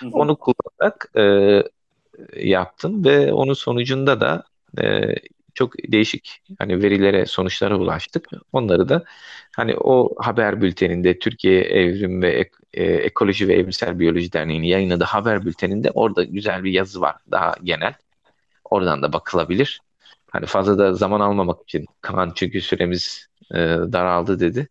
Hı 0.00 0.06
hı. 0.06 0.10
Onu 0.12 0.36
kullanarak 0.36 1.10
e, 1.16 1.22
yaptım 2.36 3.04
ve 3.04 3.32
onun 3.32 3.54
sonucunda 3.54 4.20
da 4.20 4.44
e, 4.82 5.14
çok 5.54 5.72
değişik 5.92 6.42
hani 6.58 6.82
verilere, 6.82 7.26
sonuçlara 7.26 7.76
ulaştık. 7.78 8.28
Onları 8.52 8.88
da 8.88 9.04
hani 9.56 9.76
o 9.76 10.14
haber 10.18 10.60
bülteninde 10.60 11.18
Türkiye 11.18 11.60
Evrim 11.60 12.22
ve 12.22 12.32
Ek, 12.32 12.50
e, 12.74 12.84
Ekoloji 12.84 13.48
ve 13.48 13.54
Evrimsel 13.54 13.98
Biyoloji 13.98 14.32
Derneği'nin 14.32 14.66
yayınladığı 14.66 15.04
haber 15.04 15.46
bülteninde 15.46 15.90
orada 15.90 16.24
güzel 16.24 16.64
bir 16.64 16.72
yazı 16.72 17.00
var 17.00 17.16
daha 17.30 17.54
genel. 17.62 17.94
Oradan 18.64 19.02
da 19.02 19.12
bakılabilir. 19.12 19.80
Hani 20.30 20.46
fazla 20.46 20.78
da 20.78 20.94
zaman 20.94 21.20
almamak 21.20 21.62
için 21.62 21.86
Kaan 22.00 22.32
çünkü 22.34 22.60
süremiz 22.60 23.28
e, 23.50 23.56
daraldı 23.92 24.40
dedi. 24.40 24.68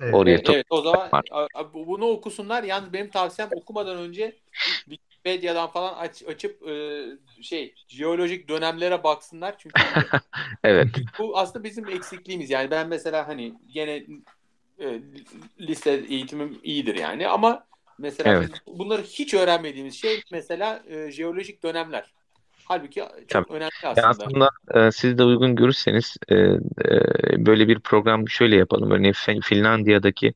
Evet, 0.00 0.14
Oraya 0.14 0.30
evet, 0.30 0.50
evet 0.50 0.66
o 0.70 0.82
zaman 0.82 1.08
var. 1.12 1.24
bunu 1.74 2.06
okusunlar. 2.06 2.62
Yalnız 2.62 2.92
benim 2.92 3.10
tavsiyem 3.10 3.50
okumadan 3.54 3.96
önce 3.96 4.36
Wikipedia'dan 5.24 5.70
falan 5.70 5.94
aç, 5.94 6.22
açıp 6.22 6.68
e, 6.68 7.04
şey 7.42 7.74
jeolojik 7.88 8.48
dönemlere 8.48 9.04
baksınlar 9.04 9.54
çünkü 9.58 9.82
evet. 10.64 10.88
Bu 11.18 11.38
aslında 11.38 11.64
bizim 11.64 11.88
eksikliğimiz. 11.88 12.50
Yani 12.50 12.70
ben 12.70 12.88
mesela 12.88 13.28
hani 13.28 13.54
gene 13.74 14.04
e, 14.78 15.00
lise 15.60 15.90
eğitimim 16.08 16.60
iyidir 16.62 16.94
yani 16.94 17.28
ama 17.28 17.66
mesela 17.98 18.34
evet. 18.34 18.50
bunları 18.66 19.02
hiç 19.02 19.34
öğrenmediğimiz 19.34 19.94
şey 19.94 20.22
mesela 20.32 20.82
e, 20.88 21.10
jeolojik 21.10 21.62
dönemler. 21.62 22.12
Halbuki 22.64 23.00
çok 23.00 23.28
Tabii. 23.28 23.52
önemli 23.52 23.70
aslında. 23.84 24.00
Yani 24.00 24.10
aslında 24.10 24.50
e, 24.74 24.92
siz 24.92 25.18
de 25.18 25.24
uygun 25.24 25.56
görürseniz 25.56 26.16
e, 26.28 26.34
e, 26.34 26.56
böyle 27.46 27.68
bir 27.68 27.80
program 27.80 28.28
şöyle 28.28 28.56
yapalım. 28.56 28.90
Örneğin 28.90 29.40
Finlandiya'daki 29.42 30.34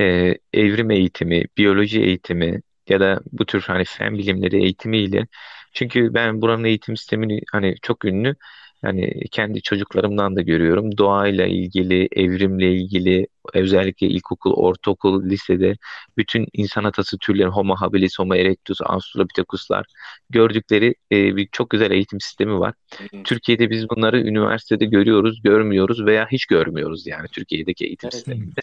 e, 0.00 0.04
evrim 0.52 0.90
eğitimi, 0.90 1.44
biyoloji 1.56 2.00
eğitimi 2.00 2.62
ya 2.88 3.00
da 3.00 3.20
bu 3.32 3.46
tür 3.46 3.60
hani 3.60 3.84
fen 3.84 4.18
bilimleri 4.18 4.62
eğitimiyle 4.62 5.26
çünkü 5.72 6.14
ben 6.14 6.42
buranın 6.42 6.64
eğitim 6.64 6.96
sistemini 6.96 7.40
hani 7.52 7.74
çok 7.82 8.04
ünlü 8.04 8.36
yani 8.82 9.12
kendi 9.30 9.62
çocuklarımdan 9.62 10.36
da 10.36 10.42
görüyorum. 10.42 10.98
Doğayla 10.98 11.46
ilgili, 11.46 12.08
evrimle 12.12 12.72
ilgili, 12.72 13.26
özellikle 13.54 14.06
ilkokul, 14.06 14.52
ortaokul, 14.52 15.24
lisede 15.24 15.76
bütün 16.16 16.46
insan 16.52 16.84
atası 16.84 17.18
türleri 17.18 17.48
Homo 17.48 17.74
habilis, 17.76 18.18
Homo 18.18 18.34
erectus, 18.34 18.78
Australopithecus'lar 18.82 19.86
gördükleri 20.30 20.94
e, 21.12 21.36
bir 21.36 21.48
çok 21.52 21.70
güzel 21.70 21.90
eğitim 21.90 22.20
sistemi 22.20 22.58
var. 22.58 22.74
Hı. 22.98 23.22
Türkiye'de 23.24 23.70
biz 23.70 23.90
bunları 23.90 24.20
üniversitede 24.20 24.84
görüyoruz, 24.84 25.42
görmüyoruz 25.42 26.06
veya 26.06 26.26
hiç 26.32 26.46
görmüyoruz 26.46 27.06
yani 27.06 27.28
Türkiye'deki 27.32 27.86
eğitim 27.86 28.06
evet. 28.06 28.14
sisteminde. 28.14 28.60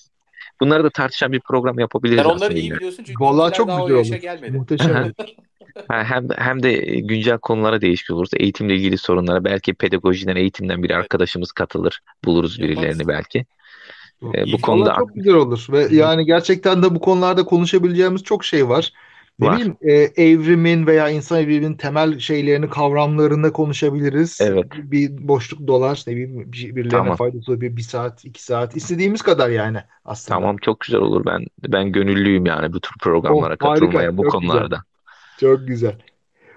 Bunları 0.63 0.83
da 0.83 0.89
tartışan 0.89 1.31
bir 1.31 1.39
program 1.39 1.79
yapabiliriz 1.79 2.23
Sen 2.23 2.29
onları 2.29 2.53
iyi 2.53 2.71
biliyorsun 2.71 3.03
çünkü 3.03 3.23
Vallahi 3.23 3.53
çok 3.53 3.67
güzel 3.67 3.81
olur. 3.81 4.51
Muhteşem. 4.51 5.13
hem 5.89 6.27
hem 6.35 6.63
de 6.63 6.73
güncel 6.83 7.37
konulara 7.37 7.81
değişik 7.81 8.11
oluruz. 8.11 8.29
Eğitimle 8.37 8.75
ilgili 8.75 8.97
sorunlara 8.97 9.43
belki 9.43 9.73
pedagojiden, 9.73 10.35
eğitimden 10.35 10.83
bir 10.83 10.91
arkadaşımız 10.91 11.51
katılır. 11.51 11.99
Buluruz 12.25 12.59
birilerini 12.59 13.07
belki. 13.07 13.45
Ee, 14.35 14.51
bu 14.53 14.61
konuda 14.61 14.95
çok 14.99 15.15
güzel 15.15 15.33
olur 15.33 15.65
ve 15.69 15.87
yani 15.91 16.25
gerçekten 16.25 16.83
de 16.83 16.95
bu 16.95 16.99
konularda 16.99 17.45
konuşabileceğimiz 17.45 18.23
çok 18.23 18.45
şey 18.45 18.69
var. 18.69 18.93
Ne 19.39 19.47
var. 19.47 19.55
bileyim 19.55 19.75
e, 19.81 20.23
evrimin 20.23 20.87
veya 20.87 21.09
insan 21.09 21.41
evriminin 21.41 21.73
temel 21.73 22.19
şeylerini, 22.19 22.69
kavramlarını 22.69 23.53
konuşabiliriz. 23.53 24.41
Evet. 24.41 24.65
Bir 24.77 25.27
boşluk 25.27 25.67
dolar, 25.67 26.03
ne 26.07 26.13
bileyim 26.13 26.51
birilerine 26.51 26.89
tamam. 26.89 27.15
faydası 27.15 27.51
olur. 27.51 27.61
Bir, 27.61 27.77
bir 27.77 27.81
saat, 27.81 28.25
iki 28.25 28.43
saat. 28.43 28.75
istediğimiz 28.75 29.21
kadar 29.21 29.49
yani 29.49 29.77
aslında. 30.05 30.39
Tamam 30.39 30.57
çok 30.57 30.79
güzel 30.79 31.01
olur. 31.01 31.25
Ben 31.25 31.45
ben 31.67 31.91
gönüllüyüm 31.91 32.45
yani 32.45 32.73
bu 32.73 32.79
tür 32.79 32.97
programlara 33.01 33.53
oh, 33.53 33.57
katılmaya 33.57 34.07
harika, 34.07 34.17
bu 34.17 34.23
konularda. 34.23 34.83
Güzel. 35.39 35.57
Çok 35.57 35.67
güzel. 35.67 35.95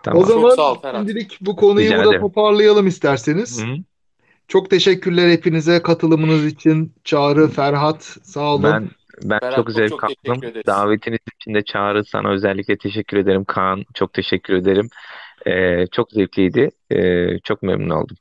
Tamam. 0.02 0.22
O 0.22 0.26
zaman 0.26 0.58
ol, 0.58 0.76
şimdilik 0.96 1.38
bu 1.40 1.56
konuyu 1.56 1.86
Rica 1.86 1.96
burada 1.96 2.08
ederim. 2.08 2.20
toparlayalım 2.20 2.86
isterseniz. 2.86 3.62
Hı-hı. 3.62 3.76
Çok 4.48 4.70
teşekkürler 4.70 5.30
hepinize 5.30 5.82
katılımınız 5.82 6.46
için. 6.46 6.92
Çağrı, 7.04 7.48
Ferhat 7.48 8.02
sağ 8.22 8.54
olun. 8.54 8.62
Ben 8.62 8.90
ben 9.22 9.38
Ferhat, 9.38 9.56
çok 9.56 9.70
zevk 9.70 10.04
aldım. 10.04 10.40
Davetiniz 10.66 11.18
için 11.40 11.54
de 11.54 11.64
Çağrı 11.64 12.04
sana 12.04 12.30
özellikle 12.30 12.78
teşekkür 12.78 13.16
ederim. 13.16 13.44
Kaan 13.44 13.84
çok 13.94 14.12
teşekkür 14.12 14.54
ederim. 14.54 14.88
Ee, 15.46 15.86
çok 15.92 16.10
zevkliydi. 16.10 16.70
Ee, 16.90 17.38
çok 17.44 17.62
memnun 17.62 17.90
oldum. 17.90 18.16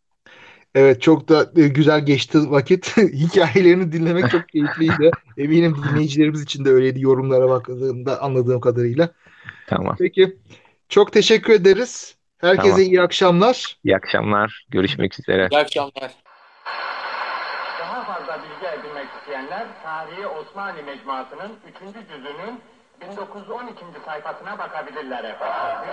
Evet 0.76 1.02
çok 1.02 1.30
da 1.30 1.52
e, 1.56 1.68
güzel 1.68 2.06
geçti 2.06 2.52
vakit. 2.52 2.98
Hikayelerini 2.98 3.92
dinlemek 3.92 4.32
çok 4.32 4.50
keyifliydi. 4.50 5.12
Eminim 5.38 5.76
dinleyicilerimiz 5.90 6.42
için 6.42 6.66
de 6.66 6.70
öyleydi 6.70 7.02
yorumlara 7.02 7.50
bakıldığımda 7.50 8.22
anladığım 8.22 8.60
kadarıyla. 8.60 9.10
Tamam. 9.68 9.96
Peki 10.00 10.38
çok 10.90 11.14
teşekkür 11.14 11.54
ederiz. 11.54 12.16
Herkese 12.38 12.70
Tamam. 12.70 12.82
iyi 12.82 13.02
akşamlar. 13.02 13.78
İyi 13.84 13.96
akşamlar. 13.96 14.66
Görüşmek 14.70 15.20
üzere. 15.20 15.48
İyi 15.52 15.58
akşamlar. 15.58 16.25
Osmani 20.56 20.82
Mecmuası'nın 20.82 21.58
3. 21.68 22.08
cüzünün 22.08 22.62
1912. 23.02 23.86
sayfasına 24.06 24.60
bakabilirler 24.60 25.24
efendim. 25.24 25.90